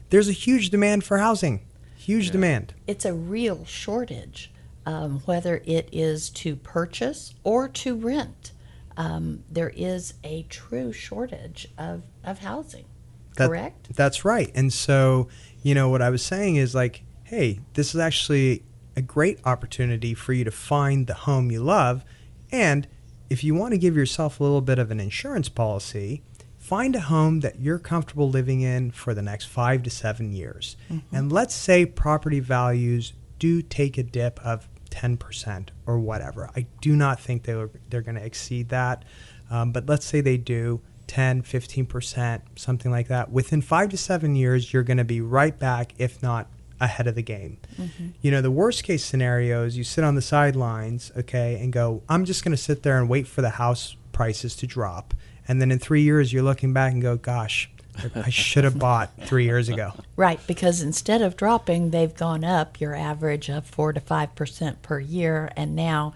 there's 0.10 0.30
a 0.30 0.34
huge 0.34 0.70
demand 0.70 1.04
for 1.04 1.18
housing. 1.18 1.66
Huge 1.96 2.32
demand. 2.32 2.74
It's 2.86 3.06
a 3.06 3.14
real 3.14 3.64
shortage, 3.66 4.52
um, 4.86 5.20
whether 5.26 5.62
it 5.66 5.90
is 5.92 6.30
to 6.32 6.56
purchase 6.56 7.34
or 7.44 7.68
to 7.70 7.96
rent. 7.96 8.52
Um, 8.96 9.44
there 9.50 9.72
is 9.76 10.14
a 10.24 10.44
true 10.44 10.92
shortage 10.92 11.68
of, 11.78 12.04
of 12.24 12.40
housing. 12.40 12.86
That- 13.38 13.48
correct? 13.50 13.96
That's 13.96 14.24
right. 14.24 14.52
And 14.54 14.72
so, 14.72 15.28
you 15.64 15.74
know, 15.74 15.90
what 15.90 16.02
I 16.02 16.10
was 16.10 16.24
saying 16.24 16.58
is 16.58 16.76
like, 16.76 17.04
hey, 17.24 17.60
this 17.74 17.96
is 17.96 18.00
actually 18.00 18.64
a 18.96 19.02
great 19.02 19.40
opportunity 19.46 20.14
for 20.14 20.34
you 20.34 20.44
to 20.44 20.52
find 20.52 21.08
the 21.08 21.16
home 21.16 21.50
you 21.50 21.64
love. 21.64 22.06
And 22.52 22.88
if 23.30 23.44
you 23.44 23.56
want 23.56 23.72
to 23.74 23.80
give 23.80 23.96
yourself 23.96 24.40
a 24.40 24.44
little 24.44 24.62
bit 24.62 24.78
of 24.78 24.92
an 24.92 25.00
insurance 25.00 25.50
policy, 25.50 26.22
find 26.60 26.96
a 26.96 27.00
home 27.02 27.40
that 27.40 27.60
you're 27.60 27.80
comfortable 27.80 28.30
living 28.30 28.62
in 28.62 28.92
for 28.92 29.16
the 29.16 29.24
next 29.24 29.46
five 29.46 29.82
to 29.84 29.90
seven 29.90 30.32
years. 30.32 30.78
And 31.12 31.32
let's 31.32 31.56
say 31.56 31.86
property 31.88 32.40
values 32.40 33.14
do 33.40 33.62
take 33.64 33.98
a 33.98 34.04
dip 34.04 34.40
of 34.46 34.70
10% 34.94 35.70
or 35.88 36.00
whatever. 36.00 36.50
I 36.56 36.68
do 36.82 36.96
not 36.96 37.20
think 37.20 37.44
they 37.44 37.56
were, 37.56 37.72
they're 37.90 38.02
going 38.02 38.16
to 38.16 38.24
exceed 38.24 38.70
that. 38.70 39.04
Um, 39.50 39.72
but 39.72 39.88
let's 39.88 40.06
say 40.06 40.22
they 40.22 40.38
do 40.38 40.82
10, 41.08 41.42
15%, 41.42 42.42
something 42.56 42.92
like 42.92 43.08
that. 43.08 43.32
Within 43.32 43.62
five 43.62 43.90
to 43.90 43.98
seven 43.98 44.36
years, 44.36 44.72
you're 44.72 44.84
going 44.84 44.98
to 44.98 45.04
be 45.04 45.20
right 45.20 45.58
back, 45.58 45.94
if 45.98 46.22
not 46.22 46.48
ahead 46.80 47.08
of 47.08 47.16
the 47.16 47.24
game. 47.24 47.58
You 48.22 48.32
know, 48.32 48.42
the 48.42 48.52
worst 48.52 48.84
case 48.84 49.04
scenario 49.04 49.64
is 49.64 49.78
you 49.78 49.84
sit 49.84 50.04
on 50.04 50.16
the 50.16 50.22
sidelines, 50.22 51.12
okay, 51.18 51.60
and 51.62 51.74
go, 51.74 52.04
I'm 52.08 52.26
just 52.26 52.44
going 52.44 52.52
to 52.52 52.62
sit 52.62 52.84
there 52.84 52.98
and 52.98 53.10
wait 53.10 53.28
for 53.28 53.42
the 53.42 53.52
house 53.52 53.96
prices 54.12 54.56
to 54.58 54.68
drop. 54.68 55.14
And 55.48 55.62
then 55.62 55.72
in 55.72 55.80
three 55.80 56.04
years, 56.04 56.32
you're 56.32 56.44
looking 56.44 56.72
back 56.72 56.94
and 56.94 57.02
go, 57.02 57.18
gosh, 57.18 57.70
I 58.16 58.30
should 58.30 58.64
have 58.64 58.80
bought 58.80 59.12
three 59.26 59.46
years 59.46 59.70
ago. 59.70 59.94
Right, 60.16 60.40
because 60.48 60.82
instead 60.82 61.22
of 61.22 61.38
dropping, 61.38 61.92
they've 61.92 62.14
gone 62.14 62.44
up 62.44 62.80
your 62.80 62.96
average 62.96 63.50
of 63.50 63.66
4 63.66 63.94
to 63.94 64.02
5% 64.02 64.82
per 64.82 65.00
year. 65.00 65.52
And 65.56 65.76
now, 65.76 66.14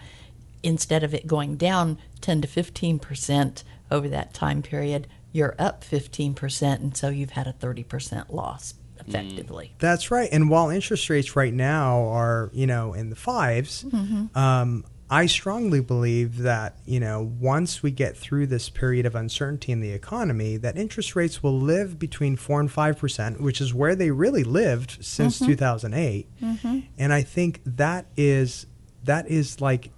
instead 0.63 1.03
of 1.03 1.13
it 1.13 1.27
going 1.27 1.55
down 1.55 1.97
10 2.21 2.41
to 2.41 2.47
15% 2.47 3.63
over 3.91 4.07
that 4.09 4.33
time 4.33 4.61
period, 4.61 5.07
you're 5.31 5.55
up 5.59 5.83
15%. 5.83 6.75
And 6.75 6.97
so 6.97 7.09
you've 7.09 7.31
had 7.31 7.47
a 7.47 7.53
30% 7.53 8.31
loss 8.31 8.73
effectively. 8.99 9.73
That's 9.79 10.11
right. 10.11 10.29
And 10.31 10.49
while 10.49 10.69
interest 10.69 11.09
rates 11.09 11.35
right 11.35 11.53
now 11.53 12.07
are, 12.07 12.49
you 12.53 12.67
know, 12.67 12.93
in 12.93 13.09
the 13.09 13.15
5s 13.15 14.35
um, 14.35 14.83
I 15.09 15.25
strongly 15.25 15.79
believe 15.79 16.39
that, 16.39 16.77
you 16.85 16.99
know, 16.99 17.21
once 17.39 17.81
we 17.81 17.91
get 17.91 18.17
through 18.17 18.47
this 18.47 18.69
period 18.69 19.05
of 19.05 19.15
uncertainty 19.15 19.71
in 19.71 19.79
the 19.79 19.91
economy, 19.91 20.57
that 20.57 20.77
interest 20.77 21.15
rates 21.15 21.41
will 21.41 21.57
live 21.57 21.97
between 21.97 22.35
4 22.35 22.59
and 22.59 22.69
5%, 22.69 23.39
which 23.39 23.61
is 23.61 23.73
where 23.73 23.95
they 23.95 24.11
really 24.11 24.43
lived 24.43 24.97
since 25.01 25.37
mm-hmm. 25.37 25.51
2008. 25.51 26.27
Mm-hmm. 26.41 26.79
And 26.97 27.13
I 27.13 27.21
think 27.21 27.61
that 27.65 28.07
is 28.17 28.67
that 29.05 29.29
is 29.29 29.61
like 29.61 29.91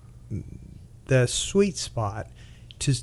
the 1.06 1.26
sweet 1.26 1.78
spot 1.78 2.28
to 2.80 2.94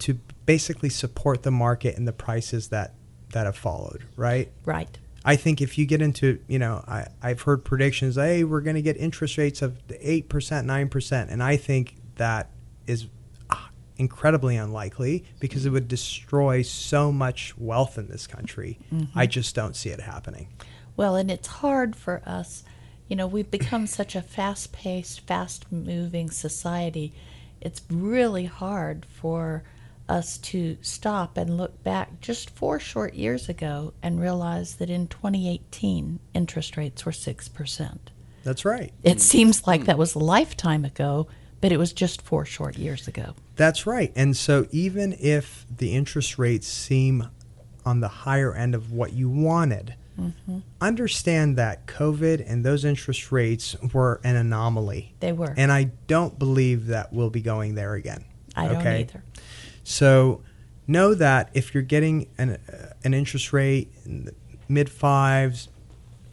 to 0.00 0.18
basically 0.44 0.90
support 0.90 1.44
the 1.44 1.50
market 1.50 1.96
and 1.96 2.06
the 2.06 2.12
prices 2.12 2.68
that 2.68 2.92
that 3.32 3.46
have 3.46 3.56
followed, 3.56 4.04
right? 4.16 4.50
Right. 4.66 4.98
I 5.24 5.36
think 5.36 5.62
if 5.62 5.78
you 5.78 5.86
get 5.86 6.02
into, 6.02 6.38
you 6.48 6.58
know, 6.58 6.84
I, 6.86 7.06
I've 7.22 7.42
heard 7.42 7.64
predictions, 7.64 8.16
hey, 8.16 8.44
we're 8.44 8.60
going 8.60 8.76
to 8.76 8.82
get 8.82 8.96
interest 8.98 9.38
rates 9.38 9.62
of 9.62 9.78
8%, 9.88 10.26
9%. 10.28 11.32
And 11.32 11.42
I 11.42 11.56
think 11.56 11.96
that 12.16 12.50
is 12.86 13.06
ah, 13.48 13.70
incredibly 13.96 14.56
unlikely 14.56 15.24
because 15.40 15.64
it 15.64 15.70
would 15.70 15.88
destroy 15.88 16.60
so 16.60 17.10
much 17.10 17.56
wealth 17.56 17.96
in 17.96 18.08
this 18.08 18.26
country. 18.26 18.78
I 19.14 19.26
just 19.26 19.54
don't 19.54 19.74
see 19.74 19.88
it 19.88 20.00
happening. 20.00 20.48
Well, 20.96 21.16
and 21.16 21.30
it's 21.30 21.48
hard 21.48 21.96
for 21.96 22.22
us. 22.26 22.62
You 23.08 23.16
know, 23.16 23.26
we've 23.26 23.50
become 23.50 23.86
such 23.86 24.14
a 24.14 24.22
fast 24.22 24.72
paced, 24.72 25.20
fast 25.20 25.70
moving 25.72 26.30
society. 26.30 27.14
It's 27.62 27.80
really 27.90 28.44
hard 28.44 29.06
for 29.06 29.64
us 30.08 30.38
to 30.38 30.76
stop 30.82 31.36
and 31.36 31.56
look 31.56 31.82
back 31.82 32.20
just 32.20 32.50
four 32.50 32.78
short 32.78 33.14
years 33.14 33.48
ago 33.48 33.94
and 34.02 34.20
realize 34.20 34.76
that 34.76 34.90
in 34.90 35.08
2018, 35.08 36.20
interest 36.34 36.76
rates 36.76 37.06
were 37.06 37.12
6%. 37.12 37.98
That's 38.42 38.64
right. 38.64 38.92
It 39.02 39.20
seems 39.20 39.66
like 39.66 39.86
that 39.86 39.96
was 39.96 40.14
a 40.14 40.18
lifetime 40.18 40.84
ago, 40.84 41.26
but 41.60 41.72
it 41.72 41.78
was 41.78 41.92
just 41.92 42.20
four 42.20 42.44
short 42.44 42.76
years 42.76 43.08
ago. 43.08 43.34
That's 43.56 43.86
right. 43.86 44.12
And 44.14 44.36
so 44.36 44.66
even 44.70 45.16
if 45.18 45.66
the 45.74 45.94
interest 45.94 46.38
rates 46.38 46.68
seem 46.68 47.30
on 47.86 48.00
the 48.00 48.08
higher 48.08 48.54
end 48.54 48.74
of 48.74 48.92
what 48.92 49.14
you 49.14 49.30
wanted, 49.30 49.94
mm-hmm. 50.20 50.58
understand 50.80 51.56
that 51.56 51.86
COVID 51.86 52.44
and 52.46 52.64
those 52.64 52.84
interest 52.84 53.32
rates 53.32 53.76
were 53.94 54.20
an 54.24 54.36
anomaly. 54.36 55.14
They 55.20 55.32
were. 55.32 55.54
And 55.56 55.72
I 55.72 55.84
don't 56.06 56.38
believe 56.38 56.88
that 56.88 57.12
we'll 57.14 57.30
be 57.30 57.42
going 57.42 57.74
there 57.74 57.94
again. 57.94 58.24
I 58.54 58.68
don't 58.68 58.76
okay? 58.76 59.00
either. 59.00 59.23
So 59.84 60.42
know 60.86 61.14
that 61.14 61.50
if 61.54 61.74
you're 61.74 61.82
getting 61.82 62.28
an, 62.36 62.58
an 63.04 63.14
interest 63.14 63.52
rate 63.52 63.92
in 64.04 64.24
the 64.24 64.34
mid 64.68 64.90
fives, 64.90 65.68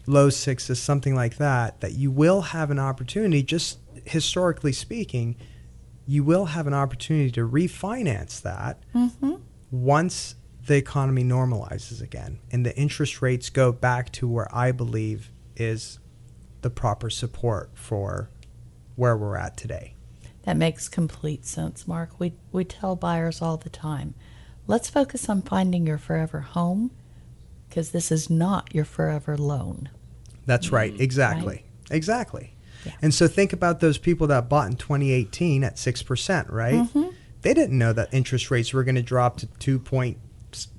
low 0.08 0.30
sixes, 0.30 0.82
something 0.82 1.16
like 1.16 1.38
that, 1.38 1.82
that 1.82 1.94
you 1.94 2.10
will 2.12 2.42
have 2.42 2.72
an 2.72 2.80
opportunity, 2.80 3.44
just 3.44 3.80
historically 4.06 4.72
speaking, 4.72 5.36
you 6.08 6.24
will 6.24 6.46
have 6.46 6.68
an 6.68 6.74
opportunity 6.74 7.32
to 7.32 7.48
refinance 7.48 8.42
that 8.42 8.82
mm-hmm. 8.94 9.36
once 9.70 10.36
the 10.68 10.76
economy 10.76 11.24
normalizes 11.24 12.02
again 12.02 12.40
and 12.52 12.66
the 12.66 12.76
interest 12.78 13.22
rates 13.22 13.50
go 13.50 13.72
back 13.72 14.12
to 14.12 14.28
where 14.28 14.54
I 14.56 14.72
believe 14.72 15.32
is 15.56 16.00
the 16.62 16.70
proper 16.70 17.10
support 17.10 17.72
for 17.74 18.30
where 18.96 19.18
we're 19.18 19.38
at 19.38 19.58
today. 19.58 19.96
That 20.44 20.58
makes 20.58 20.90
complete 20.90 21.46
sense, 21.46 21.88
Mark. 21.88 22.20
We 22.20 22.34
we 22.52 22.64
tell 22.64 22.96
buyers 22.96 23.42
all 23.42 23.58
the 23.58 23.70
time, 23.70 24.16
let's 24.68 24.90
focus 24.90 25.30
on 25.30 25.42
finding 25.44 25.86
your 25.86 25.98
forever 26.00 26.42
home 26.42 26.92
because 27.70 27.92
this 27.92 28.12
is 28.12 28.30
not 28.30 28.74
your 28.74 28.86
forever 28.86 29.38
loan. 29.38 29.90
That's 30.46 30.72
right. 30.72 31.00
Exactly. 31.00 31.48
Right? 31.48 31.66
Exactly. 31.92 32.54
Yeah. 32.86 32.94
And 33.02 33.14
so 33.14 33.28
think 33.28 33.54
about 33.54 33.80
those 33.80 33.98
people 34.00 34.28
that 34.28 34.50
bought 34.50 34.68
in 34.70 34.76
2018 34.76 35.64
at 35.64 35.76
6%, 35.76 36.52
right? 36.52 36.74
Mm-hmm. 36.74 37.10
They 37.44 37.54
didn't 37.54 37.78
know 37.78 37.94
that 37.94 38.12
interest 38.12 38.50
rates 38.50 38.74
were 38.74 38.84
going 38.84 38.96
to 38.96 39.04
drop 39.04 39.38
to 39.38 39.46
2 39.46 39.78
point 39.80 40.18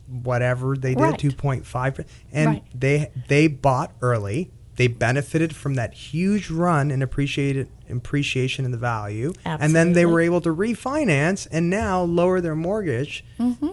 whatever 0.09 0.77
they 0.77 0.95
did, 0.95 1.01
Right. 1.01 1.19
2.5 1.19 2.05
and 2.33 2.47
Right. 2.49 2.65
they 2.75 3.11
they 3.29 3.47
bought 3.47 3.93
early. 4.03 4.51
They 4.77 4.87
benefited 4.89 5.55
from 5.55 5.75
that 5.75 5.95
huge 5.95 6.51
run 6.51 6.91
in 6.91 7.03
appreciated 7.03 7.69
appreciation 7.99 8.65
in 8.65 8.71
the 8.71 8.79
value, 8.79 9.33
and 9.45 9.75
then 9.75 9.93
they 9.93 10.07
were 10.07 10.21
able 10.21 10.41
to 10.43 10.55
refinance 10.55 11.47
and 11.51 11.71
now 11.71 12.03
lower 12.03 12.41
their 12.41 12.57
mortgage 12.57 13.25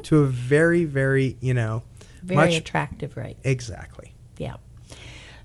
to 0.03 0.17
a 0.19 0.25
very, 0.27 0.85
very 0.85 1.37
you 1.41 1.53
know, 1.53 1.83
Mm-hmm. 2.19 2.27
Very 2.27 2.35
much 2.47 2.57
attractive 2.57 3.15
rate. 3.15 3.37
exactly. 3.45 4.13
Yeah. 4.37 4.55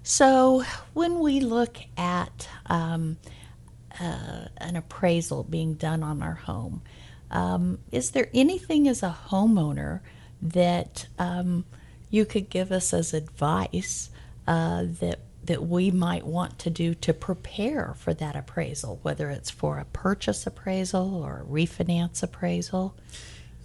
So 0.02 0.64
when 0.92 1.20
we 1.20 1.38
look 1.38 1.78
at 1.96 2.48
um, 2.66 3.16
uh, 4.00 4.46
an 4.58 4.74
appraisal 4.76 5.44
being 5.44 5.74
done 5.74 6.02
on 6.02 6.20
our 6.20 6.34
home, 6.34 6.82
um, 7.30 7.78
is 7.92 8.10
there 8.10 8.28
anything 8.34 8.88
as 8.88 9.02
a 9.04 9.16
homeowner 9.28 10.00
that 10.42 11.06
um, 11.18 11.64
you 12.10 12.24
could 12.24 12.50
give 12.50 12.72
us 12.72 12.92
as 12.92 13.14
advice 13.14 14.10
uh, 14.48 14.84
that 15.00 15.20
that 15.46 15.66
we 15.66 15.90
might 15.90 16.26
want 16.26 16.58
to 16.60 16.70
do 16.70 16.94
to 16.94 17.12
prepare 17.12 17.94
for 17.96 18.14
that 18.14 18.36
appraisal, 18.36 18.98
whether 19.02 19.30
it's 19.30 19.50
for 19.50 19.78
a 19.78 19.84
purchase 19.86 20.46
appraisal 20.46 21.14
or 21.14 21.40
a 21.40 21.44
refinance 21.44 22.22
appraisal? 22.22 22.96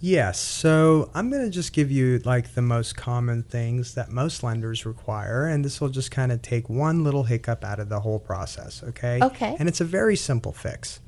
Yes. 0.00 0.40
So 0.40 1.10
I'm 1.14 1.30
going 1.30 1.44
to 1.44 1.50
just 1.50 1.74
give 1.74 1.90
you 1.90 2.20
like 2.24 2.54
the 2.54 2.62
most 2.62 2.96
common 2.96 3.42
things 3.42 3.94
that 3.94 4.10
most 4.10 4.42
lenders 4.42 4.86
require, 4.86 5.46
and 5.46 5.62
this 5.64 5.80
will 5.80 5.90
just 5.90 6.10
kind 6.10 6.32
of 6.32 6.40
take 6.40 6.70
one 6.70 7.04
little 7.04 7.24
hiccup 7.24 7.64
out 7.64 7.78
of 7.78 7.90
the 7.90 8.00
whole 8.00 8.18
process. 8.18 8.82
Okay. 8.82 9.20
Okay. 9.22 9.56
And 9.58 9.68
it's 9.68 9.80
a 9.80 9.84
very 9.84 10.16
simple 10.16 10.52
fix. 10.52 11.00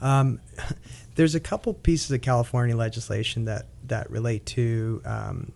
Um, 0.00 0.40
there's 1.16 1.34
a 1.34 1.40
couple 1.40 1.74
pieces 1.74 2.10
of 2.12 2.20
California 2.20 2.76
legislation 2.76 3.46
that 3.46 3.66
that 3.86 4.10
relate 4.10 4.46
to 4.46 5.02
um, 5.04 5.52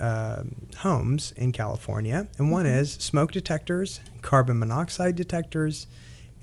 um 0.00 0.56
homes 0.78 1.32
in 1.36 1.52
California, 1.52 2.28
and 2.38 2.50
one 2.50 2.66
is 2.66 2.92
smoke 2.94 3.32
detectors, 3.32 4.00
carbon 4.22 4.58
monoxide 4.58 5.16
detectors, 5.16 5.86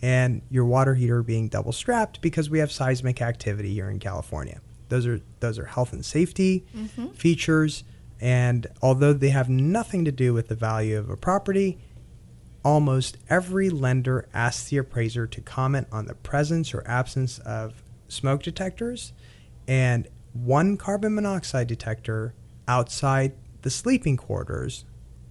and 0.01 0.41
your 0.49 0.65
water 0.65 0.95
heater 0.95 1.21
being 1.21 1.47
double 1.47 1.71
strapped 1.71 2.21
because 2.21 2.49
we 2.49 2.59
have 2.59 2.71
seismic 2.71 3.21
activity 3.21 3.73
here 3.73 3.89
in 3.89 3.99
California. 3.99 4.61
Those 4.89 5.05
are 5.07 5.21
those 5.39 5.59
are 5.59 5.65
health 5.65 5.93
and 5.93 6.03
safety 6.03 6.65
features, 7.13 7.83
and 8.19 8.67
although 8.81 9.13
they 9.13 9.29
have 9.29 9.49
nothing 9.49 10.05
to 10.05 10.11
do 10.11 10.33
with 10.33 10.47
the 10.47 10.55
value 10.55 10.97
of 10.97 11.09
a 11.09 11.17
property, 11.17 11.79
almost 12.63 13.17
every 13.29 13.69
lender 13.69 14.27
asks 14.33 14.69
the 14.69 14.77
appraiser 14.77 15.27
to 15.27 15.41
comment 15.41 15.87
on 15.91 16.05
the 16.05 16.15
presence 16.15 16.73
or 16.73 16.83
absence 16.87 17.39
of 17.39 17.83
smoke 18.07 18.43
detectors 18.43 19.13
and 19.67 20.07
one 20.33 20.77
carbon 20.77 21.15
monoxide 21.15 21.67
detector 21.67 22.33
outside 22.72 23.34
the 23.63 23.69
sleeping 23.69 24.17
quarters 24.17 24.86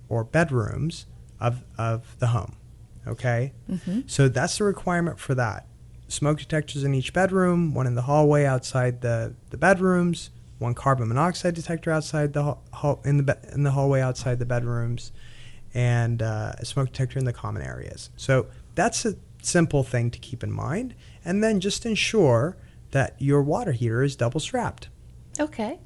or 0.09 0.25
bedrooms 0.25 1.07
of, 1.41 1.65
of 1.79 2.19
the 2.19 2.29
home. 2.29 2.55
Okay? 3.07 3.53
So 4.07 4.29
that's 4.29 4.59
the 4.59 4.65
requirement 4.65 5.19
for 5.19 5.35
that. 5.35 5.67
Smoke 6.09 6.39
detectors 6.39 6.85
in 6.85 6.93
each 6.95 7.13
bedroom, 7.13 7.73
one 7.73 7.87
in 7.87 7.95
the 7.95 8.03
hallway 8.03 8.45
outside 8.45 9.01
the, 9.01 9.35
the 9.51 9.57
bedrooms, 9.57 10.31
one 10.59 10.75
carbon 10.75 11.09
monoxide 11.09 11.55
detector 11.55 11.91
outside 11.91 12.35
the 12.35 12.57
hall, 12.73 13.01
in 13.05 13.17
the 13.17 13.23
be- 13.23 13.49
in 13.55 13.63
the 13.63 13.71
hallway 13.71 14.01
outside 14.03 14.39
the 14.39 14.45
bedrooms, 14.45 15.13
and 15.73 16.21
uh, 16.21 16.53
a 16.59 16.65
smoke 16.67 16.89
detector 16.89 17.19
in 17.19 17.25
the 17.25 17.33
common 17.33 17.63
areas. 17.63 18.11
So 18.17 18.47
that's 18.75 19.07
a 19.07 19.15
simple 19.41 19.83
thing 19.83 20.11
to 20.11 20.19
keep 20.19 20.43
in 20.43 20.53
mind, 20.53 20.95
and 21.25 21.43
then 21.43 21.61
just 21.61 21.87
ensure 21.87 22.57
that 22.91 23.15
your 23.19 23.41
water 23.41 23.73
heater 23.73 24.03
is 24.03 24.17
double 24.17 24.41
strapped. 24.41 24.89
Okay, 25.39 25.79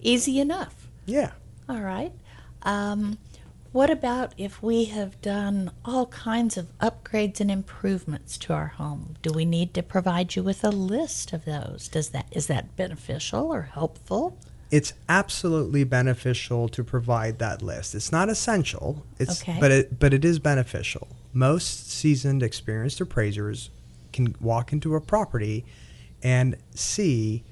easy 0.00 0.38
enough. 0.40 0.87
Yeah. 1.08 1.32
All 1.68 1.80
right. 1.80 2.12
Um, 2.62 3.18
what 3.72 3.90
about 3.90 4.32
if 4.38 4.62
we 4.62 4.86
have 4.86 5.20
done 5.20 5.70
all 5.84 6.06
kinds 6.06 6.56
of 6.56 6.66
upgrades 6.78 7.40
and 7.40 7.50
improvements 7.50 8.38
to 8.38 8.52
our 8.52 8.68
home? 8.68 9.16
Do 9.22 9.30
we 9.32 9.44
need 9.44 9.74
to 9.74 9.82
provide 9.82 10.36
you 10.36 10.42
with 10.42 10.64
a 10.64 10.70
list 10.70 11.32
of 11.32 11.44
those? 11.44 11.88
Does 11.88 12.10
that 12.10 12.26
is 12.32 12.46
that 12.46 12.76
beneficial 12.76 13.52
or 13.52 13.62
helpful? 13.62 14.38
it's 14.70 14.92
absolutely 15.08 15.82
beneficial 15.82 16.68
to 16.68 16.84
provide 16.84 17.38
that 17.38 17.62
list. 17.62 17.94
It's 17.94 18.12
not 18.12 18.28
essential. 18.28 19.02
It's 19.18 19.40
Okay. 19.40 19.56
but 19.58 19.70
it 19.70 19.98
but 19.98 20.12
it 20.12 20.26
is 20.26 20.38
beneficial. 20.38 21.08
Most 21.32 21.90
seasoned, 21.90 22.42
experienced 22.42 23.00
appraisers 23.00 23.70
can 24.12 24.34
walk 24.40 24.70
into 24.72 24.94
a 24.94 25.00
property 25.00 25.64
and 26.22 26.56
see. 26.74 27.44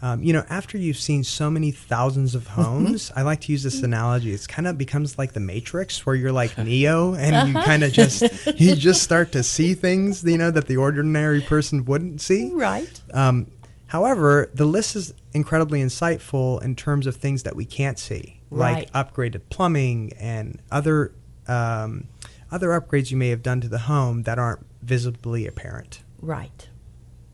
Um, 0.00 0.22
you 0.22 0.32
know, 0.32 0.44
after 0.48 0.78
you've 0.78 0.98
seen 0.98 1.24
so 1.24 1.50
many 1.50 1.70
thousands 1.72 2.34
of 2.34 2.46
homes, 2.58 3.10
I 3.16 3.22
like 3.22 3.40
to 3.42 3.52
use 3.52 3.62
this 3.62 3.82
analogy. 3.82 4.32
It's 4.32 4.46
kind 4.46 4.68
of 4.68 4.78
becomes 4.78 5.18
like 5.18 5.32
the 5.32 5.40
Matrix, 5.40 6.06
where 6.06 6.14
you're 6.14 6.32
like 6.32 6.56
Neo, 6.64 7.14
and 7.14 7.48
you 7.48 7.54
kind 7.54 7.82
of 7.82 7.92
just 7.92 8.22
you 8.60 8.74
just 8.76 9.02
start 9.02 9.32
to 9.32 9.42
see 9.42 9.74
things, 9.74 10.22
you 10.24 10.38
know, 10.38 10.50
that 10.50 10.66
the 10.66 10.76
ordinary 10.76 11.40
person 11.40 11.84
wouldn't 11.84 12.20
see. 12.20 12.50
Right. 12.52 13.00
Um, 13.12 13.50
however, 13.88 14.50
the 14.54 14.66
list 14.66 14.94
is 14.96 15.14
incredibly 15.32 15.82
insightful 15.82 16.62
in 16.62 16.76
terms 16.76 17.06
of 17.06 17.16
things 17.16 17.42
that 17.42 17.56
we 17.56 17.64
can't 17.64 17.98
see, 17.98 18.40
like 18.50 18.90
upgraded 18.92 19.42
plumbing 19.50 20.12
and 20.18 20.60
other 20.70 21.12
um, 21.48 22.06
other 22.50 22.68
upgrades 22.68 23.10
you 23.10 23.16
may 23.16 23.28
have 23.30 23.42
done 23.42 23.60
to 23.60 23.68
the 23.68 23.80
home 23.80 24.22
that 24.22 24.38
aren't 24.38 24.64
visibly 24.82 25.46
apparent. 25.46 26.02
Right. 26.20 26.68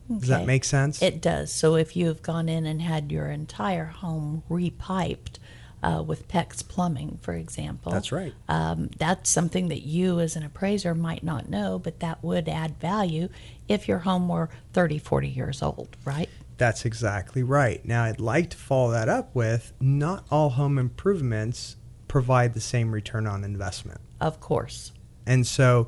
Does 0.07 0.29
that 0.29 0.45
make 0.45 0.63
sense? 0.63 1.01
It 1.01 1.21
does. 1.21 1.51
So 1.51 1.75
if 1.75 1.95
you've 1.95 2.21
gone 2.21 2.47
in 2.47 2.65
and 2.65 2.81
had 2.81 3.11
your 3.11 3.27
entire 3.27 3.85
home 3.85 4.43
repiped 4.49 5.39
uh, 5.81 6.03
with 6.03 6.27
PEX 6.27 6.67
plumbing, 6.67 7.19
for 7.21 7.33
example, 7.33 7.91
That's 7.91 8.11
right. 8.11 8.33
Um, 8.47 8.89
that's 8.97 9.29
something 9.29 9.69
that 9.69 9.81
you, 9.81 10.19
as 10.19 10.35
an 10.35 10.43
appraiser, 10.43 10.95
might 10.95 11.23
not 11.23 11.49
know, 11.49 11.79
but 11.79 11.99
that 11.99 12.23
would 12.23 12.47
add 12.47 12.79
value 12.79 13.29
if 13.67 13.87
your 13.87 13.99
home 13.99 14.27
were 14.27 14.49
30, 14.73 14.99
40 14.99 15.27
years 15.27 15.61
old, 15.61 15.95
right? 16.05 16.29
That's 16.57 16.85
exactly 16.85 17.43
right. 17.43 17.83
Now, 17.85 18.03
I'd 18.03 18.19
like 18.19 18.49
to 18.51 18.57
follow 18.57 18.91
that 18.91 19.09
up 19.09 19.35
with 19.35 19.73
not 19.79 20.25
all 20.31 20.51
home 20.51 20.77
improvements 20.77 21.75
provide 22.07 22.53
the 22.53 22.61
same 22.61 22.91
return 22.91 23.27
on 23.27 23.43
investment. 23.43 24.01
Of 24.21 24.39
course. 24.39 24.91
And 25.25 25.45
so, 25.45 25.87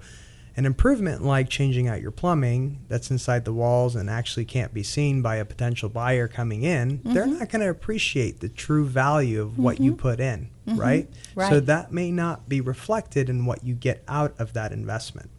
an 0.58 0.66
improvement 0.66 1.24
like 1.24 1.50
changing 1.50 1.88
out 1.88 2.02
your 2.02 2.12
plumbing 2.12 2.84
that's 2.90 3.12
inside 3.12 3.46
the 3.46 3.54
walls 3.54 3.96
and 3.96 4.10
actually 4.10 4.44
can't 4.44 4.74
be 4.74 4.82
seen 4.82 5.22
by 5.22 5.36
a 5.36 5.46
potential 5.46 5.88
buyer 5.88 6.28
coming 6.28 6.64
in, 6.64 7.00
they're 7.04 7.26
mm-hmm. 7.26 7.38
not 7.40 7.50
going 7.50 7.62
to 7.62 7.70
appreciate 7.70 8.40
the 8.40 8.50
true 8.50 8.84
value 8.84 9.42
of 9.42 9.60
what 9.60 9.80
you 9.80 9.92
mm-hmm. 9.92 10.02
put 10.02 10.20
in, 10.20 10.50
mm-hmm. 10.68 10.80
right? 10.80 11.10
So, 11.50 11.60
that 11.60 11.94
may 11.94 12.12
not 12.12 12.50
be 12.50 12.60
reflected 12.60 13.30
in 13.30 13.46
what 13.46 13.64
you 13.64 13.76
get 13.76 14.04
out 14.08 14.34
of 14.40 14.54
that 14.54 14.72
investment. 14.72 15.30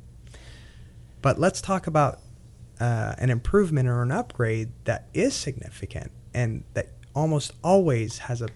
But 1.21 1.41
let's 1.41 1.61
talk 1.61 1.89
about 1.89 2.21
uh, 2.81 3.17
an 3.19 3.29
improvement 3.29 3.89
or 3.89 4.03
an 4.03 4.13
upgrade 4.13 4.71
that 4.85 5.09
is 5.13 5.35
significant 5.35 6.13
and 6.33 6.63
that 6.75 6.91
almost 7.13 7.53
always 7.65 8.19
has 8.19 8.41
a 8.41 8.49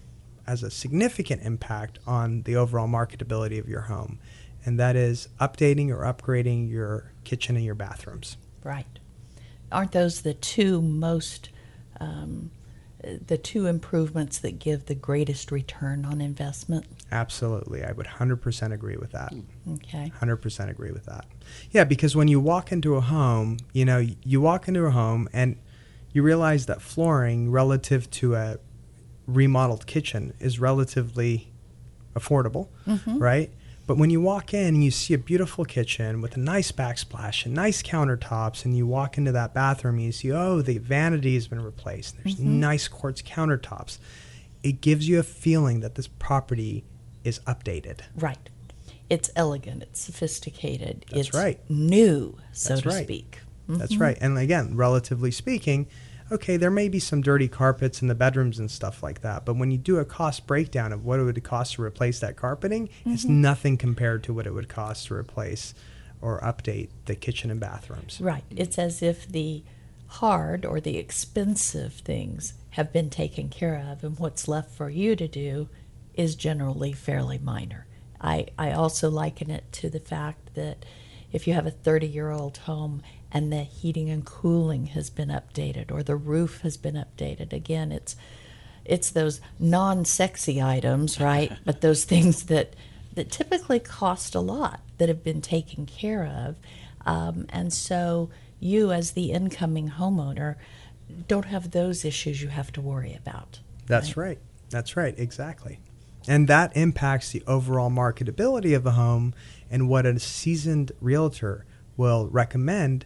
has 0.47 0.63
a 0.63 0.71
significant 0.71 1.41
impact 1.43 1.99
on 2.05 2.43
the 2.43 2.55
overall 2.55 2.87
marketability 2.87 3.59
of 3.59 3.67
your 3.67 3.81
home, 3.81 4.19
and 4.65 4.79
that 4.79 4.95
is 4.95 5.29
updating 5.39 5.89
or 5.89 6.03
upgrading 6.03 6.69
your 6.69 7.11
kitchen 7.23 7.55
and 7.55 7.65
your 7.65 7.75
bathrooms. 7.75 8.37
Right. 8.63 8.85
Aren't 9.71 9.91
those 9.91 10.21
the 10.21 10.33
two 10.33 10.81
most, 10.81 11.49
um, 11.99 12.51
the 13.01 13.37
two 13.37 13.65
improvements 13.65 14.37
that 14.39 14.59
give 14.59 14.85
the 14.85 14.95
greatest 14.95 15.51
return 15.51 16.05
on 16.05 16.21
investment? 16.21 16.85
Absolutely, 17.11 17.83
I 17.83 17.91
would 17.91 18.05
100% 18.05 18.71
agree 18.73 18.97
with 18.97 19.11
that. 19.11 19.33
Okay. 19.69 20.11
100% 20.21 20.69
agree 20.69 20.91
with 20.91 21.05
that. 21.05 21.25
Yeah, 21.71 21.83
because 21.83 22.15
when 22.15 22.27
you 22.27 22.39
walk 22.39 22.71
into 22.71 22.95
a 22.95 23.01
home, 23.01 23.57
you 23.73 23.83
know, 23.83 24.05
you 24.23 24.41
walk 24.41 24.67
into 24.67 24.85
a 24.85 24.91
home 24.91 25.27
and 25.33 25.57
you 26.11 26.23
realize 26.23 26.67
that 26.67 26.81
flooring 26.81 27.51
relative 27.51 28.09
to 28.11 28.35
a 28.35 28.57
remodeled 29.27 29.87
kitchen 29.87 30.33
is 30.39 30.59
relatively 30.59 31.51
affordable, 32.15 32.69
right? 33.07 33.51
But 33.85 33.97
when 33.97 34.09
you 34.09 34.21
walk 34.21 34.53
in 34.53 34.75
and 34.75 34.83
you 34.83 34.91
see 34.91 35.13
a 35.13 35.17
beautiful 35.17 35.65
kitchen 35.65 36.21
with 36.21 36.37
a 36.37 36.39
nice 36.39 36.71
backsplash 36.71 37.45
and 37.45 37.53
nice 37.53 37.83
countertops, 37.83 38.63
and 38.63 38.77
you 38.77 38.87
walk 38.87 39.17
into 39.17 39.33
that 39.33 39.53
bathroom 39.53 39.95
and 39.95 40.05
you 40.05 40.11
see, 40.13 40.31
oh, 40.31 40.61
the 40.61 40.77
vanity 40.77 41.33
has 41.33 41.47
been 41.47 41.61
replaced. 41.61 42.15
There's 42.23 42.35
mm-hmm. 42.35 42.61
nice 42.61 42.87
quartz 42.87 43.21
countertops. 43.21 43.97
It 44.63 44.79
gives 44.79 45.09
you 45.09 45.19
a 45.19 45.23
feeling 45.23 45.81
that 45.81 45.95
this 45.95 46.07
property 46.07 46.85
is 47.25 47.39
updated. 47.39 47.99
Right. 48.15 48.49
It's 49.09 49.29
elegant. 49.35 49.83
It's 49.83 49.99
sophisticated. 49.99 51.05
That's 51.09 51.27
it's 51.27 51.37
right. 51.37 51.59
new, 51.69 52.37
so 52.53 52.69
That's 52.69 52.81
to 52.83 52.89
right. 52.89 53.03
speak. 53.03 53.39
That's 53.67 53.93
mm-hmm. 53.93 54.01
right. 54.01 54.17
And 54.21 54.37
again, 54.37 54.77
relatively 54.77 55.31
speaking, 55.31 55.87
okay, 56.33 56.57
there 56.57 56.71
may 56.71 56.89
be 56.89 56.99
some 56.99 57.21
dirty 57.21 57.47
carpets 57.47 58.01
in 58.01 58.07
the 58.07 58.15
bedrooms 58.15 58.59
and 58.59 58.69
stuff 58.69 59.01
like 59.01 59.21
that, 59.21 59.45
but 59.45 59.55
when 59.55 59.71
you 59.71 59.77
do 59.77 59.97
a 59.97 60.05
cost 60.05 60.45
breakdown 60.47 60.91
of 60.91 61.05
what 61.05 61.19
it 61.19 61.23
would 61.23 61.43
cost 61.43 61.73
to 61.75 61.83
replace 61.83 62.19
that 62.19 62.35
carpeting, 62.35 62.89
it's 63.05 63.23
mm-hmm. 63.23 63.41
nothing 63.41 63.77
compared 63.77 64.23
to 64.23 64.33
what 64.33 64.47
it 64.47 64.53
would 64.53 64.69
cost 64.69 65.07
to 65.07 65.13
replace 65.13 65.73
or 66.21 66.39
update 66.41 66.89
the 67.05 67.15
kitchen 67.15 67.51
and 67.51 67.59
bathrooms. 67.59 68.19
Right. 68.21 68.43
It's 68.49 68.79
as 68.79 69.01
if 69.01 69.27
the 69.27 69.63
hard 70.07 70.65
or 70.65 70.79
the 70.79 70.97
expensive 70.97 71.93
things 71.93 72.53
have 72.71 72.93
been 72.93 73.09
taken 73.09 73.49
care 73.49 73.85
of, 73.91 74.03
and 74.03 74.17
what's 74.17 74.47
left 74.47 74.71
for 74.71 74.89
you 74.89 75.15
to 75.15 75.27
do 75.27 75.67
is 76.13 76.35
generally 76.35 76.93
fairly 76.93 77.37
minor. 77.37 77.85
I, 78.21 78.47
I 78.57 78.71
also 78.71 79.09
liken 79.09 79.49
it 79.49 79.65
to 79.73 79.89
the 79.89 79.99
fact 79.99 80.55
that 80.55 80.85
if 81.31 81.47
you 81.47 81.53
have 81.53 81.65
a 81.65 81.71
30 81.71 82.07
year 82.07 82.31
old 82.31 82.57
home 82.57 83.01
and 83.33 83.51
the 83.51 83.63
heating 83.63 84.09
and 84.09 84.23
cooling 84.23 84.87
has 84.87 85.09
been 85.09 85.29
updated 85.29 85.91
or 85.91 86.03
the 86.03 86.15
roof 86.15 86.61
has 86.61 86.77
been 86.77 86.95
updated. 86.95 87.51
Again, 87.51 87.91
it's 87.91 88.15
it's 88.85 89.09
those 89.09 89.41
non-sexy 89.59 90.61
items, 90.61 91.19
right? 91.19 91.53
but 91.65 91.81
those 91.81 92.03
things 92.03 92.43
that 92.43 92.75
that 93.13 93.31
typically 93.31 93.79
cost 93.79 94.35
a 94.35 94.39
lot 94.39 94.81
that 94.97 95.09
have 95.09 95.23
been 95.23 95.41
taken 95.41 95.85
care 95.85 96.25
of, 96.25 96.55
um, 97.05 97.45
and 97.49 97.73
so 97.73 98.29
you, 98.59 98.91
as 98.91 99.11
the 99.11 99.31
incoming 99.31 99.91
homeowner, 99.91 100.55
don't 101.27 101.45
have 101.45 101.71
those 101.71 102.05
issues 102.05 102.41
you 102.41 102.47
have 102.47 102.71
to 102.71 102.81
worry 102.81 103.13
about. 103.13 103.59
That's 103.87 104.15
right. 104.15 104.39
That's 104.69 104.95
right. 104.95 105.13
Exactly. 105.17 105.79
And 106.27 106.47
that 106.47 106.75
impacts 106.75 107.31
the 107.31 107.43
overall 107.45 107.91
marketability 107.91 108.75
of 108.75 108.83
the 108.83 108.91
home 108.91 109.33
and 109.69 109.89
what 109.89 110.05
a 110.05 110.17
seasoned 110.19 110.93
realtor 111.01 111.65
will 111.97 112.27
recommend 112.29 113.05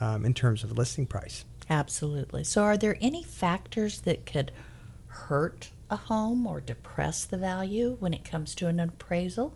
um, 0.00 0.24
in 0.24 0.34
terms 0.34 0.64
of 0.64 0.76
listing 0.76 1.06
price. 1.06 1.44
Absolutely. 1.70 2.44
So, 2.44 2.62
are 2.62 2.76
there 2.76 2.96
any 3.00 3.22
factors 3.22 4.00
that 4.02 4.24
could 4.24 4.52
hurt 5.06 5.70
a 5.90 5.96
home 5.96 6.46
or 6.46 6.60
depress 6.60 7.24
the 7.24 7.38
value 7.38 7.96
when 8.00 8.14
it 8.14 8.24
comes 8.24 8.54
to 8.56 8.68
an 8.68 8.80
appraisal? 8.80 9.54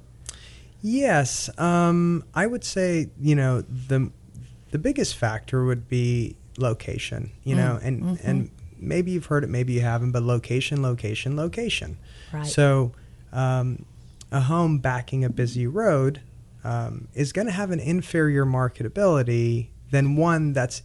Yes, 0.83 1.49
um, 1.59 2.25
I 2.35 2.47
would 2.47 2.65
say 2.65 3.11
you 3.21 3.35
know 3.35 3.63
the 3.63 4.11
the 4.73 4.79
biggest 4.79 5.17
factor 5.17 5.65
would 5.65 5.89
be 5.89 6.37
location. 6.59 7.31
You 7.45 7.57
know, 7.57 7.79
Mm, 7.81 7.87
and 7.87 8.03
mm-hmm. 8.03 8.29
and 8.29 8.51
maybe 8.79 9.13
you've 9.13 9.27
heard 9.27 9.45
it, 9.45 9.51
maybe 9.51 9.75
you 9.75 9.81
haven't, 9.81 10.13
but 10.13 10.23
location, 10.23 10.83
location, 10.83 11.37
location. 11.37 11.99
Right. 12.33 12.47
So, 12.47 12.93
um, 13.33 13.87
a 14.31 14.41
home 14.41 14.79
backing 14.79 15.25
a 15.25 15.31
busy 15.31 15.67
road 15.67 16.21
um, 16.65 17.09
is 17.15 17.33
going 17.33 17.47
to 17.47 17.53
have 17.53 17.71
an 17.71 17.81
inferior 17.81 18.45
marketability 18.45 19.69
than 19.93 20.17
one 20.17 20.53
that's 20.53 20.83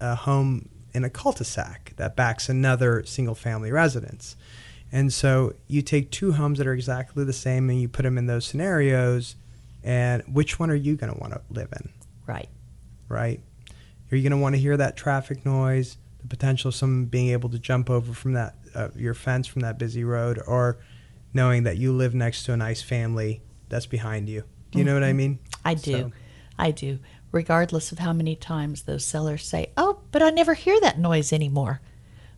a 0.00 0.14
home 0.14 0.70
in 0.94 1.04
a 1.04 1.10
cul-de-sac 1.10 1.92
that 1.96 2.16
backs 2.16 2.48
another 2.48 3.04
single-family 3.04 3.70
residence. 3.70 4.36
And 4.92 5.12
so 5.12 5.54
you 5.66 5.82
take 5.82 6.10
two 6.10 6.32
homes 6.32 6.58
that 6.58 6.66
are 6.66 6.72
exactly 6.72 7.24
the 7.24 7.32
same 7.32 7.68
and 7.68 7.80
you 7.80 7.88
put 7.88 8.04
them 8.04 8.16
in 8.16 8.26
those 8.26 8.46
scenarios, 8.46 9.34
and 9.82 10.22
which 10.32 10.58
one 10.58 10.70
are 10.70 10.74
you 10.76 10.96
going 10.96 11.12
to 11.12 11.18
want 11.18 11.32
to 11.32 11.42
live 11.50 11.68
in? 11.78 11.90
Right. 12.26 12.48
right? 13.08 13.40
Are 14.10 14.16
you 14.16 14.22
going 14.22 14.38
to 14.38 14.42
want 14.42 14.54
to 14.54 14.60
hear 14.60 14.76
that 14.76 14.96
traffic 14.96 15.44
noise, 15.44 15.98
the 16.22 16.28
potential 16.28 16.68
of 16.68 16.76
someone 16.76 17.06
being 17.06 17.30
able 17.30 17.48
to 17.50 17.58
jump 17.58 17.90
over 17.90 18.14
from 18.14 18.34
that 18.34 18.54
uh, 18.74 18.88
your 18.96 19.14
fence 19.14 19.46
from 19.46 19.62
that 19.62 19.78
busy 19.78 20.04
road, 20.04 20.40
or 20.46 20.78
knowing 21.32 21.64
that 21.64 21.76
you 21.76 21.92
live 21.92 22.14
next 22.14 22.44
to 22.44 22.52
a 22.52 22.56
nice 22.56 22.82
family 22.82 23.42
that's 23.68 23.86
behind 23.86 24.28
you? 24.28 24.44
Do 24.70 24.78
you 24.78 24.84
know 24.84 24.94
what 24.94 25.04
I 25.04 25.12
mean? 25.12 25.40
I 25.64 25.74
do. 25.74 25.92
So- 25.92 26.12
I 26.56 26.70
do. 26.70 27.00
Regardless 27.34 27.90
of 27.90 27.98
how 27.98 28.12
many 28.12 28.36
times 28.36 28.82
those 28.82 29.04
sellers 29.04 29.44
say, 29.44 29.70
Oh, 29.76 29.98
but 30.12 30.22
I 30.22 30.30
never 30.30 30.54
hear 30.54 30.80
that 30.80 31.00
noise 31.00 31.32
anymore. 31.32 31.80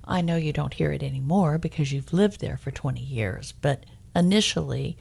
I 0.04 0.22
know 0.22 0.36
you 0.36 0.54
don't 0.54 0.72
hear 0.72 0.90
it 0.90 1.02
anymore 1.02 1.58
because 1.58 1.92
you've 1.92 2.14
lived 2.14 2.40
there 2.40 2.56
for 2.56 2.70
20 2.70 2.98
years, 3.02 3.52
but 3.60 3.84
initially, 4.14 4.96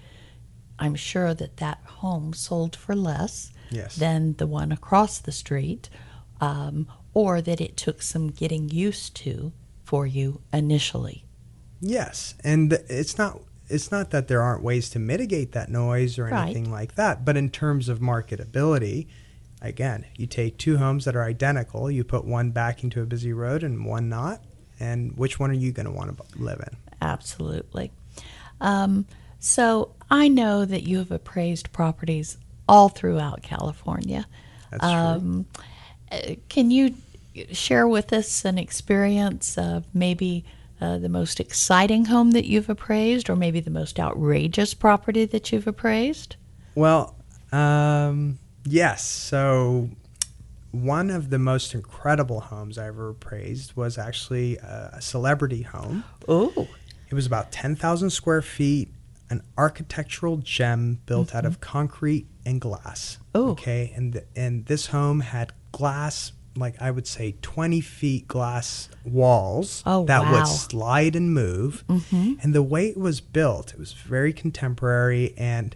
I'm 0.77 0.95
sure 0.95 1.33
that 1.33 1.55
that 1.57 1.79
home 1.85 2.33
sold 2.33 2.75
for 2.75 2.93
less 2.93 3.53
Yes. 3.71 3.95
than 3.95 4.33
the 4.33 4.45
one 4.47 4.73
across 4.73 5.17
the 5.19 5.31
street, 5.31 5.89
um, 6.41 6.87
or 7.13 7.41
that 7.41 7.61
it 7.61 7.77
took 7.77 8.01
some 8.01 8.27
getting 8.31 8.67
used 8.69 9.15
to 9.23 9.53
for 9.85 10.05
you 10.05 10.41
initially. 10.51 11.23
Yes, 11.79 12.35
and 12.43 12.73
it's 12.73 13.17
not 13.17 13.39
it's 13.69 13.91
not 13.91 14.11
that 14.11 14.27
there 14.27 14.41
aren't 14.43 14.61
ways 14.61 14.89
to 14.91 14.99
mitigate 14.99 15.53
that 15.53 15.69
noise 15.69 16.19
or 16.19 16.25
Right. 16.25 16.43
anything 16.47 16.69
like 16.69 16.95
that, 16.95 17.23
but 17.25 17.35
in 17.37 17.49
terms 17.49 17.87
of 17.89 17.99
marketability, 17.99 19.07
again, 19.61 20.05
you 20.17 20.27
take 20.27 20.57
two 20.57 20.77
homes 20.77 21.05
that 21.05 21.15
are 21.15 21.23
identical, 21.23 21.89
you 21.89 22.03
put 22.03 22.25
one 22.25 22.51
back 22.51 22.83
into 22.83 23.01
a 23.01 23.05
busy 23.05 23.33
road 23.33 23.63
and 23.63 23.85
one 23.85 24.09
not, 24.09 24.43
and 24.79 25.15
which 25.17 25.39
one 25.39 25.49
are 25.49 25.53
you 25.53 25.71
going 25.71 25.85
to 25.85 25.91
want 25.91 26.17
to 26.17 26.23
live 26.37 26.59
in? 26.59 26.77
Absolutely. 27.01 27.91
Um, 28.61 29.05
so 29.39 29.93
I 30.09 30.27
know 30.27 30.65
that 30.65 30.83
you 30.83 30.97
have 30.99 31.11
appraised 31.11 31.71
properties 31.71 32.37
all 32.67 32.89
throughout 32.89 33.43
California. 33.43 34.25
That's 34.71 34.83
true. 34.83 34.91
Um, 34.91 35.45
uh, 36.11 36.35
can 36.49 36.71
you 36.71 36.95
share 37.51 37.87
with 37.87 38.13
us 38.13 38.45
an 38.45 38.57
experience 38.57 39.57
of 39.57 39.85
maybe 39.93 40.45
uh, 40.81 40.97
the 40.97 41.09
most 41.09 41.39
exciting 41.39 42.05
home 42.05 42.31
that 42.31 42.45
you've 42.45 42.69
appraised, 42.69 43.29
or 43.29 43.35
maybe 43.35 43.59
the 43.59 43.69
most 43.69 43.99
outrageous 43.99 44.73
property 44.73 45.25
that 45.25 45.51
you've 45.51 45.67
appraised? 45.67 46.35
Well, 46.75 47.15
um, 47.51 48.39
yes. 48.65 49.05
So, 49.05 49.89
one 50.71 51.09
of 51.09 51.29
the 51.29 51.39
most 51.39 51.73
incredible 51.73 52.41
homes 52.41 52.77
I 52.77 52.87
ever 52.87 53.09
appraised 53.09 53.75
was 53.75 53.97
actually 53.97 54.57
a, 54.57 54.97
celebrity 54.99 55.61
home. 55.61 56.03
Oh, 56.27 56.67
It 57.09 57.13
was 57.15 57.25
about 57.25 57.51
10,000 57.51 58.09
square 58.09 58.41
feet, 58.41 58.89
an 59.29 59.41
architectural 59.57 60.37
gem 60.37 60.99
built 61.05 61.33
out 61.33 61.45
of 61.45 61.53
mm-hmm. 61.53 61.71
concrete 61.71 62.27
and 62.45 62.59
glass. 62.59 63.19
Ooh. 63.37 63.49
Okay. 63.51 63.93
And, 63.95 64.13
th- 64.13 64.25
and 64.35 64.65
this 64.65 64.87
home 64.87 65.21
had 65.21 65.53
glass, 65.71 66.33
like 66.57 66.81
I 66.81 66.91
would 66.91 67.07
say 67.07 67.35
20 67.41 67.79
feet 67.81 68.27
glass 68.27 68.89
walls 69.05 69.81
Oh, 69.85 70.03
that 70.05 70.23
wow. 70.23 70.31
would 70.33 70.47
slide 70.47 71.15
and 71.15 71.33
move. 71.33 71.85
Mm-hmm. 71.87 72.33
And 72.41 72.53
the 72.53 72.63
way 72.63 72.89
it 72.89 72.97
was 72.97 73.21
built, 73.21 73.73
it 73.73 73.79
was 73.79 73.93
very 73.93 74.33
contemporary. 74.33 75.33
And 75.37 75.75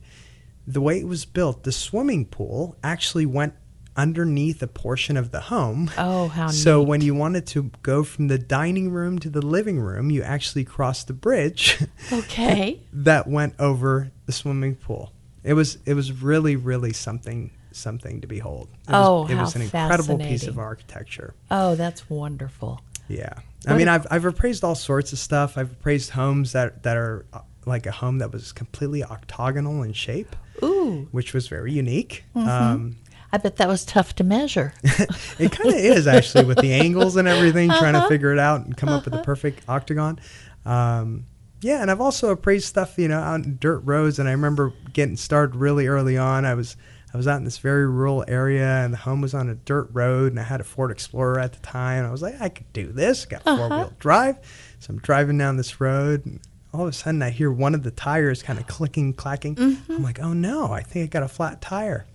the 0.73 0.81
way 0.81 0.99
it 0.99 1.07
was 1.07 1.25
built, 1.25 1.63
the 1.63 1.71
swimming 1.71 2.25
pool 2.25 2.77
actually 2.83 3.25
went 3.25 3.53
underneath 3.97 4.61
a 4.61 4.67
portion 4.67 5.17
of 5.17 5.31
the 5.31 5.39
home. 5.41 5.89
Oh, 5.97 6.27
how 6.29 6.47
So 6.49 6.79
neat. 6.79 6.87
when 6.87 7.01
you 7.01 7.15
wanted 7.15 7.45
to 7.47 7.71
go 7.81 8.03
from 8.03 8.27
the 8.27 8.37
dining 8.37 8.91
room 8.91 9.19
to 9.19 9.29
the 9.29 9.41
living 9.41 9.79
room, 9.79 10.09
you 10.11 10.21
actually 10.23 10.63
crossed 10.63 11.07
the 11.07 11.13
bridge 11.13 11.83
okay. 12.13 12.79
that 12.93 13.27
went 13.27 13.55
over 13.59 14.11
the 14.25 14.31
swimming 14.31 14.75
pool. 14.75 15.11
It 15.43 15.53
was 15.53 15.77
it 15.85 15.95
was 15.95 16.11
really 16.11 16.55
really 16.55 16.93
something 16.93 17.51
something 17.71 18.21
to 18.21 18.27
behold. 18.27 18.67
It 18.87 18.93
Oh, 18.93 19.23
was, 19.23 19.31
it 19.31 19.35
was 19.35 19.55
an 19.55 19.61
incredible 19.63 20.17
piece 20.19 20.47
of 20.47 20.59
architecture. 20.59 21.33
oh, 21.49 21.75
that's 21.75 22.09
wonderful. 22.09 22.81
Yeah. 23.07 23.33
I 23.67 23.75
mean, 23.75 23.87
I've 23.87 24.05
I've 24.11 24.25
appraised 24.25 24.63
all 24.63 24.75
sorts 24.75 25.11
of 25.13 25.19
stuff. 25.19 25.57
I've 25.57 25.71
appraised 25.71 26.11
homes 26.11 26.51
that 26.53 26.83
that 26.83 26.95
are 26.95 27.25
like 27.69 27.85
a 27.85 27.91
home 27.91 28.17
that 28.17 28.31
was 28.33 28.51
completely 28.51 29.03
octagonal 29.03 29.81
in 29.83 29.93
shape, 29.93 30.35
Ooh, 30.63 31.07
which 31.11 31.33
was 31.33 31.47
very 31.47 31.71
unique. 31.71 32.25
Mm-hmm. 32.35 32.49
Um, 32.49 32.95
I 33.31 33.37
bet 33.37 33.57
that 33.57 33.67
was 33.67 33.85
tough 33.85 34.15
to 34.15 34.23
measure. 34.23 34.73
it 34.83 35.51
kind 35.51 35.69
of 35.69 35.75
is 35.75 36.07
actually 36.07 36.45
with 36.45 36.57
the 36.57 36.73
angles 36.73 37.15
and 37.15 37.27
everything, 37.27 37.69
trying 37.69 37.95
Uh-huh. 37.95 38.07
to 38.07 38.09
figure 38.13 38.33
it 38.33 38.39
out 38.39 38.65
and 38.65 38.75
come 38.75 38.89
up 38.89 39.05
with 39.05 39.13
the 39.13 39.21
perfect 39.21 39.63
octagon. 39.69 40.19
Um, 40.65 41.25
yeah, 41.61 41.81
and 41.81 41.91
I've 41.91 42.01
also 42.01 42.29
appraised 42.31 42.65
stuff, 42.65 42.97
you 42.97 43.07
know, 43.07 43.19
out 43.19 43.45
in 43.45 43.57
dirt 43.59 43.79
roads. 43.79 44.17
And 44.17 44.27
I 44.27 44.31
remember 44.31 44.73
getting 44.93 45.15
started 45.17 45.55
really 45.55 45.87
early 45.87 46.17
on. 46.17 46.43
I 46.45 46.55
was 46.55 46.75
I 47.13 47.17
was 47.17 47.27
out 47.27 47.37
in 47.37 47.43
this 47.43 47.57
very 47.57 47.87
rural 47.87 48.23
area, 48.27 48.67
and 48.83 48.93
the 48.93 48.97
home 48.97 49.19
was 49.21 49.33
on 49.33 49.49
a 49.49 49.55
dirt 49.55 49.89
road, 49.93 50.31
and 50.31 50.39
I 50.39 50.43
had 50.43 50.61
a 50.61 50.63
Ford 50.63 50.89
Explorer 50.91 51.39
at 51.39 51.53
the 51.53 51.59
time. 51.59 52.05
I 52.05 52.11
was 52.11 52.21
like, 52.21 52.39
I 52.39 52.49
could 52.49 52.71
do 52.71 52.91
this. 52.91 53.25
Got 53.25 53.41
Uh-huh. 53.45 53.57
four 53.67 53.69
wheel 53.77 53.93
drive, 53.99 54.37
so 54.79 54.91
I'm 54.93 54.99
driving 54.99 55.37
down 55.37 55.57
this 55.57 55.81
road. 55.81 56.39
All 56.73 56.81
of 56.81 56.87
a 56.87 56.93
sudden, 56.93 57.21
I 57.21 57.31
hear 57.31 57.51
one 57.51 57.73
of 57.73 57.83
the 57.83 57.91
tires 57.91 58.43
kind 58.43 58.59
of 58.59 58.67
clicking, 58.67 59.13
clacking. 59.13 59.55
Mm-hmm. 59.55 59.91
I'm 59.91 60.03
like, 60.03 60.19
oh 60.19 60.33
no, 60.33 60.71
I 60.71 60.81
think 60.81 61.03
I 61.03 61.07
got 61.07 61.23
a 61.23 61.27
flat 61.27 61.61
tire. 61.61 62.05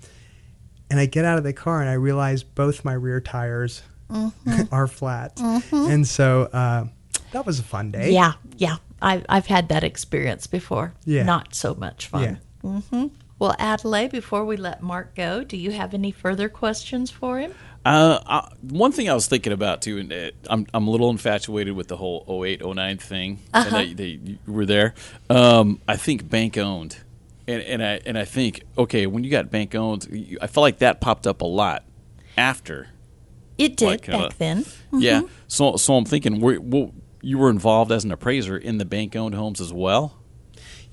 And 0.90 1.00
I 1.00 1.06
get 1.06 1.24
out 1.24 1.38
of 1.38 1.44
the 1.44 1.52
car 1.52 1.80
and 1.80 1.90
I 1.90 1.94
realize 1.94 2.42
both 2.44 2.84
my 2.84 2.92
rear 2.92 3.20
tires 3.20 3.82
are 4.70 4.86
flat. 4.86 5.40
And 5.72 6.06
so 6.06 6.42
uh, 6.52 6.86
that 7.32 7.44
was 7.46 7.58
a 7.58 7.64
fun 7.64 7.90
day. 7.90 8.12
Yeah, 8.12 8.34
yeah. 8.56 8.76
I, 9.02 9.24
I've 9.28 9.46
had 9.46 9.68
that 9.70 9.82
experience 9.82 10.46
before. 10.46 10.94
Yeah. 11.04 11.24
Not 11.24 11.54
so 11.54 11.74
much 11.74 12.06
fun. 12.06 12.38
hmm 12.62 13.06
Well, 13.38 13.56
Adelaide, 13.58 14.12
before 14.12 14.44
we 14.44 14.56
let 14.56 14.82
Mark 14.82 15.16
go, 15.16 15.42
do 15.42 15.56
you 15.56 15.72
have 15.72 15.94
any 15.94 16.12
further 16.12 16.48
questions 16.48 17.10
for 17.10 17.38
him? 17.38 17.52
Uh, 17.84 18.18
uh, 18.26 18.48
one 18.62 18.92
thing 18.92 19.10
I 19.10 19.14
was 19.14 19.26
thinking 19.26 19.52
about 19.52 19.82
too, 19.82 19.98
and 19.98 20.12
uh, 20.12 20.30
I'm 20.48 20.66
I'm 20.72 20.86
a 20.86 20.90
little 20.90 21.10
infatuated 21.10 21.74
with 21.74 21.88
the 21.88 21.96
whole 21.96 22.24
08, 22.44 22.64
09 22.64 22.98
thing. 22.98 23.40
And 23.52 23.70
they, 23.96 24.16
they 24.18 24.38
were 24.46 24.64
there. 24.64 24.94
Um, 25.28 25.80
I 25.86 25.96
think 25.96 26.28
bank 26.30 26.56
owned, 26.56 26.96
and 27.46 27.60
and 27.62 27.82
I 27.84 28.00
and 28.06 28.16
I 28.18 28.24
think 28.24 28.62
okay, 28.78 29.06
when 29.06 29.22
you 29.22 29.30
got 29.30 29.50
bank 29.50 29.74
owned, 29.74 30.06
you- 30.10 30.38
I 30.40 30.46
felt 30.46 30.62
like 30.62 30.78
that 30.78 31.00
popped 31.02 31.26
up 31.26 31.42
a 31.42 31.46
lot 31.46 31.84
after. 32.38 32.88
It 33.58 33.76
did 33.76 33.86
Like, 33.86 34.08
uh, 34.08 34.28
back 34.28 34.38
then. 34.38 34.64
Yeah. 34.92 35.22
So 35.46 35.76
so 35.76 35.94
I'm 35.94 36.04
thinking, 36.06 36.40
were, 36.40 36.58
well, 36.60 36.92
you 37.20 37.36
were 37.38 37.50
involved 37.50 37.92
as 37.92 38.02
an 38.04 38.10
appraiser 38.12 38.56
in 38.56 38.78
the 38.78 38.84
bank 38.86 39.14
owned 39.14 39.34
homes 39.34 39.60
as 39.60 39.72
well. 39.72 40.18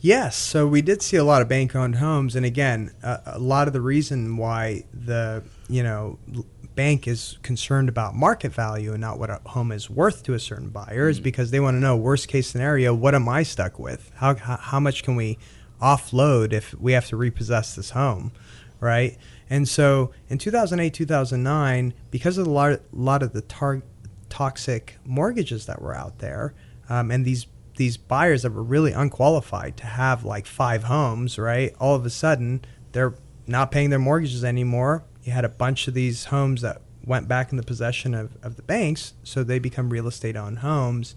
Yes, 0.03 0.35
so 0.35 0.67
we 0.67 0.81
did 0.81 1.03
see 1.03 1.17
a 1.17 1.23
lot 1.23 1.43
of 1.43 1.47
bank-owned 1.47 1.97
homes, 1.97 2.35
and 2.35 2.43
again, 2.43 2.91
a, 3.03 3.19
a 3.33 3.39
lot 3.39 3.67
of 3.67 3.73
the 3.73 3.81
reason 3.81 4.35
why 4.35 4.83
the 4.91 5.43
you 5.69 5.83
know 5.83 6.17
l- 6.35 6.45
bank 6.75 7.07
is 7.07 7.37
concerned 7.43 7.89
about 7.89 8.15
market 8.15 8.51
value 8.53 8.91
and 8.91 9.01
not 9.01 9.19
what 9.19 9.29
a 9.29 9.41
home 9.47 9.71
is 9.71 9.89
worth 9.89 10.23
to 10.23 10.33
a 10.33 10.39
certain 10.39 10.69
buyer 10.69 11.09
is 11.09 11.19
because 11.19 11.51
they 11.51 11.59
want 11.59 11.75
to 11.75 11.79
know 11.79 11.95
worst 11.95 12.27
case 12.27 12.47
scenario, 12.47 12.93
what 12.93 13.15
am 13.15 13.27
I 13.27 13.43
stuck 13.43 13.79
with? 13.79 14.11
How 14.15 14.35
how, 14.35 14.57
how 14.57 14.79
much 14.79 15.03
can 15.03 15.15
we 15.15 15.37
offload 15.81 16.53
if 16.53 16.73
we 16.75 16.93
have 16.93 17.07
to 17.07 17.17
repossess 17.17 17.75
this 17.75 17.91
home, 17.91 18.31
right? 18.79 19.17
And 19.49 19.67
so 19.67 20.11
in 20.29 20.37
2008, 20.37 20.93
2009, 20.93 21.93
because 22.09 22.37
of 22.37 22.47
a 22.47 22.49
lot, 22.49 22.79
lot 22.93 23.23
of 23.23 23.33
the 23.33 23.41
tar- 23.41 23.83
toxic 24.29 24.97
mortgages 25.05 25.65
that 25.65 25.81
were 25.81 25.95
out 25.95 26.19
there, 26.19 26.53
um, 26.89 27.11
and 27.11 27.25
these 27.25 27.47
these 27.77 27.97
buyers 27.97 28.43
that 28.43 28.53
were 28.53 28.63
really 28.63 28.91
unqualified 28.91 29.75
to 29.77 29.85
have 29.85 30.23
like 30.23 30.45
five 30.45 30.83
homes, 30.83 31.39
right? 31.39 31.73
All 31.79 31.95
of 31.95 32.05
a 32.05 32.09
sudden, 32.09 32.63
they're 32.91 33.15
not 33.47 33.71
paying 33.71 33.89
their 33.89 33.99
mortgages 33.99 34.43
anymore. 34.43 35.03
You 35.23 35.31
had 35.31 35.45
a 35.45 35.49
bunch 35.49 35.87
of 35.87 35.93
these 35.93 36.25
homes 36.25 36.61
that 36.61 36.81
went 37.05 37.27
back 37.27 37.51
in 37.51 37.57
the 37.57 37.63
possession 37.63 38.13
of, 38.13 38.37
of 38.43 38.55
the 38.55 38.61
banks, 38.61 39.13
so 39.23 39.43
they 39.43 39.59
become 39.59 39.89
real 39.89 40.07
estate 40.07 40.35
owned 40.35 40.59
homes, 40.59 41.15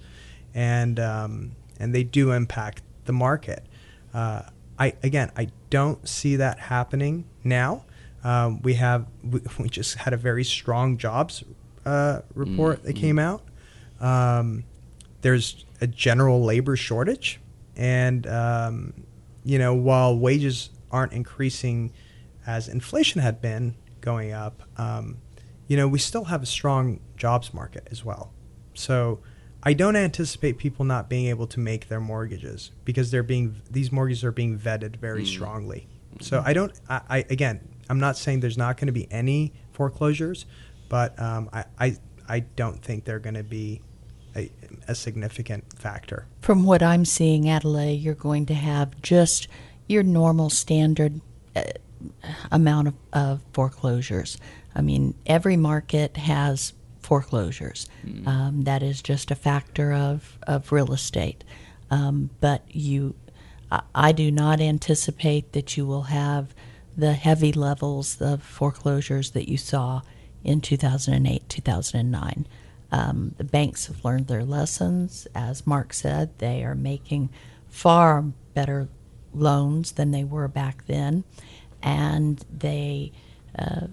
and 0.54 0.98
um, 1.00 1.52
and 1.78 1.94
they 1.94 2.02
do 2.04 2.32
impact 2.32 2.82
the 3.04 3.12
market. 3.12 3.64
Uh, 4.12 4.42
I 4.78 4.94
again, 5.02 5.30
I 5.36 5.48
don't 5.70 6.06
see 6.08 6.36
that 6.36 6.58
happening 6.58 7.24
now. 7.42 7.84
Um, 8.22 8.62
we 8.62 8.74
have 8.74 9.06
we, 9.22 9.40
we, 9.58 9.68
just 9.68 9.96
had 9.96 10.12
a 10.12 10.16
very 10.16 10.44
strong 10.44 10.96
jobs 10.96 11.44
uh, 11.84 12.20
report 12.34 12.78
mm-hmm. 12.78 12.86
that 12.86 12.96
came 12.96 13.18
out. 13.18 13.42
Um, 14.00 14.64
there's 15.20 15.64
a 15.80 15.86
general 15.86 16.42
labor 16.42 16.76
shortage, 16.76 17.40
and 17.76 18.26
um, 18.26 19.04
you 19.44 19.58
know 19.58 19.74
while 19.74 20.18
wages 20.18 20.70
aren't 20.90 21.12
increasing 21.12 21.92
as 22.46 22.68
inflation 22.68 23.20
had 23.20 23.40
been 23.40 23.74
going 24.04 24.32
up, 24.32 24.62
um, 24.76 25.18
you 25.66 25.76
know 25.76 25.88
we 25.88 25.98
still 25.98 26.24
have 26.24 26.42
a 26.42 26.46
strong 26.46 27.00
jobs 27.16 27.54
market 27.54 27.88
as 27.90 28.04
well. 28.04 28.32
So 28.74 29.20
I 29.62 29.72
don't 29.72 29.96
anticipate 29.96 30.58
people 30.58 30.84
not 30.84 31.08
being 31.08 31.26
able 31.26 31.46
to 31.48 31.60
make 31.60 31.88
their 31.88 32.00
mortgages 32.00 32.70
because 32.84 33.10
they're 33.10 33.22
being 33.22 33.62
these 33.70 33.90
mortgages 33.90 34.22
are 34.22 34.32
being 34.32 34.58
vetted 34.58 34.96
very 34.96 35.22
mm. 35.22 35.26
strongly. 35.26 35.88
So 36.20 36.42
I 36.44 36.52
don't. 36.52 36.72
I, 36.88 37.00
I, 37.08 37.18
again, 37.30 37.60
I'm 37.88 37.98
not 37.98 38.16
saying 38.16 38.40
there's 38.40 38.58
not 38.58 38.76
going 38.76 38.86
to 38.86 38.92
be 38.92 39.10
any 39.10 39.52
foreclosures, 39.72 40.46
but 40.88 41.18
um, 41.18 41.48
I, 41.52 41.64
I 41.78 41.96
I 42.28 42.40
don't 42.40 42.82
think 42.82 43.04
they're 43.04 43.18
going 43.18 43.34
to 43.34 43.42
be 43.42 43.80
a, 44.36 44.50
a, 44.88 44.94
significant 44.94 45.64
factor. 45.78 46.26
From 46.40 46.64
what 46.64 46.82
I'm 46.82 47.04
seeing, 47.04 47.48
Adelaide, 47.48 47.94
you're 47.94 48.14
going 48.14 48.46
to 48.46 48.54
have 48.54 49.00
just 49.00 49.48
your 49.86 50.02
normal 50.02 50.50
standard 50.50 51.20
uh, 51.54 51.62
amount 52.50 52.88
of, 52.88 52.94
of 53.12 53.40
foreclosures. 53.52 54.38
I 54.74 54.82
mean, 54.82 55.14
every 55.26 55.56
market 55.56 56.16
has 56.16 56.72
foreclosures. 57.00 57.88
Mm. 58.04 58.26
Um, 58.26 58.64
that 58.64 58.82
is 58.82 59.02
just 59.02 59.30
a 59.30 59.34
factor 59.34 59.92
of, 59.92 60.38
of 60.46 60.72
real 60.72 60.92
estate. 60.92 61.44
Um, 61.90 62.30
but 62.40 62.62
you, 62.74 63.14
I, 63.70 63.82
I, 63.94 64.12
do 64.12 64.30
not 64.30 64.60
anticipate 64.60 65.52
that 65.52 65.76
you 65.76 65.86
will 65.86 66.04
have 66.04 66.54
the 66.96 67.12
heavy 67.12 67.52
levels 67.52 68.20
of 68.20 68.42
foreclosures 68.42 69.32
that 69.32 69.48
you 69.48 69.58
saw 69.58 70.00
in 70.42 70.60
2008, 70.60 71.48
2009. 71.48 72.46
Um, 72.90 73.34
the 73.38 73.44
banks 73.44 73.86
have 73.86 74.04
learned 74.04 74.28
their 74.28 74.44
lessons. 74.44 75.26
As 75.34 75.66
Mark 75.66 75.92
said, 75.92 76.38
they 76.38 76.64
are 76.64 76.74
making 76.74 77.28
far 77.68 78.22
better 78.54 78.88
loans 79.34 79.92
than 79.92 80.10
they 80.10 80.24
were 80.24 80.48
back 80.48 80.86
then. 80.86 81.24
And 81.84 82.44
they, 82.50 83.12
uh, 83.56 83.86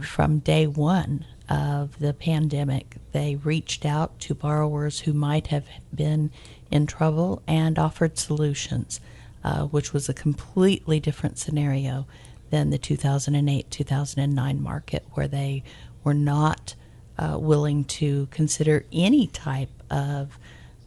from 0.00 0.40
day 0.40 0.66
one, 0.66 1.24
of 1.48 1.98
the 1.98 2.12
pandemic, 2.12 2.96
they 3.12 3.36
reached 3.36 3.84
out 3.84 4.18
to 4.20 4.34
borrowers 4.34 5.00
who 5.00 5.12
might 5.12 5.48
have 5.48 5.66
been 5.94 6.30
in 6.70 6.86
trouble 6.86 7.42
and 7.46 7.78
offered 7.78 8.18
solutions, 8.18 9.00
uh, 9.44 9.64
which 9.66 9.92
was 9.92 10.08
a 10.08 10.14
completely 10.14 10.98
different 10.98 11.38
scenario 11.38 12.06
than 12.50 12.70
the 12.70 12.78
2008 12.78 13.70
2009 13.70 14.62
market, 14.62 15.04
where 15.12 15.28
they 15.28 15.62
were 16.02 16.14
not 16.14 16.74
uh, 17.18 17.36
willing 17.40 17.84
to 17.84 18.26
consider 18.30 18.84
any 18.92 19.26
type 19.28 19.70
of 19.90 20.38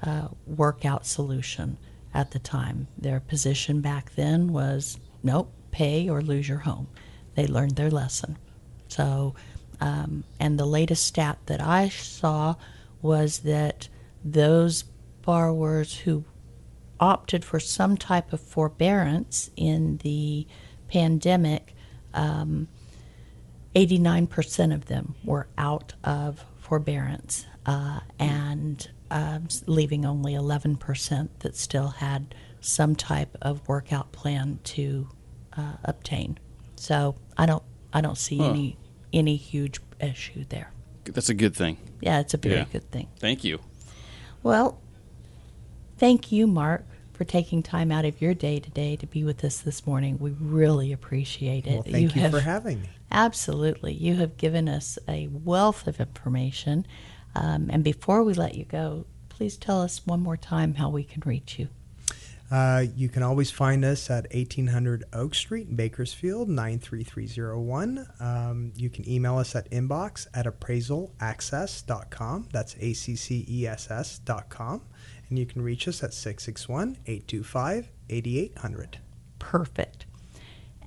uh, 0.03 0.27
workout 0.45 1.05
solution 1.05 1.77
at 2.13 2.31
the 2.31 2.39
time. 2.39 2.87
Their 2.97 3.19
position 3.19 3.81
back 3.81 4.15
then 4.15 4.51
was 4.51 4.99
nope, 5.23 5.51
pay 5.71 6.09
or 6.09 6.21
lose 6.21 6.47
your 6.47 6.59
home. 6.59 6.87
They 7.35 7.47
learned 7.47 7.75
their 7.75 7.91
lesson. 7.91 8.37
So 8.87 9.35
um, 9.81 10.23
and 10.39 10.59
the 10.59 10.65
latest 10.65 11.05
stat 11.05 11.37
that 11.45 11.61
I 11.61 11.89
saw 11.89 12.55
was 13.01 13.39
that 13.39 13.87
those 14.23 14.83
borrowers 15.21 15.99
who 15.99 16.25
opted 16.99 17.45
for 17.45 17.59
some 17.59 17.95
type 17.95 18.33
of 18.33 18.41
forbearance 18.41 19.49
in 19.55 19.97
the 19.97 20.45
pandemic, 20.89 21.73
um, 22.13 22.67
89% 23.75 24.73
of 24.73 24.87
them 24.87 25.15
were 25.23 25.47
out 25.57 25.93
of 26.03 26.43
forbearance, 26.57 27.45
uh, 27.65 28.01
and 28.17 28.89
uh, 29.09 29.39
leaving 29.65 30.05
only 30.05 30.33
11% 30.33 31.29
that 31.39 31.55
still 31.55 31.89
had 31.89 32.35
some 32.59 32.95
type 32.95 33.37
of 33.41 33.65
workout 33.67 34.11
plan 34.11 34.59
to 34.65 35.07
uh, 35.59 35.77
obtain. 35.83 36.37
So 36.75 37.15
I 37.37 37.45
don't 37.45 37.63
I 37.93 38.01
don't 38.01 38.17
see 38.17 38.37
huh. 38.37 38.49
any 38.49 38.77
any 39.11 39.35
huge 39.35 39.79
issue 39.99 40.45
there. 40.49 40.71
That's 41.05 41.29
a 41.29 41.33
good 41.33 41.55
thing. 41.55 41.77
Yeah, 42.01 42.19
it's 42.19 42.33
a 42.33 42.37
very 42.37 42.55
yeah. 42.55 42.65
good 42.71 42.89
thing. 42.91 43.07
Thank 43.19 43.43
you. 43.43 43.59
Well, 44.43 44.79
thank 45.97 46.31
you, 46.31 46.47
Mark, 46.47 46.85
for 47.13 47.23
taking 47.25 47.63
time 47.63 47.91
out 47.91 48.05
of 48.05 48.21
your 48.21 48.33
day 48.33 48.59
today 48.59 48.95
to 48.97 49.07
be 49.07 49.23
with 49.23 49.43
us 49.43 49.57
this 49.59 49.85
morning. 49.85 50.17
We 50.19 50.31
really 50.31 50.93
appreciate 50.93 51.65
it. 51.67 51.73
Well, 51.73 51.83
thank 51.83 51.95
you, 51.95 52.09
you 52.15 52.21
have, 52.21 52.31
for 52.31 52.41
having 52.41 52.81
me. 52.81 52.89
Absolutely. 53.11 53.93
You 53.93 54.15
have 54.15 54.37
given 54.37 54.69
us 54.69 54.99
a 55.07 55.27
wealth 55.27 55.87
of 55.87 55.99
information. 55.99 56.85
Um, 57.35 57.69
and 57.71 57.83
before 57.83 58.23
we 58.23 58.33
let 58.33 58.55
you 58.55 58.65
go, 58.65 59.05
please 59.29 59.57
tell 59.57 59.81
us 59.81 60.05
one 60.05 60.21
more 60.21 60.37
time 60.37 60.75
how 60.75 60.89
we 60.89 61.03
can 61.03 61.23
reach 61.25 61.59
you. 61.59 61.69
Uh, 62.51 62.85
you 62.95 63.09
can 63.09 63.21
always 63.21 63.51
find 63.51 63.85
us 63.85 64.09
at 64.09 64.23
1800 64.33 65.03
Oak 65.13 65.35
Street 65.35 65.77
Bakersfield, 65.77 66.49
93301. 66.49 68.07
Um, 68.19 68.73
you 68.75 68.89
can 68.89 69.07
email 69.07 69.37
us 69.37 69.55
at 69.55 69.69
inbox 69.69 70.25
at 70.33 70.47
appraisalaccess.com. 70.47 72.47
That's 72.51 72.75
A 72.79 72.93
C 72.93 73.15
C 73.15 73.45
E 73.47 73.67
S 73.67 73.91
S.com. 73.91 74.81
And 75.29 75.37
you 75.37 75.45
can 75.45 75.61
reach 75.61 75.87
us 75.87 76.03
at 76.03 76.11
661 76.13 76.97
825 77.05 77.91
8800. 78.09 78.97
Perfect. 79.37 80.07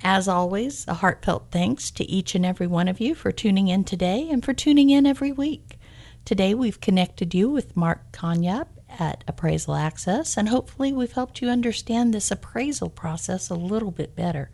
As 0.05 0.27
always, 0.27 0.85
a 0.89 0.95
heartfelt 0.95 1.47
thanks 1.53 1.93
to 1.93 2.05
each 2.11 2.35
and 2.35 2.45
every 2.45 2.67
one 2.67 2.89
of 2.89 2.99
you 2.99 3.15
for 3.15 3.31
tuning 3.31 3.69
in 3.69 3.85
today 3.85 4.29
and 4.29 4.45
for 4.45 4.53
tuning 4.53 4.91
in 4.91 5.07
every 5.07 5.31
week. 5.31 5.79
Today 6.25 6.55
we've 6.55 6.81
connected 6.81 7.35
you 7.35 7.49
with 7.49 7.77
Mark 7.77 8.11
Kamyab 8.11 8.67
at 8.99 9.25
Appraisal 9.27 9.75
Access, 9.75 10.37
and 10.37 10.49
hopefully 10.49 10.93
we've 10.93 11.13
helped 11.13 11.41
you 11.41 11.49
understand 11.49 12.13
this 12.13 12.31
appraisal 12.31 12.89
process 12.89 13.49
a 13.49 13.55
little 13.55 13.91
bit 13.91 14.15
better. 14.17 14.51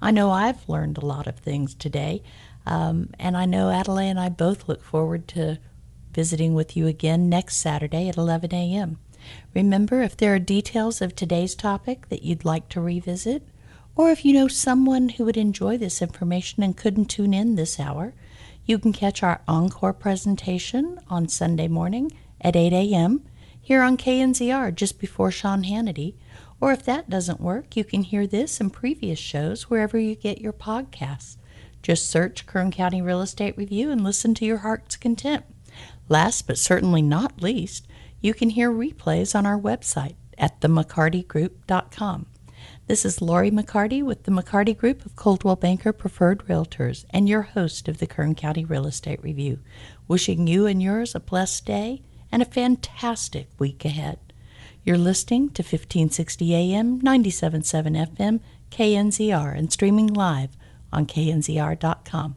I 0.00 0.10
know 0.10 0.30
I've 0.30 0.68
learned 0.68 0.98
a 0.98 1.06
lot 1.06 1.26
of 1.26 1.38
things 1.38 1.74
today, 1.74 2.22
um, 2.66 3.10
and 3.18 3.36
I 3.36 3.46
know 3.46 3.70
Adelaide 3.70 4.10
and 4.10 4.20
I 4.20 4.28
both 4.28 4.68
look 4.68 4.82
forward 4.82 5.28
to 5.28 5.58
visiting 6.12 6.54
with 6.54 6.76
you 6.76 6.86
again 6.86 7.28
next 7.28 7.56
Saturday 7.56 8.08
at 8.08 8.16
11 8.16 8.54
a.m. 8.54 8.98
Remember, 9.54 10.02
if 10.02 10.16
there 10.16 10.34
are 10.34 10.38
details 10.38 11.00
of 11.00 11.14
today's 11.14 11.54
topic 11.54 12.08
that 12.08 12.22
you'd 12.22 12.44
like 12.44 12.68
to 12.70 12.80
revisit, 12.80 13.46
or 13.94 14.10
if 14.10 14.24
you 14.24 14.32
know 14.32 14.48
someone 14.48 15.10
who 15.10 15.24
would 15.24 15.36
enjoy 15.36 15.76
this 15.76 16.02
information 16.02 16.62
and 16.62 16.76
couldn't 16.76 17.06
tune 17.06 17.32
in 17.32 17.54
this 17.54 17.78
hour, 17.78 18.14
you 18.64 18.78
can 18.78 18.92
catch 18.92 19.22
our 19.22 19.40
encore 19.46 19.92
presentation 19.92 20.98
on 21.08 21.28
Sunday 21.28 21.68
morning 21.68 22.10
at 22.40 22.56
8 22.56 22.72
a.m 22.72 23.24
here 23.62 23.80
on 23.80 23.96
KNZR 23.96 24.74
just 24.74 24.98
before 24.98 25.30
Sean 25.30 25.62
Hannity. 25.62 26.14
Or 26.60 26.72
if 26.72 26.84
that 26.84 27.08
doesn't 27.08 27.40
work, 27.40 27.76
you 27.76 27.84
can 27.84 28.02
hear 28.02 28.26
this 28.26 28.60
and 28.60 28.72
previous 28.72 29.18
shows 29.18 29.70
wherever 29.70 29.98
you 29.98 30.16
get 30.16 30.40
your 30.40 30.52
podcasts. 30.52 31.36
Just 31.82 32.10
search 32.10 32.46
Kern 32.46 32.70
County 32.70 33.00
Real 33.00 33.20
Estate 33.20 33.56
Review 33.56 33.90
and 33.90 34.04
listen 34.04 34.34
to 34.34 34.44
your 34.44 34.58
heart's 34.58 34.96
content. 34.96 35.44
Last 36.08 36.46
but 36.46 36.58
certainly 36.58 37.02
not 37.02 37.40
least, 37.40 37.86
you 38.20 38.34
can 38.34 38.50
hear 38.50 38.70
replays 38.70 39.34
on 39.34 39.46
our 39.46 39.58
website 39.58 40.16
at 40.36 40.60
themccartygroup.com. 40.60 42.26
This 42.86 43.04
is 43.04 43.22
Lori 43.22 43.50
McCarty 43.50 44.02
with 44.02 44.24
the 44.24 44.30
McCarty 44.30 44.76
Group 44.76 45.06
of 45.06 45.16
Coldwell 45.16 45.56
Banker 45.56 45.92
Preferred 45.92 46.46
Realtors 46.46 47.04
and 47.10 47.28
your 47.28 47.42
host 47.42 47.88
of 47.88 47.98
the 47.98 48.06
Kern 48.06 48.34
County 48.34 48.64
Real 48.64 48.86
Estate 48.86 49.22
Review. 49.22 49.60
Wishing 50.06 50.46
you 50.46 50.66
and 50.66 50.82
yours 50.82 51.14
a 51.14 51.20
blessed 51.20 51.64
day 51.64 52.02
and 52.32 52.42
a 52.42 52.46
fantastic 52.46 53.48
week 53.58 53.84
ahead. 53.84 54.18
You're 54.82 54.98
listening 54.98 55.50
to 55.50 55.62
1560 55.62 56.54
AM, 56.54 57.00
97.7 57.00 58.16
FM, 58.16 58.40
KNZR, 58.70 59.56
and 59.56 59.72
streaming 59.72 60.08
live 60.08 60.56
on 60.92 61.06
knzr.com. 61.06 62.34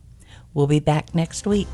We'll 0.54 0.68
be 0.68 0.80
back 0.80 1.16
next 1.16 1.48
week. 1.48 1.68